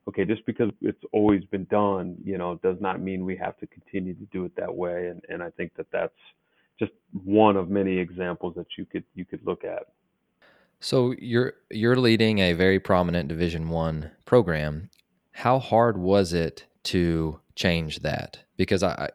okay, 0.09 0.25
just 0.25 0.47
because 0.47 0.71
it's 0.81 1.03
always 1.13 1.45
been 1.47 1.65
done, 1.65 2.17
you 2.25 2.39
know, 2.39 2.59
does 2.63 2.77
not 2.81 3.01
mean 3.01 3.25
we 3.25 3.37
have 3.37 3.57
to 3.59 3.67
continue 3.67 4.15
to 4.15 4.25
do 4.33 4.45
it 4.45 4.53
that 4.57 4.73
way. 4.73 5.09
And 5.09 5.23
and 5.29 5.43
I 5.43 5.51
think 5.51 5.75
that 5.77 5.87
that's 5.93 6.15
just 6.81 6.93
one 7.13 7.57
of 7.57 7.71
many 7.71 7.99
examples 7.99 8.55
that 8.57 8.67
you 8.77 8.85
could 8.85 9.05
you 9.15 9.25
could 9.25 9.47
look 9.47 9.63
at. 9.63 9.85
So 10.81 11.15
you're 11.19 11.53
you're 11.71 11.97
leading 11.97 12.41
a 12.41 12.55
very 12.55 12.81
prominent 12.81 13.29
Division 13.29 13.69
One 13.69 14.11
program. 14.25 14.91
How 15.33 15.61
hard 15.61 15.97
was 15.97 16.33
it 16.33 16.67
to 16.85 17.39
change 17.55 18.01
that? 18.01 18.41
Because 18.57 18.83
I, 18.83 19.11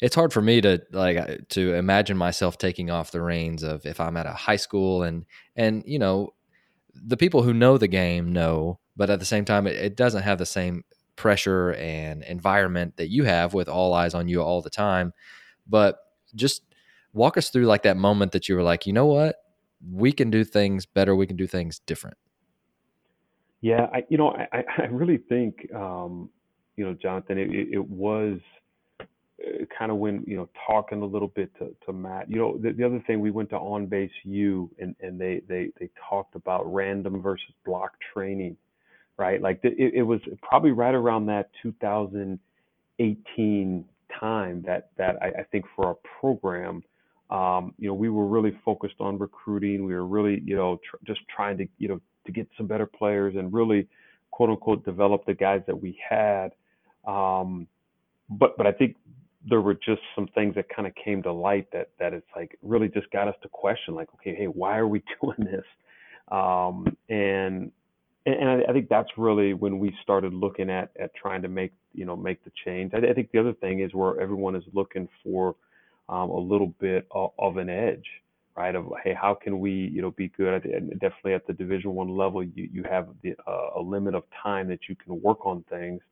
it's 0.00 0.16
hard 0.16 0.32
for 0.32 0.42
me 0.42 0.60
to 0.62 0.82
like 0.90 1.48
to 1.50 1.74
imagine 1.74 2.16
myself 2.16 2.58
taking 2.58 2.90
off 2.90 3.12
the 3.12 3.22
reins 3.22 3.62
of 3.62 3.86
if 3.86 4.00
I'm 4.00 4.16
at 4.16 4.26
a 4.26 4.32
high 4.32 4.56
school 4.56 5.04
and 5.04 5.24
and 5.54 5.84
you 5.86 6.00
know 6.00 6.34
the 6.94 7.16
people 7.16 7.42
who 7.42 7.54
know 7.54 7.78
the 7.78 7.88
game 7.88 8.32
know 8.32 8.80
but 8.96 9.10
at 9.10 9.18
the 9.18 9.26
same 9.26 9.44
time, 9.44 9.66
it, 9.66 9.76
it 9.76 9.96
doesn't 9.96 10.22
have 10.22 10.38
the 10.38 10.46
same 10.46 10.84
pressure 11.16 11.72
and 11.74 12.22
environment 12.22 12.96
that 12.96 13.08
you 13.08 13.24
have 13.24 13.54
with 13.54 13.68
all 13.68 13.94
eyes 13.94 14.14
on 14.14 14.28
you 14.28 14.42
all 14.42 14.62
the 14.62 14.70
time. 14.70 15.12
But 15.66 15.98
just 16.34 16.62
walk 17.12 17.36
us 17.36 17.50
through 17.50 17.66
like 17.66 17.82
that 17.82 17.96
moment 17.96 18.32
that 18.32 18.48
you 18.48 18.54
were 18.54 18.62
like, 18.62 18.86
you 18.86 18.92
know 18.92 19.06
what, 19.06 19.36
we 19.90 20.12
can 20.12 20.30
do 20.30 20.44
things 20.44 20.86
better, 20.86 21.14
we 21.14 21.26
can 21.26 21.36
do 21.36 21.46
things 21.46 21.80
different. 21.86 22.16
Yeah, 23.60 23.86
I, 23.92 24.04
you 24.08 24.18
know, 24.18 24.30
I, 24.30 24.64
I 24.78 24.86
really 24.90 25.18
think, 25.18 25.72
um, 25.74 26.30
you 26.76 26.84
know, 26.84 26.94
Jonathan, 26.94 27.38
it, 27.38 27.50
it 27.50 27.88
was 27.88 28.38
uh, 29.00 29.04
kind 29.76 29.90
of 29.90 29.98
when 29.98 30.22
you 30.26 30.36
know 30.36 30.48
talking 30.66 31.02
a 31.02 31.06
little 31.06 31.28
bit 31.28 31.50
to, 31.58 31.74
to 31.86 31.92
Matt. 31.92 32.30
You 32.30 32.38
know, 32.38 32.58
the, 32.58 32.72
the 32.72 32.84
other 32.84 33.02
thing 33.06 33.20
we 33.20 33.30
went 33.30 33.50
to 33.50 33.56
On 33.56 33.86
Base 33.86 34.10
U 34.24 34.68
and 34.78 34.96
and 35.00 35.20
they 35.20 35.42
they 35.48 35.70
they 35.78 35.90
talked 36.08 36.34
about 36.34 36.72
random 36.72 37.20
versus 37.22 37.52
block 37.64 37.92
training, 38.12 38.56
right? 39.16 39.40
Like 39.40 39.60
it, 39.62 39.94
it 39.94 40.02
was 40.02 40.20
probably 40.42 40.72
right 40.72 40.94
around 40.94 41.26
that 41.26 41.50
2018 41.62 43.84
time 44.18 44.62
that 44.66 44.90
that 44.96 45.22
I, 45.22 45.28
I 45.40 45.44
think 45.50 45.64
for 45.74 45.86
our 45.86 45.96
program, 46.20 46.82
um, 47.32 47.74
you 47.78 47.88
know, 47.88 47.94
we 47.94 48.10
were 48.10 48.26
really 48.26 48.52
focused 48.64 48.96
on 49.00 49.18
recruiting. 49.18 49.86
We 49.86 49.94
were 49.94 50.06
really, 50.06 50.42
you 50.44 50.54
know, 50.54 50.78
tr- 50.88 50.98
just 51.06 51.20
trying 51.34 51.56
to, 51.58 51.66
you 51.78 51.88
know, 51.88 52.00
to 52.26 52.32
get 52.32 52.46
some 52.58 52.66
better 52.66 52.86
players 52.86 53.34
and 53.36 53.52
really, 53.52 53.88
quote 54.30 54.50
unquote, 54.50 54.84
develop 54.84 55.24
the 55.24 55.34
guys 55.34 55.62
that 55.66 55.80
we 55.80 55.98
had. 56.08 56.50
Um, 57.06 57.66
but 58.28 58.56
but 58.58 58.66
I 58.66 58.72
think 58.72 58.96
there 59.48 59.62
were 59.62 59.74
just 59.74 60.02
some 60.14 60.28
things 60.34 60.54
that 60.56 60.66
kind 60.68 60.86
of 60.86 60.94
came 60.94 61.22
to 61.22 61.32
light 61.32 61.68
that 61.72 61.88
that 61.98 62.12
it's 62.12 62.28
like 62.36 62.58
really 62.62 62.88
just 62.88 63.10
got 63.12 63.28
us 63.28 63.34
to 63.42 63.48
question 63.48 63.94
like, 63.94 64.08
okay, 64.16 64.34
hey, 64.36 64.46
why 64.46 64.76
are 64.76 64.86
we 64.88 65.02
doing 65.22 65.38
this? 65.50 65.64
Um, 66.30 66.86
and 67.08 67.72
and 68.26 68.48
I, 68.48 68.60
I 68.68 68.72
think 68.74 68.90
that's 68.90 69.10
really 69.16 69.54
when 69.54 69.78
we 69.78 69.96
started 70.02 70.34
looking 70.34 70.68
at 70.68 70.90
at 71.00 71.14
trying 71.14 71.40
to 71.42 71.48
make 71.48 71.72
you 71.94 72.04
know 72.04 72.14
make 72.14 72.44
the 72.44 72.52
change. 72.66 72.92
I, 72.94 72.98
I 72.98 73.14
think 73.14 73.30
the 73.32 73.40
other 73.40 73.54
thing 73.54 73.80
is 73.80 73.94
where 73.94 74.20
everyone 74.20 74.54
is 74.54 74.64
looking 74.74 75.08
for 75.24 75.56
um, 76.12 76.28
a 76.28 76.38
little 76.38 76.74
bit 76.78 77.06
of, 77.10 77.30
of, 77.38 77.56
an 77.56 77.70
edge, 77.70 78.04
right? 78.54 78.74
Of 78.74 78.86
hey, 79.02 79.14
how 79.14 79.34
can 79.34 79.58
we 79.60 79.72
you 79.72 80.02
know 80.02 80.10
be 80.10 80.28
good? 80.28 80.66
And 80.66 80.90
definitely 81.00 81.32
at 81.34 81.46
the 81.46 81.54
Division 81.54 81.94
One 81.94 82.14
level, 82.16 82.42
you 82.42 82.68
you 82.70 82.84
have 82.84 83.08
the, 83.22 83.34
uh, 83.46 83.80
a 83.80 83.80
limit 83.80 84.14
of 84.14 84.24
time 84.42 84.68
that 84.68 84.80
you 84.88 84.96
can 84.96 85.20
work 85.22 85.46
on 85.46 85.64
things. 85.70 86.02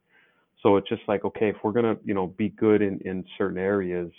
So 0.63 0.77
it's 0.77 0.89
just 0.89 1.03
like 1.07 1.25
okay, 1.27 1.51
if 1.51 1.57
we're 1.63 1.73
gonna 1.73 1.97
you 2.03 2.15
know 2.15 2.29
be 2.29 2.49
good 2.49 2.81
in 2.81 2.99
in 3.01 3.25
certain 3.37 3.59
areas, 3.59 4.11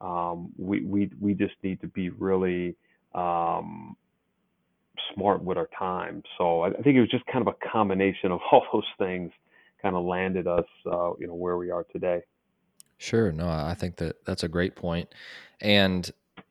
um, 0.00 0.50
we 0.58 0.80
we 0.80 1.10
we 1.20 1.34
just 1.34 1.54
need 1.62 1.80
to 1.82 1.86
be 1.86 2.10
really 2.10 2.74
um, 3.14 3.96
smart 5.14 5.44
with 5.44 5.56
our 5.56 5.68
time. 5.78 6.24
So 6.38 6.62
I, 6.62 6.70
I 6.70 6.82
think 6.82 6.96
it 6.96 7.00
was 7.00 7.10
just 7.10 7.26
kind 7.26 7.46
of 7.46 7.54
a 7.54 7.68
combination 7.70 8.32
of 8.32 8.40
all 8.52 8.66
those 8.72 8.82
things 8.98 9.30
kind 9.80 9.94
of 9.94 10.04
landed 10.04 10.46
us, 10.46 10.66
uh, 10.86 11.12
you 11.18 11.26
know, 11.26 11.34
where 11.34 11.56
we 11.56 11.70
are 11.70 11.84
today. 11.84 12.20
Sure. 13.00 13.32
No, 13.32 13.48
I 13.48 13.74
think 13.74 13.96
that 13.96 14.26
that's 14.26 14.42
a 14.42 14.48
great 14.48 14.76
point. 14.76 15.08
And 15.58 16.08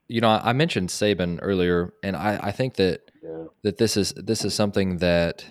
you 0.08 0.20
know, 0.20 0.30
I 0.30 0.52
mentioned 0.54 0.90
Saban 0.90 1.38
earlier, 1.44 1.94
and 2.02 2.16
I, 2.16 2.40
I 2.42 2.52
think 2.52 2.74
that 2.78 3.12
yeah. 3.24 3.44
that 3.62 3.78
this 3.78 3.96
is 3.96 4.14
this 4.16 4.44
is 4.44 4.56
something 4.56 4.98
that 4.98 5.46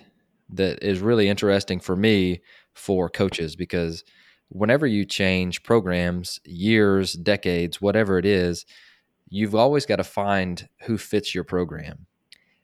that 0.49 0.83
is 0.83 0.99
really 0.99 1.29
interesting 1.29 1.79
for 1.79 1.95
me 1.95 2.41
for 2.73 3.09
coaches 3.09 3.55
because 3.55 4.03
whenever 4.49 4.85
you 4.85 5.05
change 5.05 5.63
programs, 5.63 6.41
years, 6.43 7.13
decades, 7.13 7.79
whatever 7.79 8.17
it 8.17 8.25
is, 8.25 8.65
you've 9.29 9.55
always 9.55 9.85
got 9.85 9.97
to 9.97 10.03
find 10.03 10.67
who 10.81 10.97
fits 10.97 11.33
your 11.33 11.45
program. 11.45 12.07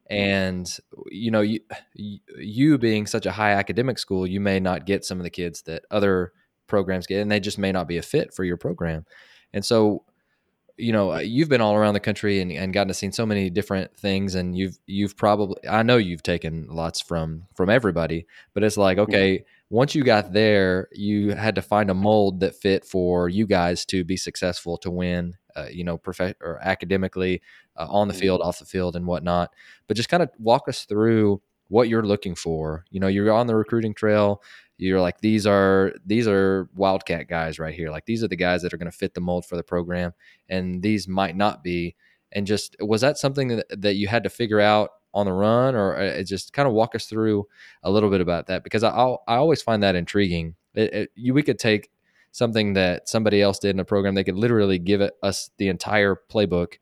And 0.09 0.69
you 1.09 1.31
know, 1.31 1.39
you 1.39 1.61
you 1.95 2.77
being 2.77 3.07
such 3.07 3.25
a 3.25 3.31
high 3.31 3.53
academic 3.53 3.97
school, 3.97 4.27
you 4.27 4.41
may 4.41 4.59
not 4.59 4.85
get 4.85 5.05
some 5.05 5.19
of 5.19 5.23
the 5.23 5.29
kids 5.29 5.61
that 5.61 5.85
other 5.89 6.33
programs 6.67 7.07
get, 7.07 7.21
and 7.21 7.31
they 7.31 7.39
just 7.39 7.57
may 7.57 7.71
not 7.71 7.87
be 7.87 7.97
a 7.97 8.01
fit 8.01 8.33
for 8.33 8.43
your 8.43 8.57
program. 8.57 9.05
And 9.53 9.63
so, 9.63 10.03
you 10.77 10.91
know, 10.91 11.17
you've 11.17 11.49
been 11.49 11.61
all 11.61 11.75
around 11.75 11.93
the 11.93 11.99
country 12.01 12.41
and, 12.41 12.51
and 12.51 12.73
gotten 12.73 12.89
to 12.89 12.93
see 12.93 13.09
so 13.11 13.25
many 13.25 13.49
different 13.49 13.95
things, 13.97 14.35
and 14.35 14.57
you've 14.57 14.77
you've 14.85 15.15
probably 15.15 15.57
I 15.67 15.83
know 15.83 15.97
you've 15.97 16.23
taken 16.23 16.67
lots 16.69 17.01
from 17.01 17.43
from 17.55 17.69
everybody, 17.69 18.27
but 18.53 18.63
it's 18.63 18.77
like 18.77 18.97
okay, 18.97 19.45
once 19.69 19.95
you 19.95 20.03
got 20.03 20.33
there, 20.33 20.89
you 20.91 21.31
had 21.31 21.55
to 21.55 21.61
find 21.61 21.89
a 21.89 21.93
mold 21.93 22.41
that 22.41 22.55
fit 22.55 22.85
for 22.85 23.29
you 23.29 23.47
guys 23.47 23.85
to 23.85 24.03
be 24.03 24.17
successful 24.17 24.77
to 24.77 24.91
win. 24.91 25.35
Uh, 25.55 25.67
you 25.71 25.85
know, 25.85 25.97
prof- 25.97 26.35
or 26.41 26.59
academically, 26.61 27.41
uh, 27.77 27.87
on 27.89 28.09
the 28.09 28.13
field, 28.13 28.41
off 28.41 28.59
the 28.59 28.65
field, 28.65 28.97
and 28.97 29.07
whatnot. 29.07 29.53
But 29.87 29.95
just 29.95 30.09
kind 30.09 30.21
of 30.21 30.29
walk 30.37 30.67
us 30.67 30.83
through 30.83 31.41
what 31.69 31.89
you're 31.89 32.05
looking 32.05 32.35
for. 32.35 32.85
You 32.89 32.99
know, 32.99 33.07
you're 33.07 33.31
on 33.31 33.47
the 33.47 33.55
recruiting 33.55 33.93
trail 33.93 34.41
you're 34.77 34.99
like 35.01 35.19
these 35.21 35.47
are 35.47 35.93
these 36.05 36.27
are 36.27 36.69
wildcat 36.75 37.27
guys 37.27 37.59
right 37.59 37.73
here. 37.73 37.89
Like 37.89 38.05
these 38.05 38.23
are 38.23 38.27
the 38.27 38.35
guys 38.35 38.61
that 38.61 38.73
are 38.73 38.77
going 38.77 38.91
to 38.91 38.97
fit 38.97 39.13
the 39.13 39.21
mold 39.21 39.45
for 39.45 39.55
the 39.55 39.63
program 39.63 40.13
and 40.49 40.81
these 40.81 41.07
might 41.07 41.35
not 41.35 41.63
be. 41.63 41.95
And 42.31 42.45
just 42.45 42.75
was 42.79 43.01
that 43.01 43.17
something 43.17 43.47
that, 43.49 43.81
that 43.81 43.95
you 43.95 44.07
had 44.07 44.23
to 44.23 44.29
figure 44.29 44.59
out 44.59 44.91
on 45.13 45.25
the 45.25 45.31
run 45.31 45.75
or 45.75 45.95
uh, 45.95 46.21
just 46.23 46.51
kind 46.51 46.67
of 46.67 46.73
walk 46.73 46.93
us 46.93 47.05
through 47.05 47.45
a 47.83 47.91
little 47.91 48.09
bit 48.09 48.21
about 48.21 48.47
that? 48.47 48.63
Because 48.63 48.83
i 48.83 48.89
i 48.89 49.35
always 49.35 49.61
find 49.61 49.81
that 49.83 49.95
intriguing. 49.95 50.55
It, 50.73 50.93
it, 50.93 51.11
you, 51.15 51.33
we 51.33 51.43
could 51.43 51.59
take 51.59 51.89
something 52.31 52.73
that 52.73 53.07
somebody 53.07 53.41
else 53.41 53.59
did 53.59 53.69
in 53.69 53.79
a 53.79 53.85
program 53.85 54.13
they 54.13 54.25
could 54.25 54.35
literally 54.35 54.77
give 54.77 54.99
it, 54.99 55.13
us 55.23 55.51
the 55.57 55.69
entire 55.69 56.19
playbook 56.29 56.73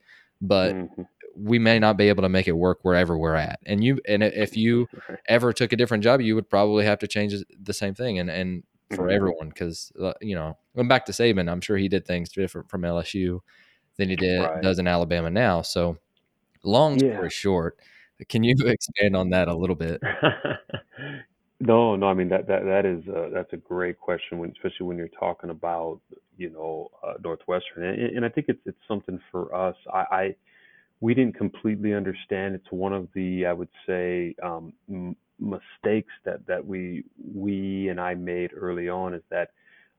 but 0.42 0.74
mm-hmm 0.74 1.04
we 1.36 1.60
may 1.60 1.80
not 1.80 1.98
be 1.98 2.10
able 2.10 2.24
to 2.24 2.30
make 2.30 2.48
it 2.48 2.54
work 2.54 2.80
wherever 2.84 3.18
we're 3.18 3.36
at. 3.36 3.60
And 3.66 3.84
you 3.84 4.00
and 4.08 4.24
if 4.24 4.56
you 4.56 4.88
ever 5.28 5.54
took 5.54 5.74
a 5.74 5.76
different 5.76 6.04
job, 6.04 6.22
you 6.22 6.36
would 6.36 6.50
probably 6.50 6.86
have 6.86 7.00
to 7.00 7.08
change 7.08 7.34
the 7.62 7.74
same 7.74 7.96
thing. 7.96 8.20
And 8.20 8.30
and 8.30 8.64
for 8.96 9.10
everyone, 9.10 9.50
because 9.50 9.92
uh, 10.02 10.14
you 10.22 10.36
know, 10.36 10.58
going 10.76 10.88
back 10.88 11.06
to 11.06 11.12
Saban, 11.12 11.52
I'm 11.52 11.62
sure 11.62 11.78
he 11.78 11.88
did 11.88 12.06
things 12.06 12.30
different 12.30 12.70
from 12.70 12.82
LSU 12.82 13.40
than 13.98 14.10
he 14.10 14.16
did 14.16 14.42
right. 14.42 14.62
does 14.62 14.80
in 14.80 14.88
Alabama 14.88 15.30
now. 15.30 15.62
So, 15.62 15.98
long 16.64 17.00
story 17.00 17.14
yeah. 17.14 17.28
short, 17.30 17.80
can 18.30 18.44
you 18.44 18.56
expand 18.66 19.16
on 19.16 19.30
that 19.32 19.48
a 19.48 19.56
little 19.56 19.76
bit? 19.76 20.02
no, 21.60 21.96
no. 21.96 22.08
I 22.08 22.14
mean 22.14 22.30
that 22.30 22.48
that 22.48 22.64
that 22.66 22.86
is 22.86 23.08
a, 23.08 23.30
that's 23.34 23.54
a 23.54 23.58
great 23.58 24.00
question, 24.00 24.40
when, 24.40 24.52
especially 24.52 24.88
when 24.88 24.98
you're 24.98 25.08
talking 25.08 25.50
about 25.50 26.00
you 26.38 26.50
know 26.50 26.90
uh, 27.04 27.14
Northwestern, 27.24 27.84
and, 27.84 28.18
and, 28.18 28.26
I 28.26 28.30
think 28.30 28.48
it's 28.50 28.62
it's 28.66 28.78
something 28.88 29.20
for 29.32 29.54
us. 29.56 29.76
I, 29.92 30.06
I 30.12 30.36
we 31.04 31.14
didn't 31.14 31.36
completely 31.36 31.94
understand. 31.94 32.56
It's 32.56 32.72
one 32.72 32.94
of 32.94 33.10
the 33.14 33.46
I 33.46 33.52
would 33.52 33.68
say 33.86 34.34
um, 34.42 34.72
m- 34.90 35.18
mistakes 35.38 36.14
that 36.24 36.48
that 36.48 36.66
we 36.66 37.04
we 37.36 37.90
and 37.90 38.00
I 38.00 38.14
made 38.14 38.52
early 38.56 38.88
on 38.88 39.14
is 39.14 39.22
that 39.30 39.50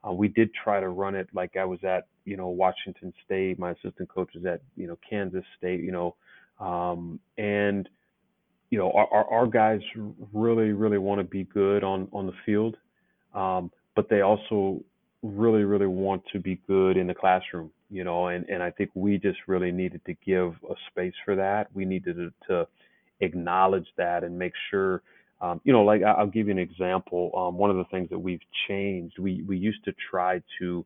uh, 0.02 0.12
we 0.12 0.28
did 0.28 0.48
try 0.54 0.80
to 0.80 0.88
run 0.88 1.14
it 1.14 1.28
like 1.34 1.58
I 1.58 1.66
was 1.66 1.78
at 1.84 2.06
you 2.24 2.38
know 2.38 2.48
Washington 2.48 3.12
State. 3.22 3.58
My 3.58 3.72
assistant 3.72 4.08
coach 4.08 4.30
was 4.34 4.46
at 4.46 4.62
you 4.78 4.86
know 4.86 4.96
Kansas 5.08 5.44
State. 5.58 5.82
You 5.82 5.92
know, 5.92 6.16
um, 6.58 7.20
and 7.36 7.86
you 8.70 8.78
know 8.78 8.90
our, 8.92 9.06
our, 9.12 9.30
our 9.30 9.46
guys 9.46 9.80
really 10.32 10.72
really 10.72 10.98
want 10.98 11.20
to 11.20 11.24
be 11.24 11.44
good 11.44 11.84
on 11.84 12.08
on 12.14 12.24
the 12.24 12.34
field, 12.46 12.78
um, 13.34 13.70
but 13.94 14.08
they 14.08 14.22
also 14.22 14.82
really 15.22 15.64
really 15.64 15.86
want 15.86 16.22
to 16.32 16.40
be 16.40 16.58
good 16.66 16.96
in 16.96 17.06
the 17.06 17.14
classroom 17.14 17.70
you 17.94 18.02
know, 18.02 18.26
and, 18.26 18.44
and 18.48 18.60
I 18.60 18.72
think 18.72 18.90
we 18.94 19.18
just 19.18 19.38
really 19.46 19.70
needed 19.70 20.00
to 20.06 20.14
give 20.26 20.54
a 20.68 20.74
space 20.90 21.14
for 21.24 21.36
that. 21.36 21.68
We 21.74 21.84
needed 21.84 22.16
to, 22.16 22.32
to 22.48 22.66
acknowledge 23.20 23.86
that 23.96 24.24
and 24.24 24.36
make 24.36 24.52
sure, 24.68 25.00
um, 25.40 25.60
you 25.62 25.72
know, 25.72 25.84
like 25.84 26.02
I, 26.02 26.10
I'll 26.10 26.26
give 26.26 26.48
you 26.48 26.52
an 26.52 26.58
example. 26.58 27.30
Um, 27.36 27.56
one 27.56 27.70
of 27.70 27.76
the 27.76 27.84
things 27.92 28.10
that 28.10 28.18
we've 28.18 28.40
changed, 28.66 29.20
we, 29.20 29.42
we 29.42 29.56
used 29.56 29.84
to 29.84 29.94
try 30.10 30.42
to 30.58 30.84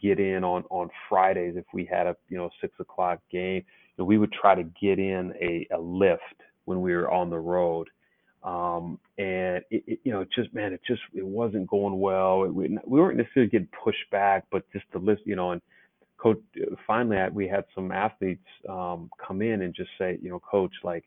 get 0.00 0.20
in 0.20 0.44
on, 0.44 0.62
on 0.70 0.88
Fridays 1.08 1.56
if 1.56 1.64
we 1.74 1.84
had 1.84 2.06
a, 2.06 2.16
you 2.28 2.38
know, 2.38 2.48
six 2.60 2.72
o'clock 2.78 3.18
game, 3.28 3.64
you 3.64 3.98
know, 3.98 4.04
we 4.04 4.16
would 4.16 4.32
try 4.32 4.54
to 4.54 4.62
get 4.80 5.00
in 5.00 5.34
a, 5.42 5.66
a 5.74 5.78
lift 5.80 6.22
when 6.66 6.80
we 6.80 6.94
were 6.94 7.10
on 7.10 7.28
the 7.28 7.38
road. 7.40 7.88
Um, 8.44 9.00
and 9.18 9.64
it, 9.72 9.82
it, 9.88 9.98
you 10.04 10.12
know, 10.12 10.24
just 10.32 10.54
man, 10.54 10.72
it 10.72 10.80
just 10.86 11.02
it 11.12 11.26
wasn't 11.26 11.66
going 11.66 11.98
well. 11.98 12.44
It, 12.44 12.54
we, 12.54 12.78
we 12.86 13.00
weren't 13.00 13.16
necessarily 13.16 13.50
getting 13.50 13.68
pushed 13.82 14.08
back, 14.12 14.44
but 14.52 14.62
just 14.72 14.84
the 14.92 15.00
list, 15.00 15.22
you 15.24 15.34
know, 15.34 15.50
and 15.50 15.60
coach 16.34 16.38
finally 16.86 17.18
we 17.32 17.48
had 17.48 17.64
some 17.74 17.92
athletes 17.92 18.46
um, 18.68 19.10
come 19.26 19.42
in 19.42 19.62
and 19.62 19.74
just 19.74 19.90
say 19.98 20.18
you 20.22 20.30
know 20.30 20.40
coach 20.40 20.72
like 20.84 21.04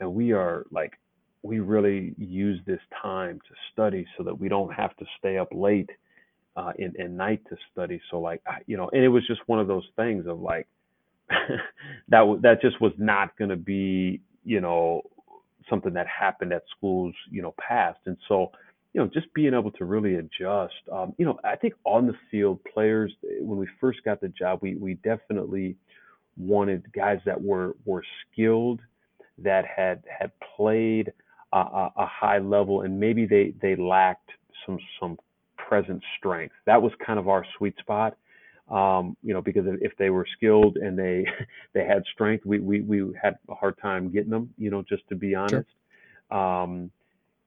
and 0.00 0.14
we 0.14 0.32
are 0.32 0.66
like 0.70 0.94
we 1.42 1.60
really 1.60 2.14
use 2.18 2.60
this 2.66 2.80
time 3.02 3.40
to 3.48 3.54
study 3.72 4.06
so 4.16 4.24
that 4.24 4.38
we 4.38 4.48
don't 4.48 4.72
have 4.74 4.96
to 4.96 5.06
stay 5.18 5.38
up 5.38 5.48
late 5.52 5.90
uh, 6.56 6.72
in, 6.78 6.92
in 6.98 7.16
night 7.16 7.42
to 7.50 7.56
study. 7.72 8.00
So 8.10 8.20
like 8.20 8.42
you 8.66 8.76
know 8.76 8.90
and 8.92 9.02
it 9.04 9.08
was 9.08 9.26
just 9.26 9.40
one 9.46 9.60
of 9.60 9.68
those 9.68 9.86
things 9.96 10.26
of 10.26 10.40
like 10.40 10.68
that 12.08 12.38
that 12.42 12.62
just 12.62 12.80
was 12.80 12.92
not 12.98 13.36
going 13.38 13.50
to 13.50 13.56
be 13.56 14.20
you 14.44 14.60
know 14.60 15.02
something 15.70 15.94
that 15.94 16.06
happened 16.08 16.52
at 16.52 16.62
schools 16.76 17.14
you 17.30 17.42
know 17.42 17.54
past. 17.60 18.00
And 18.06 18.18
so 18.28 18.52
you 18.92 19.00
know, 19.00 19.08
just 19.12 19.32
being 19.34 19.54
able 19.54 19.70
to 19.72 19.84
really 19.84 20.16
adjust. 20.16 20.74
Um, 20.90 21.14
you 21.16 21.24
know, 21.24 21.38
I 21.44 21.56
think 21.56 21.74
on 21.84 22.06
the 22.06 22.14
field, 22.30 22.60
players 22.64 23.12
when 23.40 23.58
we 23.58 23.66
first 23.80 24.04
got 24.04 24.20
the 24.20 24.28
job, 24.28 24.58
we 24.62 24.74
we 24.74 24.94
definitely 24.94 25.76
wanted 26.36 26.92
guys 26.92 27.20
that 27.24 27.40
were 27.40 27.76
were 27.84 28.04
skilled, 28.30 28.80
that 29.38 29.64
had 29.64 30.02
had 30.06 30.30
played 30.56 31.12
a, 31.52 31.88
a 31.96 32.06
high 32.06 32.38
level, 32.38 32.82
and 32.82 32.98
maybe 32.98 33.24
they 33.26 33.54
they 33.62 33.76
lacked 33.76 34.30
some 34.66 34.78
some 35.00 35.18
present 35.56 36.02
strength. 36.18 36.54
That 36.66 36.82
was 36.82 36.92
kind 37.04 37.18
of 37.18 37.28
our 37.28 37.46
sweet 37.56 37.76
spot. 37.78 38.16
Um, 38.70 39.16
you 39.22 39.34
know, 39.34 39.42
because 39.42 39.64
if 39.80 39.92
they 39.98 40.10
were 40.10 40.26
skilled 40.36 40.76
and 40.76 40.98
they 40.98 41.26
they 41.72 41.86
had 41.86 42.04
strength, 42.12 42.44
we 42.44 42.58
we 42.60 42.80
we 42.82 43.12
had 43.20 43.38
a 43.48 43.54
hard 43.54 43.78
time 43.78 44.10
getting 44.10 44.30
them. 44.30 44.52
You 44.58 44.70
know, 44.70 44.82
just 44.86 45.08
to 45.08 45.16
be 45.16 45.34
honest. 45.34 45.68
Sure. 46.30 46.38
Um, 46.38 46.90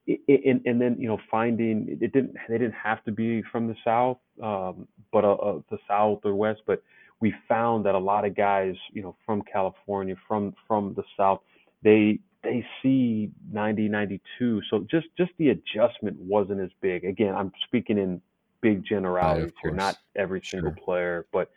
and, 0.07 0.61
and 0.65 0.79
then 0.79 0.95
you 0.99 1.07
know 1.07 1.17
finding 1.31 1.87
it 1.89 2.13
didn't 2.13 2.35
they 2.47 2.57
didn't 2.57 2.73
have 2.73 3.03
to 3.03 3.11
be 3.11 3.41
from 3.51 3.67
the 3.67 3.75
south 3.83 4.17
um, 4.43 4.87
but 5.11 5.25
uh, 5.25 5.33
uh, 5.33 5.59
the 5.71 5.77
south 5.87 6.19
or 6.23 6.35
west 6.35 6.61
but 6.67 6.83
we 7.21 7.33
found 7.47 7.85
that 7.85 7.95
a 7.95 7.99
lot 7.99 8.25
of 8.25 8.35
guys 8.35 8.75
you 8.91 9.01
know 9.01 9.15
from 9.25 9.41
california 9.41 10.15
from 10.27 10.53
from 10.67 10.93
the 10.95 11.03
south 11.17 11.41
they 11.83 12.19
they 12.43 12.65
see 12.83 13.31
90 13.51 13.87
92 13.89 14.61
so 14.69 14.85
just 14.89 15.07
just 15.17 15.31
the 15.37 15.49
adjustment 15.49 16.15
wasn't 16.19 16.59
as 16.59 16.69
big. 16.81 17.03
Again 17.03 17.33
i'm 17.33 17.51
speaking 17.65 17.97
in 17.97 18.21
big 18.61 18.85
generalities 18.85 19.45
right, 19.45 19.53
here 19.63 19.71
not 19.73 19.97
every 20.15 20.41
single 20.51 20.71
sure. 20.71 20.83
player 20.85 21.25
but 21.31 21.51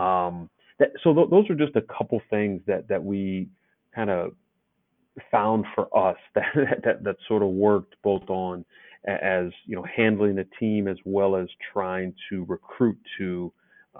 um 0.00 0.48
that, 0.78 0.92
so 1.02 1.12
th- 1.12 1.30
those 1.30 1.50
are 1.50 1.56
just 1.56 1.74
a 1.74 1.82
couple 1.82 2.20
things 2.30 2.62
that 2.66 2.86
that 2.88 3.02
we 3.02 3.48
kind 3.92 4.10
of 4.10 4.34
found 5.30 5.64
for 5.74 5.88
us 5.96 6.16
that, 6.34 6.82
that 6.84 7.04
that 7.04 7.16
sort 7.26 7.42
of 7.42 7.48
worked 7.48 7.96
both 8.02 8.28
on 8.28 8.64
as 9.06 9.50
you 9.66 9.76
know 9.76 9.84
handling 9.96 10.34
the 10.36 10.46
team 10.58 10.88
as 10.88 10.96
well 11.04 11.36
as 11.36 11.48
trying 11.72 12.14
to 12.30 12.44
recruit 12.44 12.98
to 13.18 13.52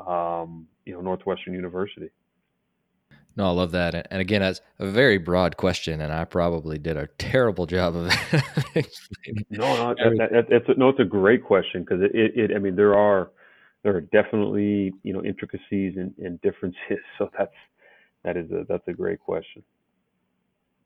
um, 0.06 0.66
you 0.84 0.92
know 0.92 1.00
Northwestern 1.00 1.54
University. 1.54 2.10
No, 3.36 3.46
I 3.46 3.50
love 3.50 3.70
that. 3.70 4.08
And 4.10 4.20
again, 4.20 4.40
that's 4.40 4.60
a 4.80 4.90
very 4.90 5.16
broad 5.16 5.56
question, 5.56 6.00
and 6.00 6.12
I 6.12 6.24
probably 6.24 6.76
did 6.76 6.96
a 6.96 7.06
terrible 7.18 7.66
job 7.66 7.94
of 7.94 8.06
no, 9.48 9.92
no, 9.92 9.94
that, 9.94 10.28
that, 10.32 10.46
it's 10.50 10.68
a, 10.68 10.74
no, 10.74 10.88
it's 10.88 10.98
a 10.98 11.04
great 11.04 11.44
question 11.44 11.82
because 11.82 12.02
it, 12.02 12.10
it, 12.16 12.50
it, 12.50 12.56
I 12.56 12.58
mean, 12.58 12.74
there 12.74 12.96
are 12.96 13.30
there 13.84 13.94
are 13.94 14.00
definitely 14.00 14.92
you 15.04 15.12
know 15.12 15.22
intricacies 15.22 15.94
and, 15.96 16.12
and 16.18 16.40
differences. 16.42 16.80
So 17.18 17.30
that's 17.38 17.54
that 18.24 18.36
is 18.36 18.50
a 18.50 18.64
that's 18.68 18.86
a 18.88 18.92
great 18.92 19.20
question. 19.20 19.62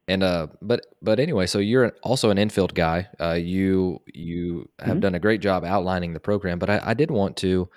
And 0.09 0.23
uh, 0.25 0.49
but 0.61 0.85
but 1.01 1.21
anyway, 1.21 1.47
so 1.47 1.59
you're 1.59 1.93
also 2.03 2.31
an 2.31 2.39
infield 2.39 2.75
guy. 2.75 3.09
Uh, 3.21 3.33
you 3.35 4.01
you 4.13 4.69
have 4.81 4.99
hmm 4.99 5.01
done 5.01 5.15
a 5.15 5.21
great 5.21 5.41
job 5.41 5.65
outlining 5.65 6.13
the 6.13 6.21
program, 6.21 6.59
but 6.59 6.69
I, 6.71 6.81
I 6.85 6.95
did 6.95 7.11
want 7.11 7.37
to 7.39 7.69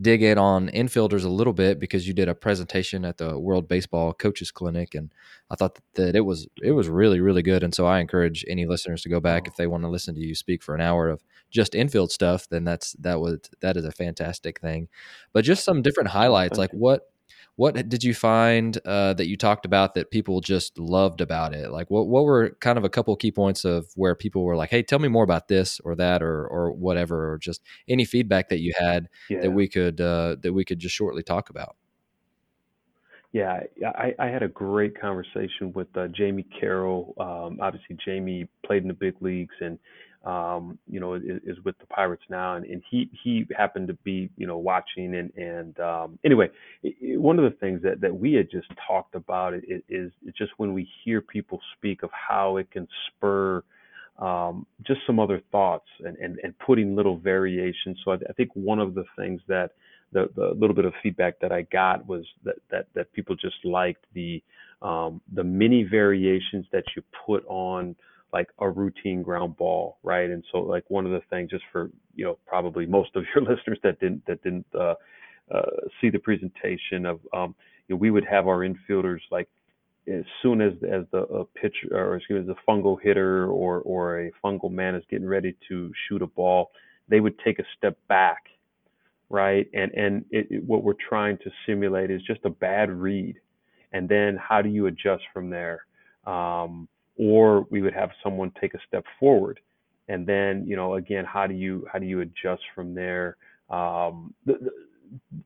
dig 0.00 0.22
in 0.22 0.38
on 0.38 0.68
infielders 0.70 1.24
a 1.24 1.28
little 1.28 1.52
bit 1.52 1.78
because 1.78 2.06
you 2.06 2.14
did 2.14 2.28
a 2.28 2.34
presentation 2.34 3.04
at 3.04 3.18
the 3.18 3.38
World 3.38 3.68
Baseball 3.68 4.12
Coaches 4.12 4.50
Clinic, 4.50 4.94
and 4.94 5.10
I 5.50 5.56
thought 5.56 5.78
that 5.94 6.14
it 6.14 6.20
was 6.22 6.46
it 6.62 6.72
was 6.72 6.88
really 6.88 7.20
really 7.20 7.42
good. 7.42 7.62
And 7.62 7.74
so 7.74 7.86
I 7.86 8.00
encourage 8.00 8.44
any 8.48 8.66
listeners 8.66 9.02
to 9.02 9.08
go 9.08 9.20
back 9.20 9.46
Oh, 9.46 9.48
if 9.48 9.56
they 9.56 9.66
want 9.66 9.82
to 9.84 9.88
listen 9.88 10.14
to 10.16 10.20
you 10.20 10.34
speak 10.34 10.62
for 10.62 10.74
an 10.74 10.82
hour 10.82 11.08
of 11.08 11.22
just 11.50 11.74
infield 11.74 12.12
stuff. 12.12 12.48
Then 12.48 12.64
that's 12.64 12.92
that 13.00 13.20
was 13.20 13.40
that 13.60 13.76
is 13.78 13.84
a 13.86 13.92
fantastic 13.92 14.60
thing. 14.60 14.88
But 15.32 15.44
just 15.44 15.64
some 15.64 15.82
different 15.82 16.10
highlights, 16.10 16.58
like 16.58 16.72
what 16.72 17.09
what 17.60 17.90
did 17.90 18.02
you 18.02 18.14
find 18.14 18.78
uh, 18.86 19.12
that 19.12 19.26
you 19.26 19.36
talked 19.36 19.66
about 19.66 19.92
that 19.92 20.10
people 20.10 20.40
just 20.40 20.78
loved 20.78 21.20
about 21.20 21.52
it? 21.52 21.70
Like, 21.70 21.90
what 21.90 22.08
what 22.08 22.24
were 22.24 22.56
kind 22.60 22.78
of 22.78 22.84
a 22.84 22.88
couple 22.88 23.14
key 23.16 23.30
points 23.30 23.66
of 23.66 23.86
where 23.96 24.14
people 24.14 24.44
were 24.44 24.56
like, 24.56 24.70
"Hey, 24.70 24.82
tell 24.82 24.98
me 24.98 25.08
more 25.08 25.24
about 25.24 25.48
this 25.48 25.78
or 25.80 25.94
that 25.96 26.22
or 26.22 26.46
or 26.46 26.72
whatever," 26.72 27.30
or 27.30 27.36
just 27.36 27.60
any 27.86 28.06
feedback 28.06 28.48
that 28.48 28.60
you 28.60 28.72
had 28.78 29.10
that 29.28 29.50
we 29.50 29.68
could 29.68 30.00
uh, 30.00 30.36
that 30.40 30.54
we 30.54 30.64
could 30.64 30.78
just 30.78 30.94
shortly 30.94 31.22
talk 31.22 31.50
about. 31.50 31.76
Yeah, 33.32 33.60
yeah, 33.76 33.90
I, 33.90 34.14
I 34.18 34.28
had 34.28 34.42
a 34.42 34.48
great 34.48 34.98
conversation 34.98 35.70
with 35.74 35.94
uh, 35.98 36.08
Jamie 36.08 36.46
Carroll. 36.58 37.12
Um, 37.20 37.58
obviously, 37.60 37.98
Jamie 38.02 38.48
played 38.64 38.80
in 38.80 38.88
the 38.88 38.94
big 38.94 39.16
leagues 39.20 39.54
and 39.60 39.78
um, 40.24 40.78
you 40.86 41.00
know 41.00 41.14
is, 41.14 41.22
is 41.44 41.56
with 41.64 41.78
the 41.78 41.86
Pirates 41.86 42.22
now, 42.28 42.56
and, 42.56 42.66
and 42.66 42.82
he 42.90 43.10
he 43.22 43.46
happened 43.56 43.88
to 43.88 43.94
be 43.94 44.30
you 44.36 44.46
know 44.46 44.58
watching 44.58 45.14
and 45.14 45.32
and 45.36 45.78
um, 45.80 46.18
anyway, 46.24 46.48
it, 46.82 46.94
it, 47.00 47.20
one 47.20 47.38
of 47.38 47.50
the 47.50 47.56
things 47.58 47.82
that 47.82 48.00
that 48.00 48.14
we 48.14 48.34
had 48.34 48.50
just 48.50 48.68
talked 48.86 49.14
about 49.14 49.54
is, 49.54 49.62
is 49.88 50.12
it's 50.26 50.36
just 50.38 50.52
when 50.58 50.74
we 50.74 50.88
hear 51.04 51.20
people 51.20 51.60
speak 51.76 52.02
of 52.02 52.10
how 52.12 52.56
it 52.58 52.70
can 52.70 52.86
spur 53.08 53.62
um, 54.20 54.66
just 54.86 55.00
some 55.06 55.18
other 55.18 55.40
thoughts 55.50 55.86
and, 56.04 56.16
and, 56.18 56.38
and 56.42 56.58
putting 56.58 56.94
little 56.94 57.16
variations. 57.16 57.98
So 58.04 58.12
I, 58.12 58.16
I 58.28 58.32
think 58.36 58.50
one 58.54 58.78
of 58.78 58.94
the 58.94 59.04
things 59.16 59.40
that 59.48 59.70
the, 60.12 60.28
the 60.36 60.54
little 60.58 60.76
bit 60.76 60.84
of 60.84 60.92
feedback 61.02 61.40
that 61.40 61.52
I 61.52 61.62
got 61.62 62.06
was 62.06 62.24
that, 62.44 62.56
that, 62.70 62.86
that 62.94 63.12
people 63.12 63.34
just 63.34 63.64
liked 63.64 64.04
the, 64.14 64.42
um, 64.82 65.20
the 65.32 65.44
mini 65.44 65.84
variations 65.84 66.66
that 66.72 66.84
you 66.94 67.02
put 67.26 67.44
on 67.48 67.96
like 68.32 68.48
a 68.58 68.68
routine 68.68 69.22
ground 69.22 69.56
ball, 69.56 69.98
right? 70.02 70.30
And 70.30 70.44
so 70.52 70.58
like 70.58 70.84
one 70.88 71.06
of 71.06 71.12
the 71.12 71.22
things 71.30 71.50
just 71.50 71.64
for, 71.72 71.90
you 72.14 72.24
know, 72.24 72.38
probably 72.46 72.86
most 72.86 73.10
of 73.16 73.24
your 73.34 73.44
listeners 73.50 73.78
that 73.82 74.00
didn't, 74.00 74.24
that 74.26 74.42
didn't, 74.42 74.66
uh, 74.78 74.94
uh, 75.52 75.62
see 76.00 76.10
the 76.10 76.18
presentation 76.18 77.06
of, 77.06 77.20
um, 77.34 77.54
you 77.88 77.94
know, 77.94 77.98
we 77.98 78.10
would 78.10 78.24
have 78.24 78.46
our 78.46 78.58
infielders 78.58 79.20
like 79.30 79.48
as 80.08 80.24
soon 80.42 80.60
as 80.60 80.72
as 80.90 81.04
the 81.12 81.18
a 81.18 81.44
pitcher 81.44 81.88
or 81.92 82.16
excuse 82.16 82.46
me, 82.46 82.54
the 82.54 82.60
fungo 82.68 82.96
hitter 83.00 83.46
or 83.50 83.80
or 83.80 84.20
a 84.20 84.30
fungo 84.44 84.70
man 84.70 84.94
is 84.94 85.04
getting 85.10 85.26
ready 85.26 85.56
to 85.68 85.92
shoot 86.08 86.22
a 86.22 86.26
ball, 86.26 86.70
they 87.08 87.20
would 87.20 87.38
take 87.40 87.58
a 87.58 87.64
step 87.76 87.96
back, 88.08 88.44
right? 89.28 89.68
And 89.74 89.92
and 89.92 90.24
it, 90.30 90.46
it, 90.50 90.64
what 90.64 90.82
we're 90.82 90.94
trying 91.08 91.38
to 91.38 91.50
simulate 91.66 92.10
is 92.10 92.22
just 92.22 92.40
a 92.44 92.50
bad 92.50 92.90
read, 92.90 93.36
and 93.92 94.08
then 94.08 94.36
how 94.40 94.62
do 94.62 94.68
you 94.68 94.86
adjust 94.86 95.22
from 95.32 95.50
there? 95.50 95.84
Um, 96.26 96.88
or 97.16 97.66
we 97.70 97.82
would 97.82 97.94
have 97.94 98.10
someone 98.22 98.52
take 98.60 98.74
a 98.74 98.78
step 98.86 99.04
forward, 99.18 99.60
and 100.08 100.26
then 100.26 100.64
you 100.66 100.76
know 100.76 100.94
again 100.94 101.24
how 101.24 101.46
do 101.46 101.54
you 101.54 101.86
how 101.92 101.98
do 101.98 102.06
you 102.06 102.20
adjust 102.20 102.62
from 102.74 102.94
there? 102.94 103.36
Um, 103.68 104.34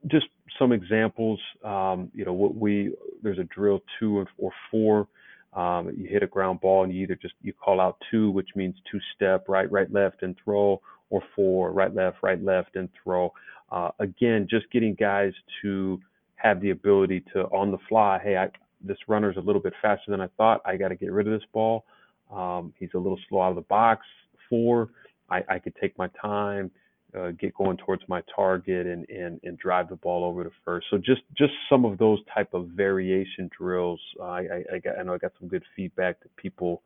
just 0.08 0.26
some 0.58 0.72
examples. 0.72 1.40
Um, 1.64 2.10
you 2.14 2.24
know, 2.24 2.32
what 2.32 2.54
we 2.54 2.94
there's 3.22 3.38
a 3.38 3.44
drill 3.44 3.80
two 3.98 4.26
or 4.38 4.52
four. 4.70 5.08
Um, 5.54 5.92
you 5.96 6.08
hit 6.08 6.22
a 6.22 6.26
ground 6.26 6.60
ball 6.60 6.82
and 6.82 6.92
you 6.92 7.02
either 7.02 7.14
just 7.14 7.34
you 7.42 7.52
call 7.52 7.80
out 7.80 7.96
two, 8.10 8.30
which 8.30 8.48
means 8.56 8.74
two 8.90 8.98
step, 9.14 9.48
right, 9.48 9.70
right, 9.70 9.90
left, 9.92 10.22
and 10.22 10.36
throw, 10.42 10.80
or 11.10 11.22
four, 11.36 11.72
right, 11.72 11.94
left, 11.94 12.18
right, 12.22 12.42
left, 12.42 12.76
and 12.76 12.88
throw. 13.02 13.32
Uh, 13.70 13.90
again, 14.00 14.48
just 14.50 14.70
getting 14.72 14.94
guys 14.94 15.32
to 15.62 16.00
have 16.36 16.60
the 16.60 16.70
ability 16.70 17.24
to 17.32 17.42
on 17.44 17.70
the 17.70 17.78
fly. 17.88 18.20
Hey, 18.22 18.36
I, 18.36 18.50
this 18.84 18.98
runner's 19.08 19.36
a 19.36 19.40
little 19.40 19.62
bit 19.62 19.74
faster 19.82 20.10
than 20.10 20.20
I 20.20 20.28
thought. 20.36 20.60
I 20.64 20.76
got 20.76 20.88
to 20.88 20.96
get 20.96 21.12
rid 21.12 21.26
of 21.26 21.32
this 21.32 21.48
ball. 21.52 21.84
Um, 22.32 22.72
he's 22.78 22.90
a 22.94 22.98
little 22.98 23.18
slow 23.28 23.42
out 23.42 23.50
of 23.50 23.56
the 23.56 23.62
box. 23.62 24.06
Four, 24.48 24.90
I, 25.30 25.42
I 25.48 25.58
could 25.58 25.74
take 25.80 25.96
my 25.98 26.08
time 26.20 26.70
uh, 27.16 27.30
get 27.30 27.54
going 27.54 27.76
towards 27.76 28.02
my 28.08 28.22
target 28.34 28.86
and, 28.86 29.08
and 29.08 29.40
and 29.44 29.58
drive 29.58 29.88
the 29.88 29.96
ball 29.96 30.24
over 30.24 30.44
to 30.44 30.50
first. 30.64 30.86
So 30.90 30.98
just 30.98 31.22
just 31.36 31.52
some 31.68 31.84
of 31.84 31.98
those 31.98 32.18
type 32.34 32.52
of 32.54 32.68
variation 32.68 33.48
drills. 33.56 34.00
Uh, 34.18 34.24
I, 34.24 34.40
I, 34.40 34.64
I 34.74 34.78
got 34.78 34.98
I 34.98 35.02
know 35.02 35.14
I 35.14 35.18
got 35.18 35.32
some 35.38 35.48
good 35.48 35.62
feedback 35.76 36.20
that 36.20 36.34
people 36.36 36.82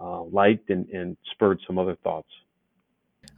uh, 0.00 0.22
liked 0.22 0.70
and 0.70 0.88
and 0.90 1.16
spurred 1.32 1.60
some 1.66 1.78
other 1.78 1.96
thoughts. 2.04 2.28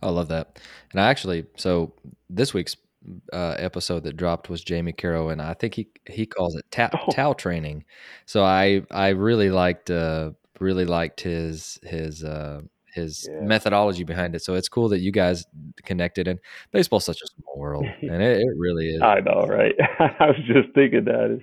I 0.02 0.10
love 0.10 0.28
that. 0.28 0.58
And 0.92 1.00
I 1.00 1.08
actually, 1.08 1.46
so 1.56 1.92
this 2.28 2.52
week's 2.52 2.76
uh, 3.32 3.56
episode 3.58 4.04
that 4.04 4.16
dropped 4.16 4.48
was 4.48 4.62
Jamie 4.62 4.92
Carroll, 4.92 5.30
and 5.30 5.40
I 5.42 5.54
think 5.54 5.74
he 5.74 5.88
he 6.06 6.26
calls 6.26 6.56
it 6.56 6.64
towel, 6.70 6.90
Oh 7.08 7.10
towel 7.10 7.34
training. 7.34 7.84
So 8.26 8.44
I 8.44 8.82
I 8.90 9.08
really 9.08 9.50
liked 9.50 9.90
uh, 9.90 10.32
really 10.60 10.84
liked 10.84 11.20
his 11.20 11.78
his 11.82 12.24
uh, 12.24 12.62
his 12.94 13.28
yeah. 13.30 13.40
methodology 13.40 14.04
behind 14.04 14.34
it. 14.34 14.42
So 14.42 14.54
it's 14.54 14.68
cool 14.68 14.88
that 14.90 15.00
you 15.00 15.12
guys 15.12 15.44
connected. 15.84 16.28
And 16.28 16.38
baseball's 16.72 17.04
such 17.04 17.20
a 17.22 17.26
small 17.26 17.54
world, 17.58 17.86
and 18.02 18.22
it, 18.22 18.38
it 18.40 18.54
really 18.56 18.88
is. 18.90 19.02
I 19.02 19.20
know, 19.20 19.46
right? 19.48 19.74
I 19.98 20.26
was 20.26 20.36
just 20.46 20.74
thinking 20.74 21.04
that 21.04 21.30
is, 21.30 21.42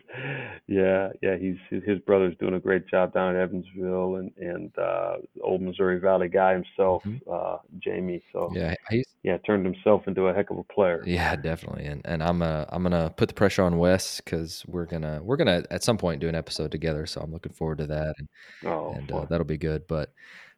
yeah, 0.67 1.09
yeah. 1.21 1.37
He's 1.37 1.57
his, 1.83 1.99
brother's 1.99 2.35
doing 2.39 2.53
a 2.55 2.59
great 2.59 2.87
job 2.87 3.13
down 3.13 3.35
in 3.35 3.41
Evansville, 3.41 4.15
and 4.15 4.31
and 4.37 4.77
uh, 4.77 5.17
old 5.43 5.61
Missouri 5.61 5.99
Valley 5.99 6.29
guy 6.29 6.53
himself, 6.53 7.03
Mhm. 7.03 7.21
uh, 7.31 7.57
Jamie. 7.79 8.21
So 8.31 8.49
Yeah, 8.53 8.73
he's 8.89 9.05
yeah, 9.23 9.37
turned 9.45 9.65
himself 9.65 10.07
into 10.07 10.27
a 10.27 10.33
heck 10.33 10.49
of 10.49 10.57
a 10.57 10.63
player. 10.63 11.03
Yeah, 11.05 11.35
definitely. 11.35 11.85
And 11.85 12.01
and 12.05 12.23
I'm 12.23 12.41
uh 12.41 12.65
I'm 12.69 12.83
gonna 12.83 13.13
put 13.15 13.27
the 13.27 13.35
pressure 13.35 13.63
on 13.63 13.77
Wes 13.77 14.19
because 14.21 14.63
we're 14.67 14.85
gonna 14.85 15.19
we're 15.23 15.37
gonna 15.37 15.63
at 15.69 15.83
some 15.83 15.97
point 15.97 16.21
do 16.21 16.27
an 16.29 16.35
episode 16.35 16.71
together. 16.71 17.05
So 17.05 17.21
I'm 17.21 17.31
looking 17.31 17.53
forward 17.53 17.77
to 17.79 17.87
that, 17.87 18.15
and 18.17 18.27
Oh, 18.65 18.93
and 18.95 19.11
uh, 19.11 19.25
that'll 19.25 19.45
be 19.45 19.57
good. 19.57 19.87
But 19.87 20.11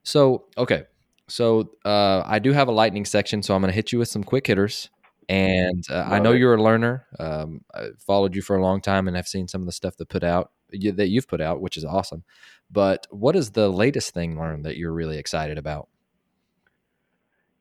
so 0.04 0.46
okay, 0.58 0.84
so 1.28 1.72
uh, 1.86 2.24
I 2.26 2.40
do 2.40 2.52
have 2.52 2.68
a 2.68 2.72
lightning 2.72 3.06
section, 3.06 3.42
so 3.42 3.56
I'm 3.56 3.62
gonna 3.62 3.74
hit 3.74 3.92
you 3.92 4.00
with 4.00 4.10
some 4.10 4.24
quick 4.24 4.48
hitters. 4.48 4.90
And 5.30 5.86
uh, 5.90 6.06
I 6.10 6.20
know 6.20 6.34
it. 6.34 6.40
you're 6.40 6.56
a 6.56 6.62
learner. 6.62 7.08
Um, 7.18 7.62
I 7.74 7.88
followed 8.06 8.36
you 8.36 8.42
for 8.42 8.58
a 8.58 8.62
long 8.62 8.82
time, 8.82 9.08
and 9.08 9.18
I've 9.18 9.28
seen 9.28 9.48
some 9.48 9.62
of 9.62 9.66
the 9.66 9.72
stuff 9.72 9.96
that 9.98 10.10
put 10.10 10.24
out 10.24 10.52
you, 10.70 10.92
that 10.92 11.08
you've 11.08 11.28
put 11.28 11.42
out, 11.42 11.62
which 11.62 11.78
is 11.78 11.86
awesome. 11.86 12.24
But 12.70 13.08
what 13.10 13.36
is 13.36 13.52
the 13.52 13.70
latest 13.70 14.14
thing 14.14 14.38
learned 14.38 14.66
that 14.66 14.78
you're 14.78 14.92
really 14.92 15.18
excited 15.18 15.58
about? 15.58 15.88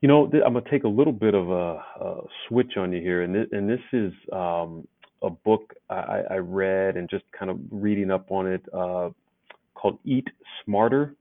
You 0.01 0.09
know, 0.09 0.25
I'm 0.25 0.55
gonna 0.55 0.63
take 0.69 0.83
a 0.83 0.89
little 0.89 1.13
bit 1.13 1.35
of 1.35 1.51
a, 1.51 1.85
a 2.01 2.21
switch 2.49 2.77
on 2.77 2.93
you 2.93 3.01
here, 3.01 3.23
and 3.23 3.35
this, 3.35 3.47
and 3.53 3.71
this 3.71 3.81
is 3.93 4.13
um, 4.33 4.89
a 5.23 5.31
book 5.31 5.75
I, 5.89 6.23
I 6.31 6.37
read 6.37 6.97
and 6.97 7.09
just 7.09 7.25
kind 7.39 7.51
of 7.51 7.59
reading 7.71 8.11
up 8.11 8.31
on 8.33 8.49
it 8.49 8.65
uh, 8.75 9.11
called 9.75 9.99
Eat 10.05 10.27
Smarter, 10.65 11.15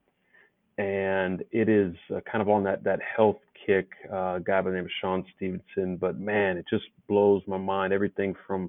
and 0.82 1.44
it 1.52 1.68
is 1.68 1.94
uh, 2.14 2.20
kind 2.30 2.42
of 2.42 2.48
on 2.48 2.64
that 2.64 2.82
that 2.82 2.98
health 3.16 3.38
kick. 3.66 3.88
Uh, 4.12 4.38
guy 4.38 4.60
by 4.60 4.70
the 4.70 4.76
name 4.76 4.84
of 4.84 4.90
Shawn 5.00 5.24
Stevenson, 5.36 5.96
but 5.96 6.18
man, 6.18 6.56
it 6.56 6.64
just 6.68 6.84
blows 7.08 7.42
my 7.46 7.56
mind. 7.56 7.92
Everything 7.92 8.34
from 8.46 8.68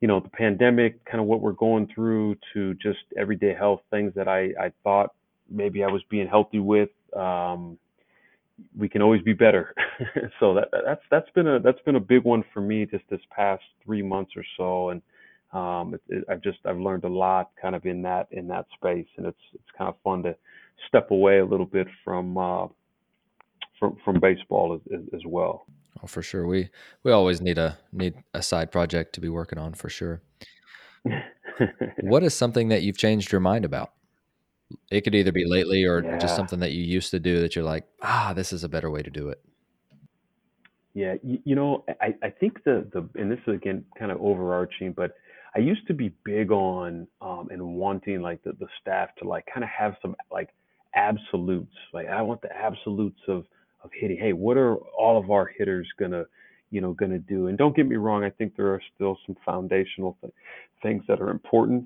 you 0.00 0.08
know 0.08 0.20
the 0.20 0.28
pandemic, 0.28 1.02
kind 1.06 1.20
of 1.20 1.26
what 1.26 1.40
we're 1.40 1.52
going 1.52 1.88
through, 1.94 2.36
to 2.52 2.74
just 2.74 2.98
everyday 3.16 3.54
health 3.54 3.80
things 3.90 4.12
that 4.16 4.28
I 4.28 4.52
I 4.60 4.72
thought 4.84 5.14
maybe 5.48 5.82
I 5.82 5.88
was 5.88 6.02
being 6.10 6.28
healthy 6.28 6.58
with. 6.58 6.90
Um, 7.16 7.78
we 8.78 8.90
can 8.90 9.00
always 9.00 9.22
be 9.22 9.32
better. 9.32 9.74
so 10.40 10.54
that 10.54 10.68
that's 10.84 11.02
that's 11.10 11.30
been 11.30 11.48
a 11.48 11.58
that's 11.58 11.80
been 11.86 11.96
a 11.96 12.00
big 12.00 12.24
one 12.24 12.44
for 12.52 12.60
me 12.60 12.84
just 12.84 13.04
this 13.08 13.20
past 13.34 13.62
three 13.82 14.02
months 14.02 14.32
or 14.36 14.44
so, 14.58 14.90
and 14.90 15.00
um, 15.52 15.94
it, 15.94 16.02
it, 16.08 16.24
I've 16.28 16.42
just 16.42 16.58
I've 16.64 16.78
learned 16.78 17.04
a 17.04 17.08
lot 17.08 17.50
kind 17.60 17.74
of 17.74 17.84
in 17.86 18.02
that 18.02 18.28
in 18.30 18.48
that 18.48 18.66
space, 18.74 19.08
and 19.16 19.26
it's 19.26 19.38
it's 19.54 19.70
kind 19.76 19.88
of 19.88 19.96
fun 20.04 20.22
to 20.24 20.36
step 20.88 21.10
away 21.10 21.38
a 21.38 21.44
little 21.44 21.66
bit 21.66 21.86
from 22.04 22.38
uh, 22.38 22.66
from 23.78 23.96
from 24.04 24.20
baseball 24.20 24.74
as, 24.74 24.92
as, 24.92 25.04
as 25.14 25.20
well. 25.26 25.66
Oh, 26.02 26.06
for 26.06 26.22
sure. 26.22 26.46
We 26.46 26.70
we 27.02 27.12
always 27.12 27.40
need 27.40 27.58
a 27.58 27.78
need 27.92 28.14
a 28.34 28.42
side 28.42 28.70
project 28.70 29.14
to 29.14 29.20
be 29.20 29.28
working 29.28 29.58
on 29.58 29.74
for 29.74 29.88
sure. 29.88 30.22
What 32.00 32.22
is 32.22 32.32
something 32.32 32.68
that 32.68 32.82
you've 32.82 32.96
changed 32.96 33.32
your 33.32 33.40
mind 33.40 33.66
about? 33.66 33.92
It 34.90 35.02
could 35.02 35.14
either 35.14 35.32
be 35.32 35.44
lately 35.44 35.84
or 35.84 36.00
just 36.18 36.34
something 36.36 36.60
that 36.60 36.72
you 36.72 36.82
used 36.82 37.10
to 37.10 37.20
do 37.20 37.40
that 37.40 37.54
you're 37.54 37.64
like, 37.64 37.86
ah, 38.02 38.32
this 38.34 38.52
is 38.52 38.64
a 38.64 38.68
better 38.68 38.90
way 38.90 39.02
to 39.02 39.10
do 39.10 39.28
it. 39.28 39.40
yeah. 40.94 41.14
You, 41.22 41.38
you 41.44 41.54
know, 41.54 41.84
I 42.00 42.14
I 42.22 42.30
think 42.30 42.64
the 42.64 42.86
the 42.92 43.08
and 43.20 43.30
this 43.30 43.38
is 43.46 43.54
again 43.54 43.84
kind 43.98 44.10
of 44.10 44.20
overarching, 44.20 44.92
but 44.92 45.16
I 45.54 45.60
used 45.60 45.86
to 45.88 45.94
be 45.94 46.14
big 46.24 46.52
on 46.52 47.06
um, 47.20 47.48
and 47.50 47.62
wanting 47.74 48.20
like 48.20 48.42
the, 48.44 48.52
the 48.52 48.68
staff 48.80 49.10
to 49.18 49.28
like 49.28 49.44
kind 49.52 49.64
of 49.64 49.70
have 49.70 49.94
some 50.02 50.14
like 50.30 50.50
absolutes. 50.94 51.74
Like 51.92 52.08
I 52.08 52.22
want 52.22 52.42
the 52.42 52.52
absolutes 52.54 53.20
of 53.28 53.44
of 53.82 53.90
hitting. 53.98 54.18
Hey, 54.18 54.32
what 54.32 54.56
are 54.56 54.76
all 54.76 55.18
of 55.18 55.30
our 55.30 55.46
hitters 55.46 55.88
gonna 55.98 56.24
you 56.70 56.80
know 56.80 56.92
gonna 56.92 57.18
do? 57.18 57.48
And 57.48 57.58
don't 57.58 57.74
get 57.74 57.86
me 57.86 57.96
wrong, 57.96 58.24
I 58.24 58.30
think 58.30 58.56
there 58.56 58.68
are 58.68 58.82
still 58.94 59.18
some 59.26 59.36
foundational 59.44 60.16
th- 60.20 60.32
things 60.82 61.02
that 61.08 61.20
are 61.20 61.30
important 61.30 61.84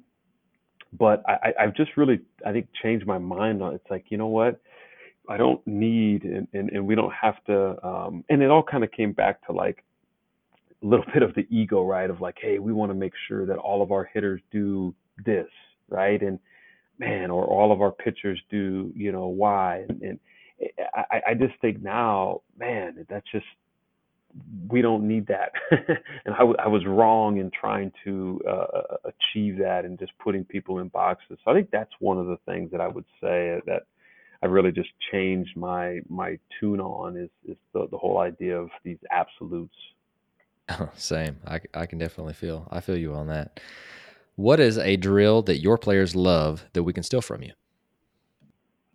but 0.99 1.23
I, 1.29 1.53
I've 1.61 1.75
just 1.75 1.91
really, 1.97 2.21
I 2.47 2.53
think, 2.53 2.69
changed 2.83 3.07
my 3.07 3.19
mind 3.19 3.63
on. 3.63 3.75
It's 3.75 3.91
like, 3.91 4.07
you 4.11 4.17
know 4.19 4.29
what? 4.29 4.61
I 5.29 5.37
don't 5.37 5.65
need, 5.67 6.25
and, 6.25 6.47
and, 6.53 6.71
and 6.71 6.87
we 6.87 6.95
don't 6.95 7.13
have 7.13 7.43
to. 7.47 7.87
Um, 7.87 8.25
and 8.29 8.43
it 8.43 8.51
all 8.51 8.63
kind 8.63 8.85
of 8.85 8.93
came 8.93 9.13
back 9.13 9.45
to 9.47 9.53
like 9.53 9.85
little 10.87 11.07
bit 11.15 11.23
of 11.23 11.35
the 11.35 11.47
ego, 11.51 11.85
right? 11.85 12.11
Of 12.11 12.21
like, 12.23 12.37
hey, 12.41 12.59
we 12.61 12.73
want 12.73 12.91
to 12.91 12.97
make 12.97 13.15
sure 13.29 13.47
that 13.47 13.59
all 13.59 13.83
of 13.83 13.93
our 13.93 14.05
hitters 14.13 14.43
do 14.53 14.95
this, 15.25 15.49
right? 15.91 16.23
And 16.23 16.39
man, 16.99 17.31
or 17.31 17.45
all 17.47 17.73
of 17.73 17.83
our 17.83 17.93
pitchers 17.93 18.41
do, 18.51 18.93
you 18.97 19.13
know, 19.13 19.29
why? 19.29 19.85
And, 19.89 20.03
and 20.03 20.21
I, 20.95 21.21
I 21.31 21.35
just 21.35 21.55
think 21.61 21.83
now, 21.83 22.43
man, 22.59 23.07
that's 23.11 23.27
just 23.33 23.47
we 24.71 24.83
don't 24.83 25.07
need 25.09 25.29
that. 25.29 25.53
and 25.71 26.35
I, 26.35 26.39
w- 26.41 26.57
I 26.65 26.69
was 26.69 26.83
wrong 26.87 27.39
in 27.39 27.51
trying 27.59 27.93
to 28.05 28.41
uh, 28.49 28.97
achieve 29.05 29.59
that 29.59 29.85
and 29.85 29.99
just 29.99 30.13
putting 30.23 30.45
people 30.45 30.81
in 30.81 30.89
boxes. 30.89 31.39
So 31.45 31.51
I 31.51 31.55
think 31.55 31.71
that's 31.73 31.93
one 32.01 32.19
of 32.19 32.27
the 32.27 32.39
things 32.47 32.71
that 32.73 32.81
I 32.81 32.89
would 32.89 33.07
say 33.21 33.61
that 33.67 33.83
I 34.43 34.47
really 34.47 34.73
just 34.73 34.91
changed 35.13 35.57
my 35.57 36.01
my 36.09 36.39
tune 36.61 36.81
on 36.81 37.17
is 37.17 37.31
is 37.49 37.57
the, 37.75 37.89
the 37.91 37.99
whole 37.99 38.19
idea 38.19 38.59
of 38.59 38.71
these 38.85 38.99
absolutes. 39.11 39.75
Same. 40.97 41.39
I, 41.47 41.61
I 41.73 41.87
can 41.87 41.99
definitely 41.99 42.35
feel. 42.35 42.69
I 42.71 42.81
feel 42.81 42.97
you 42.97 43.15
on 43.15 43.27
that. 43.29 43.61
What 44.37 44.61
is 44.61 44.79
a 44.79 44.97
drill 44.97 45.43
that 45.43 45.61
your 45.61 45.79
players 45.79 46.17
love 46.17 46.65
that 46.73 46.83
we 46.83 46.93
can 46.93 47.03
steal 47.03 47.21
from 47.21 47.43
you? 47.43 47.53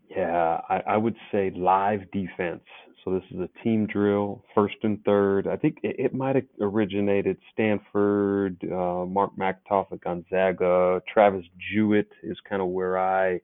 Yeah, 0.09 0.61
I, 0.69 0.81
I 0.87 0.97
would 0.97 1.15
say 1.31 1.51
live 1.55 2.11
defense. 2.11 2.63
So 3.05 3.13
this 3.13 3.23
is 3.31 3.39
a 3.39 3.63
team 3.63 3.87
drill, 3.87 4.43
first 4.53 4.75
and 4.83 5.03
third. 5.05 5.47
I 5.47 5.55
think 5.55 5.77
it, 5.83 5.95
it 5.97 6.13
might 6.13 6.35
have 6.35 6.45
originated 6.59 7.37
Stanford, 7.53 8.57
uh, 8.63 9.05
Mark 9.05 9.31
Machtolf 9.37 9.91
at 9.93 10.01
Gonzaga, 10.01 11.01
Travis 11.11 11.45
Jewett 11.71 12.09
is 12.23 12.37
kind 12.47 12.61
of 12.61 12.67
where 12.69 12.97
I, 12.97 13.39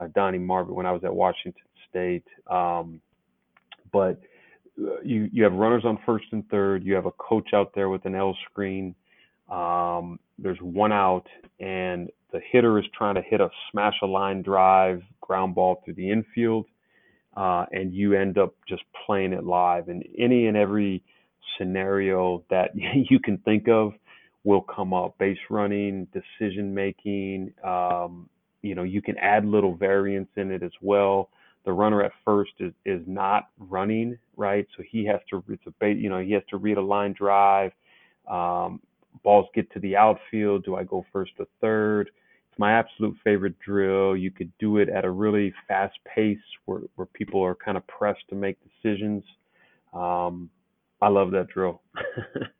uh, 0.00 0.08
Donnie 0.14 0.38
Marbut 0.38 0.74
when 0.74 0.86
I 0.86 0.92
was 0.92 1.04
at 1.04 1.14
Washington 1.14 1.62
State. 1.88 2.24
Um, 2.48 3.00
but 3.92 4.20
you 5.04 5.28
you 5.32 5.44
have 5.44 5.52
runners 5.52 5.84
on 5.84 5.98
first 6.06 6.26
and 6.32 6.48
third. 6.48 6.84
You 6.84 6.94
have 6.94 7.06
a 7.06 7.12
coach 7.12 7.50
out 7.54 7.72
there 7.74 7.88
with 7.88 8.04
an 8.04 8.14
L 8.14 8.36
screen. 8.50 8.94
Um, 9.50 10.18
there's 10.38 10.58
one 10.60 10.92
out, 10.92 11.26
and 11.60 12.10
the 12.32 12.40
hitter 12.52 12.78
is 12.78 12.84
trying 12.96 13.16
to 13.16 13.22
hit 13.22 13.40
a 13.40 13.50
smash 13.70 13.94
a 14.02 14.06
line 14.06 14.42
drive 14.42 15.02
ground 15.20 15.54
ball 15.54 15.82
through 15.84 15.94
the 15.94 16.10
infield 16.10 16.66
uh, 17.38 17.66
and 17.70 17.94
you 17.94 18.14
end 18.14 18.36
up 18.36 18.54
just 18.68 18.82
playing 19.06 19.32
it 19.32 19.44
live. 19.44 19.88
And 19.88 20.04
any 20.18 20.46
and 20.46 20.56
every 20.56 21.02
scenario 21.56 22.44
that 22.50 22.70
you 22.74 23.20
can 23.20 23.38
think 23.38 23.68
of 23.68 23.92
will 24.44 24.62
come 24.62 24.92
up. 24.92 25.16
Base 25.18 25.38
running, 25.48 26.08
decision 26.12 26.74
making. 26.74 27.52
Um, 27.64 28.28
you 28.62 28.74
know, 28.74 28.82
you 28.82 29.00
can 29.00 29.16
add 29.18 29.44
little 29.44 29.76
variants 29.76 30.32
in 30.36 30.50
it 30.50 30.64
as 30.64 30.72
well. 30.82 31.30
The 31.64 31.72
runner 31.72 32.02
at 32.02 32.12
first 32.24 32.52
is, 32.60 32.72
is 32.86 33.02
not 33.06 33.48
running, 33.58 34.18
right? 34.36 34.66
So 34.76 34.82
he 34.88 35.04
has 35.06 35.20
to, 35.30 35.42
it's 35.48 35.62
a, 35.66 35.88
you 35.88 36.08
know, 36.08 36.20
he 36.20 36.32
has 36.32 36.42
to 36.50 36.56
read 36.56 36.78
a 36.78 36.82
line 36.82 37.12
drive. 37.12 37.72
Um, 38.28 38.80
balls 39.22 39.46
get 39.54 39.70
to 39.72 39.80
the 39.80 39.96
outfield. 39.96 40.64
Do 40.64 40.76
I 40.76 40.84
go 40.84 41.04
first 41.12 41.32
or 41.38 41.46
third? 41.60 42.10
It's 42.50 42.58
my 42.58 42.72
absolute 42.72 43.16
favorite 43.24 43.58
drill. 43.58 44.16
You 44.16 44.30
could 44.30 44.50
do 44.58 44.78
it 44.78 44.88
at 44.88 45.04
a 45.04 45.10
really 45.10 45.52
fast 45.66 45.98
pace 46.04 46.38
where, 46.64 46.80
where 46.96 47.06
people 47.06 47.42
are 47.42 47.54
kind 47.54 47.76
of 47.76 47.86
pressed 47.86 48.26
to 48.30 48.34
make 48.34 48.56
decisions. 48.82 49.24
Um, 49.92 50.50
I 51.00 51.08
love 51.08 51.30
that 51.32 51.48
drill. 51.48 51.82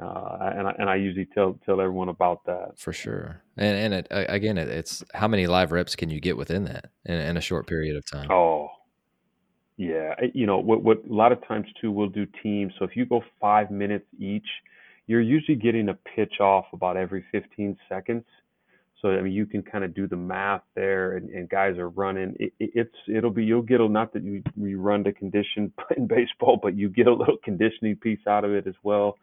uh, 0.00 0.52
and 0.56 0.68
I, 0.68 0.74
and 0.78 0.90
I 0.90 0.96
usually 0.96 1.26
tell 1.26 1.58
tell 1.66 1.80
everyone 1.80 2.08
about 2.08 2.44
that 2.46 2.78
for 2.78 2.92
sure. 2.92 3.42
And 3.56 3.76
and 3.76 3.94
it, 3.94 4.06
again, 4.10 4.56
it, 4.56 4.68
it's 4.68 5.02
how 5.12 5.26
many 5.26 5.46
live 5.46 5.72
reps 5.72 5.96
can 5.96 6.08
you 6.08 6.20
get 6.20 6.36
within 6.36 6.64
that 6.64 6.90
in, 7.04 7.18
in 7.18 7.36
a 7.36 7.40
short 7.40 7.66
period 7.66 7.96
of 7.96 8.04
time? 8.06 8.30
Oh, 8.30 8.68
yeah. 9.76 10.14
You 10.34 10.46
know 10.46 10.58
what? 10.58 10.82
What 10.82 10.98
a 11.08 11.12
lot 11.12 11.32
of 11.32 11.44
times 11.48 11.66
too, 11.80 11.90
we'll 11.90 12.08
do 12.08 12.26
teams. 12.42 12.72
So 12.78 12.84
if 12.84 12.96
you 12.96 13.06
go 13.06 13.22
five 13.40 13.70
minutes 13.72 14.06
each, 14.20 14.46
you're 15.08 15.20
usually 15.20 15.56
getting 15.56 15.88
a 15.88 15.94
pitch 15.94 16.40
off 16.40 16.66
about 16.72 16.96
every 16.96 17.24
15 17.32 17.76
seconds. 17.88 18.24
So 19.02 19.08
I 19.08 19.20
mean, 19.20 19.32
you 19.32 19.46
can 19.46 19.62
kind 19.62 19.84
of 19.84 19.94
do 19.94 20.06
the 20.06 20.16
math 20.16 20.62
there, 20.74 21.16
and, 21.16 21.28
and 21.30 21.48
guys 21.48 21.78
are 21.78 21.88
running. 21.88 22.36
It, 22.38 22.52
it, 22.58 22.70
it's 22.74 22.96
it'll 23.08 23.30
be 23.30 23.44
you'll 23.44 23.62
get 23.62 23.80
a 23.80 23.88
not 23.88 24.12
that 24.12 24.22
you 24.22 24.42
you 24.56 24.80
run 24.80 25.02
to 25.04 25.12
condition 25.12 25.72
in 25.96 26.06
baseball, 26.06 26.58
but 26.60 26.76
you 26.76 26.88
get 26.88 27.08
a 27.08 27.12
little 27.12 27.36
conditioning 27.42 27.96
piece 27.96 28.24
out 28.28 28.44
of 28.44 28.52
it 28.52 28.68
as 28.68 28.74
well. 28.84 29.18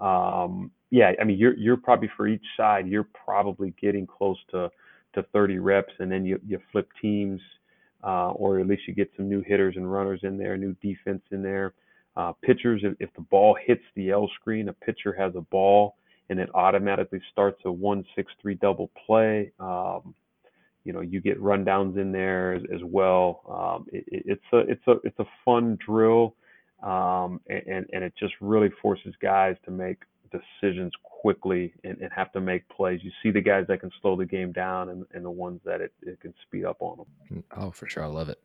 Um, 0.00 0.70
yeah, 0.90 1.12
I 1.20 1.24
mean, 1.24 1.38
you're 1.38 1.56
you're 1.56 1.76
probably 1.76 2.10
for 2.16 2.26
each 2.28 2.44
side, 2.56 2.86
you're 2.86 3.08
probably 3.24 3.74
getting 3.80 4.06
close 4.06 4.38
to 4.50 4.70
to 5.14 5.22
30 5.32 5.58
reps, 5.58 5.92
and 5.98 6.10
then 6.10 6.24
you 6.24 6.40
you 6.46 6.58
flip 6.72 6.88
teams, 7.00 7.40
uh, 8.04 8.30
or 8.32 8.60
at 8.60 8.66
least 8.66 8.82
you 8.86 8.94
get 8.94 9.10
some 9.16 9.28
new 9.28 9.42
hitters 9.42 9.76
and 9.76 9.90
runners 9.90 10.20
in 10.22 10.36
there, 10.38 10.56
new 10.56 10.74
defense 10.82 11.22
in 11.30 11.42
there. 11.42 11.74
Uh, 12.16 12.32
pitchers, 12.42 12.82
if, 12.84 12.94
if 13.00 13.12
the 13.14 13.22
ball 13.22 13.56
hits 13.66 13.82
the 13.96 14.10
L 14.10 14.30
screen, 14.40 14.68
a 14.68 14.72
pitcher 14.72 15.12
has 15.12 15.34
a 15.36 15.40
ball 15.40 15.96
and 16.30 16.38
it 16.38 16.48
automatically 16.54 17.20
starts 17.32 17.60
a 17.64 17.72
one 17.72 18.04
six 18.16 18.32
three 18.40 18.54
double 18.54 18.90
play. 19.06 19.52
Um, 19.60 20.14
you 20.84 20.92
know, 20.92 21.00
you 21.00 21.20
get 21.20 21.40
rundowns 21.40 21.98
in 21.98 22.12
there 22.12 22.54
as, 22.54 22.62
as 22.74 22.80
well. 22.84 23.42
Um, 23.48 23.86
it, 23.92 24.04
it's 24.08 24.44
a 24.52 24.58
it's 24.58 24.86
a 24.86 24.92
it's 25.04 25.18
a 25.18 25.26
fun 25.44 25.78
drill, 25.84 26.34
um, 26.84 27.40
and 27.48 27.86
and 27.92 28.04
it 28.04 28.12
just 28.18 28.34
really 28.40 28.68
forces 28.82 29.14
guys 29.20 29.56
to 29.64 29.70
make 29.70 30.02
decisions 30.30 30.92
quickly 31.02 31.72
and, 31.84 31.98
and, 32.00 32.12
have 32.12 32.30
to 32.32 32.40
make 32.40 32.68
plays. 32.68 33.00
You 33.02 33.10
see 33.22 33.30
the 33.30 33.40
guys 33.40 33.64
that 33.68 33.80
can 33.80 33.90
slow 34.02 34.16
the 34.16 34.26
game 34.26 34.52
down 34.52 34.90
and, 34.90 35.06
and 35.14 35.24
the 35.24 35.30
ones 35.30 35.60
that 35.64 35.80
it, 35.80 35.92
it, 36.02 36.20
can 36.20 36.34
speed 36.46 36.64
up 36.64 36.76
on 36.80 36.98
them. 36.98 37.06
Mm, 37.32 37.42
oh, 37.56 37.70
for 37.70 37.88
sure. 37.88 38.02
I 38.02 38.08
love 38.08 38.28
it. 38.28 38.38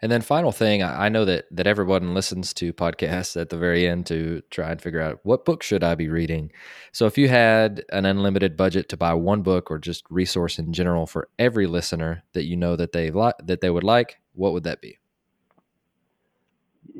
And 0.00 0.10
then 0.10 0.22
final 0.22 0.52
thing, 0.52 0.82
I 0.82 1.10
know 1.10 1.26
that, 1.26 1.44
that 1.50 1.66
everyone 1.66 2.14
listens 2.14 2.54
to 2.54 2.72
podcasts 2.72 3.38
at 3.38 3.50
the 3.50 3.58
very 3.58 3.86
end 3.86 4.06
to 4.06 4.42
try 4.50 4.70
and 4.70 4.80
figure 4.80 5.00
out 5.00 5.20
what 5.24 5.44
book 5.44 5.62
should 5.62 5.84
I 5.84 5.94
be 5.94 6.08
reading. 6.08 6.52
So 6.90 7.06
if 7.06 7.18
you 7.18 7.28
had 7.28 7.84
an 7.90 8.06
unlimited 8.06 8.56
budget 8.56 8.88
to 8.90 8.96
buy 8.96 9.12
one 9.12 9.42
book 9.42 9.70
or 9.70 9.78
just 9.78 10.04
resource 10.08 10.58
in 10.58 10.72
general 10.72 11.06
for 11.06 11.28
every 11.38 11.66
listener 11.66 12.22
that 12.32 12.44
you 12.44 12.56
know 12.56 12.76
that 12.76 12.92
they 12.92 13.10
that 13.10 13.58
they 13.60 13.70
would 13.70 13.84
like, 13.84 14.20
what 14.32 14.54
would 14.54 14.64
that 14.64 14.80
be? 14.80 14.98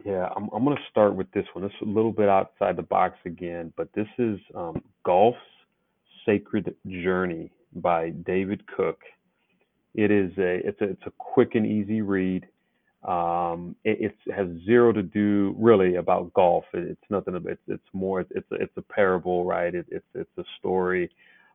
Yeah, 0.04 0.28
I'm, 0.36 0.48
I'm 0.54 0.64
going 0.64 0.76
to 0.76 0.82
start 0.90 1.14
with 1.14 1.30
this 1.32 1.46
one. 1.54 1.64
It's 1.64 1.74
a 1.82 1.84
little 1.84 2.12
bit 2.12 2.28
outside 2.28 2.76
the 2.76 2.82
box 2.82 3.16
again, 3.24 3.72
but 3.76 3.88
this 3.94 4.08
is 4.18 4.38
um, 4.54 4.82
Golf's 5.04 5.38
Sacred 6.26 6.74
Journey 6.88 7.50
by 7.74 8.10
David 8.10 8.62
Cook. 8.66 9.00
It 9.94 10.10
is 10.10 10.32
a 10.38 10.66
it's 10.66 10.80
a 10.80 10.84
it's 10.90 11.02
a 11.06 11.12
quick 11.18 11.54
and 11.54 11.66
easy 11.66 12.00
read. 12.00 12.46
Um, 13.06 13.76
it, 13.84 14.12
it 14.26 14.32
has 14.34 14.46
zero 14.64 14.92
to 14.92 15.02
do 15.02 15.54
really 15.58 15.96
about 15.96 16.32
golf. 16.34 16.64
It, 16.72 16.84
it's 16.92 17.10
nothing. 17.10 17.34
It's 17.46 17.60
it's 17.68 17.82
more. 17.92 18.20
It's 18.20 18.50
a, 18.52 18.54
it's 18.56 18.76
a 18.76 18.82
parable, 18.82 19.44
right? 19.44 19.74
It, 19.74 19.86
it's 19.90 20.06
it's 20.14 20.38
a 20.38 20.44
story. 20.58 21.10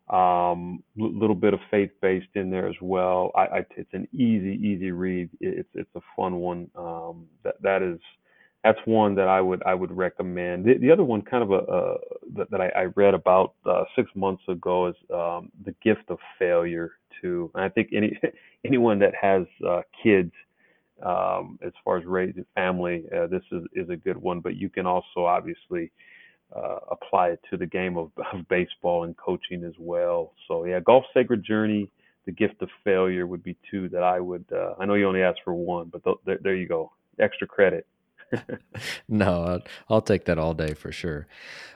Um, 0.09 0.83
little 0.97 1.35
bit 1.35 1.53
of 1.53 1.59
faith 1.71 1.91
based 2.01 2.27
in 2.35 2.49
there 2.49 2.67
as 2.67 2.75
well. 2.81 3.31
I, 3.35 3.41
I, 3.41 3.65
it's 3.75 3.93
an 3.93 4.07
easy 4.13 4.59
easy 4.63 4.91
read. 4.91 5.29
It, 5.41 5.59
it's 5.59 5.69
it's 5.73 5.95
a 5.95 6.01
fun 6.15 6.35
one. 6.37 6.69
Um, 6.77 7.25
that 7.43 7.55
that 7.61 7.81
is 7.81 7.99
that's 8.67 8.85
one 8.85 9.15
that 9.15 9.27
I 9.29 9.39
would 9.39 9.63
I 9.65 9.73
would 9.73 9.95
recommend. 9.95 10.65
The, 10.65 10.77
the 10.77 10.91
other 10.91 11.03
one, 11.03 11.21
kind 11.21 11.43
of 11.43 11.51
a 11.51 11.95
that, 12.35 12.51
that 12.51 12.59
I, 12.61 12.67
I, 12.75 12.83
read 12.95 13.13
about 13.13 13.53
uh, 13.65 13.83
six 13.95 14.09
months 14.13 14.43
ago, 14.49 14.87
is 14.87 14.95
um, 15.13 15.51
the 15.65 15.73
gift 15.83 16.09
of 16.09 16.17
failure. 16.37 16.91
Too, 17.21 17.49
and 17.55 17.63
I 17.63 17.69
think 17.69 17.89
any 17.95 18.19
anyone 18.65 18.99
that 18.99 19.13
has 19.19 19.43
uh, 19.67 19.81
kids, 20.03 20.33
um, 21.03 21.57
as 21.65 21.71
far 21.83 21.97
as 21.97 22.05
raising 22.05 22.45
family, 22.55 23.05
uh, 23.15 23.27
this 23.27 23.41
is 23.51 23.63
is 23.73 23.89
a 23.89 23.95
good 23.95 24.17
one. 24.17 24.41
But 24.41 24.57
you 24.57 24.69
can 24.69 24.85
also 24.85 25.25
obviously 25.25 25.91
uh, 26.55 26.79
apply 26.91 27.29
it 27.29 27.39
to 27.49 27.57
the 27.57 27.65
game 27.65 27.97
of, 27.97 28.11
of 28.33 28.47
baseball 28.49 29.05
and 29.05 29.15
coaching 29.17 29.63
as 29.63 29.73
well. 29.79 30.33
So 30.47 30.65
yeah, 30.65 30.79
golf 30.81 31.05
sacred 31.13 31.43
journey. 31.43 31.89
The 32.25 32.33
gift 32.33 32.61
of 32.61 32.67
failure 32.83 33.25
would 33.25 33.41
be 33.41 33.55
two 33.71 33.87
that 33.89 34.03
I 34.03 34.19
would. 34.19 34.43
Uh, 34.51 34.73
I 34.77 34.85
know 34.85 34.95
you 34.95 35.07
only 35.07 35.21
asked 35.21 35.39
for 35.45 35.53
one, 35.53 35.89
but 35.89 36.03
th- 36.25 36.39
there 36.43 36.55
you 36.55 36.67
go. 36.67 36.91
Extra 37.19 37.47
credit. 37.47 37.87
No, 39.07 39.59
I'll, 39.89 40.01
take 40.01 40.25
that 40.25 40.37
all 40.37 40.53
day 40.53 40.73
for 40.73 40.91
sure. 40.91 41.27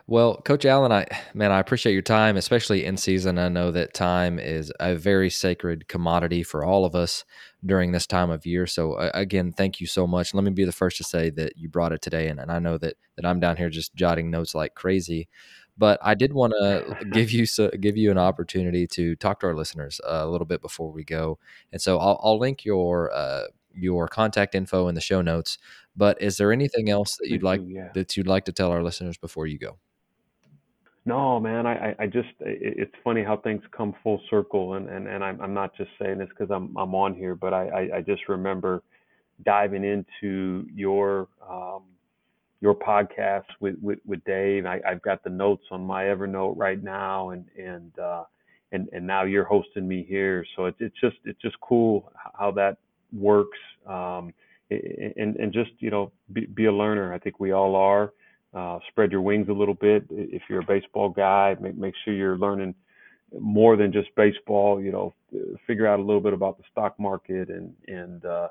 Well, 0.08 0.38
Coach 0.38 0.66
Allen, 0.66 0.91
I 0.91 1.06
man, 1.34 1.52
I 1.52 1.60
appreciate 1.60 1.93
your 1.93 2.02
time, 2.02 2.38
especially 2.38 2.86
in 2.86 2.97
season. 2.97 3.38
I 3.38 3.49
know 3.49 3.72
that 3.72 3.93
time 3.93 4.39
is 4.39 4.72
a 4.80 4.95
very 4.95 5.30
sacred 5.30 5.88
commodity 5.88 6.43
for 6.43 6.66
all 6.66 6.86
of 6.86 6.95
us 6.95 7.24
during 7.66 7.91
this 7.91 8.08
time 8.08 8.30
of 8.30 8.45
year. 8.45 8.68
So 8.68 8.93
uh, 8.93 9.12
again, 9.14 9.52
thank 9.52 9.80
you 9.80 9.88
so 9.88 10.08
much. 10.08 10.34
Let 10.34 10.43
me 10.43 10.52
be 10.52 10.66
the 10.66 10.72
first 10.72 10.97
to 10.97 11.04
say 11.04 11.30
that 11.32 11.58
you 11.58 11.70
brought 11.70 11.93
it 11.93 12.02
today, 12.02 12.28
and, 12.28 12.39
and 12.39 12.52
I 12.52 12.60
know 12.60 12.78
that 12.80 12.95
that 13.16 13.26
I'm 13.26 13.39
down 13.39 13.58
here 13.58 13.70
just 13.70 13.95
jotting 13.95 14.32
notes 14.32 14.56
like 14.56 14.76
crazy. 14.76 15.30
But 15.78 15.99
I 16.04 16.16
did 16.16 16.34
want 16.34 16.54
to 16.60 17.06
give 17.12 17.32
you 17.32 17.45
so, 17.45 17.70
give 17.70 17.97
you 17.97 18.12
an 18.12 18.18
opportunity 18.18 18.88
to 18.88 19.16
talk 19.16 19.39
to 19.39 19.47
our 19.47 19.56
listeners 19.56 20.02
a 20.06 20.28
little 20.28 20.45
bit 20.45 20.62
before 20.62 20.91
we 20.91 21.04
go, 21.04 21.39
and 21.72 21.82
so 21.82 21.97
I'll, 21.97 22.20
I'll 22.24 22.39
link 22.39 22.66
your 22.66 23.12
uh, 23.14 23.45
your 23.74 24.07
contact 24.07 24.55
info 24.55 24.88
in 24.88 24.95
the 24.95 25.01
show 25.01 25.22
notes. 25.22 25.57
But 25.95 26.22
is 26.22 26.38
there 26.38 26.51
anything 26.51 26.89
else 26.89 27.17
that 27.19 27.30
you'd 27.30 27.43
like 27.43 27.61
yeah. 27.65 27.89
that 27.93 28.15
you'd 28.15 28.28
like 28.28 28.45
to 28.45 28.51
tell 28.51 28.72
our 28.72 28.84
listeners 28.84 29.17
before 29.17 29.47
you 29.47 29.57
go? 29.57 29.78
No, 31.03 31.39
man. 31.39 31.65
I, 31.65 31.95
I 31.97 32.05
just 32.05 32.30
it's 32.39 32.93
funny 33.03 33.24
how 33.24 33.38
things 33.38 33.63
come 33.76 33.95
full 34.03 34.22
circle, 34.30 34.76
and 34.76 34.88
and 34.88 35.07
and 35.07 35.24
I'm 35.24 35.41
I'm 35.41 35.53
not 35.53 35.76
just 35.76 35.89
saying 35.99 36.19
this 36.19 36.30
because 36.30 36.51
I'm 36.51 36.78
I'm 36.78 36.93
on 36.93 37.15
here, 37.15 37.36
but 37.36 37.53
I, 37.53 37.67
I 37.67 37.97
I 37.97 38.01
just 38.01 38.30
remember 38.30 38.84
diving 39.43 39.84
into 39.84 40.67
your 40.74 41.28
um 41.47 41.84
your 42.61 42.76
podcast 42.76 43.45
with 43.59 43.76
with, 43.82 43.99
with 44.05 44.24
Dave. 44.24 44.65
I, 44.65 44.80
I've 44.88 45.01
got 45.01 45.24
the 45.24 45.32
notes 45.32 45.63
on 45.72 45.84
my 45.84 46.03
Evernote 46.03 46.53
right 46.55 46.82
now, 46.82 47.32
and 47.32 47.45
and 47.57 47.97
uh, 47.97 48.24
and 48.72 48.88
and 48.93 49.05
now 49.05 49.24
you're 49.24 49.43
hosting 49.43 49.88
me 49.88 50.05
here, 50.07 50.45
so 50.55 50.65
it's 50.65 50.78
it's 50.80 50.95
just 51.01 51.17
it's 51.26 51.41
just 51.41 51.59
cool 51.61 52.11
how 52.38 52.51
that 52.51 52.78
works. 53.14 53.57
Um, 53.88 54.34
and 54.72 55.36
and 55.36 55.53
just 55.53 55.72
you 55.80 55.89
know 55.89 56.12
be, 56.32 56.45
be 56.45 56.66
a 56.66 56.72
learner. 56.72 57.14
I 57.14 57.20
think 57.20 57.39
we 57.39 57.51
all 57.51 57.76
are. 57.76 58.14
Uh, 58.53 58.80
spread 58.89 59.12
your 59.12 59.22
wings 59.22 59.47
a 59.49 59.53
little 59.53 59.74
bit. 59.74 60.05
If 60.09 60.43
you're 60.49 60.62
a 60.62 60.66
baseball 60.66 61.09
guy, 61.09 61.55
make 61.59 61.76
make 61.76 61.93
sure 62.03 62.14
you're 62.14 62.38
learning 62.38 62.76
more 63.39 63.76
than 63.76 63.91
just 63.91 64.14
baseball. 64.16 64.82
You 64.82 64.91
know, 64.91 65.14
figure 65.68 65.88
out 65.88 65.99
a 65.99 66.03
little 66.03 66.22
bit 66.22 66.34
about 66.34 66.57
the 66.57 66.64
stock 66.72 66.99
market 66.99 67.49
and 67.49 67.74
and 67.88 68.26
uh, 68.26 68.49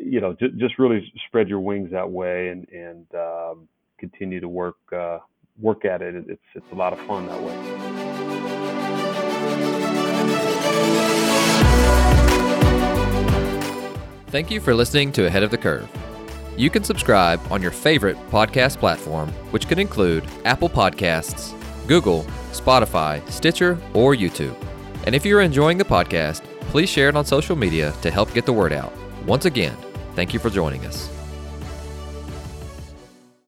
you 0.00 0.20
know 0.20 0.32
just 0.32 0.56
just 0.58 0.78
really 0.78 1.12
spread 1.26 1.48
your 1.48 1.60
wings 1.60 1.90
that 1.90 2.10
way 2.10 2.48
and 2.48 2.68
and 2.68 3.06
um, 3.14 3.68
continue 3.98 4.40
to 4.40 4.48
work 4.48 4.76
uh, 4.92 5.18
work 5.60 5.84
at 5.84 6.02
it. 6.02 6.14
It's 6.28 6.42
it's 6.54 6.72
a 6.72 6.76
lot 6.76 6.92
of 6.92 7.00
fun 7.00 7.26
that 7.26 7.42
way. 7.42 7.87
Thank 14.30 14.50
you 14.50 14.60
for 14.60 14.74
listening 14.74 15.10
to 15.12 15.24
Ahead 15.24 15.42
of 15.42 15.50
the 15.50 15.56
Curve. 15.56 15.88
You 16.54 16.68
can 16.68 16.84
subscribe 16.84 17.40
on 17.50 17.62
your 17.62 17.70
favorite 17.70 18.18
podcast 18.28 18.78
platform, 18.78 19.30
which 19.52 19.68
could 19.68 19.78
include 19.78 20.22
Apple 20.44 20.68
Podcasts, 20.68 21.54
Google, 21.86 22.24
Spotify, 22.52 23.26
Stitcher, 23.30 23.78
or 23.94 24.14
YouTube. 24.14 24.54
And 25.06 25.14
if 25.14 25.24
you're 25.24 25.40
enjoying 25.40 25.78
the 25.78 25.84
podcast, 25.84 26.42
please 26.60 26.90
share 26.90 27.08
it 27.08 27.16
on 27.16 27.24
social 27.24 27.56
media 27.56 27.94
to 28.02 28.10
help 28.10 28.34
get 28.34 28.44
the 28.44 28.52
word 28.52 28.74
out. 28.74 28.92
Once 29.24 29.46
again, 29.46 29.74
thank 30.14 30.34
you 30.34 30.40
for 30.40 30.50
joining 30.50 30.84
us. 30.84 31.17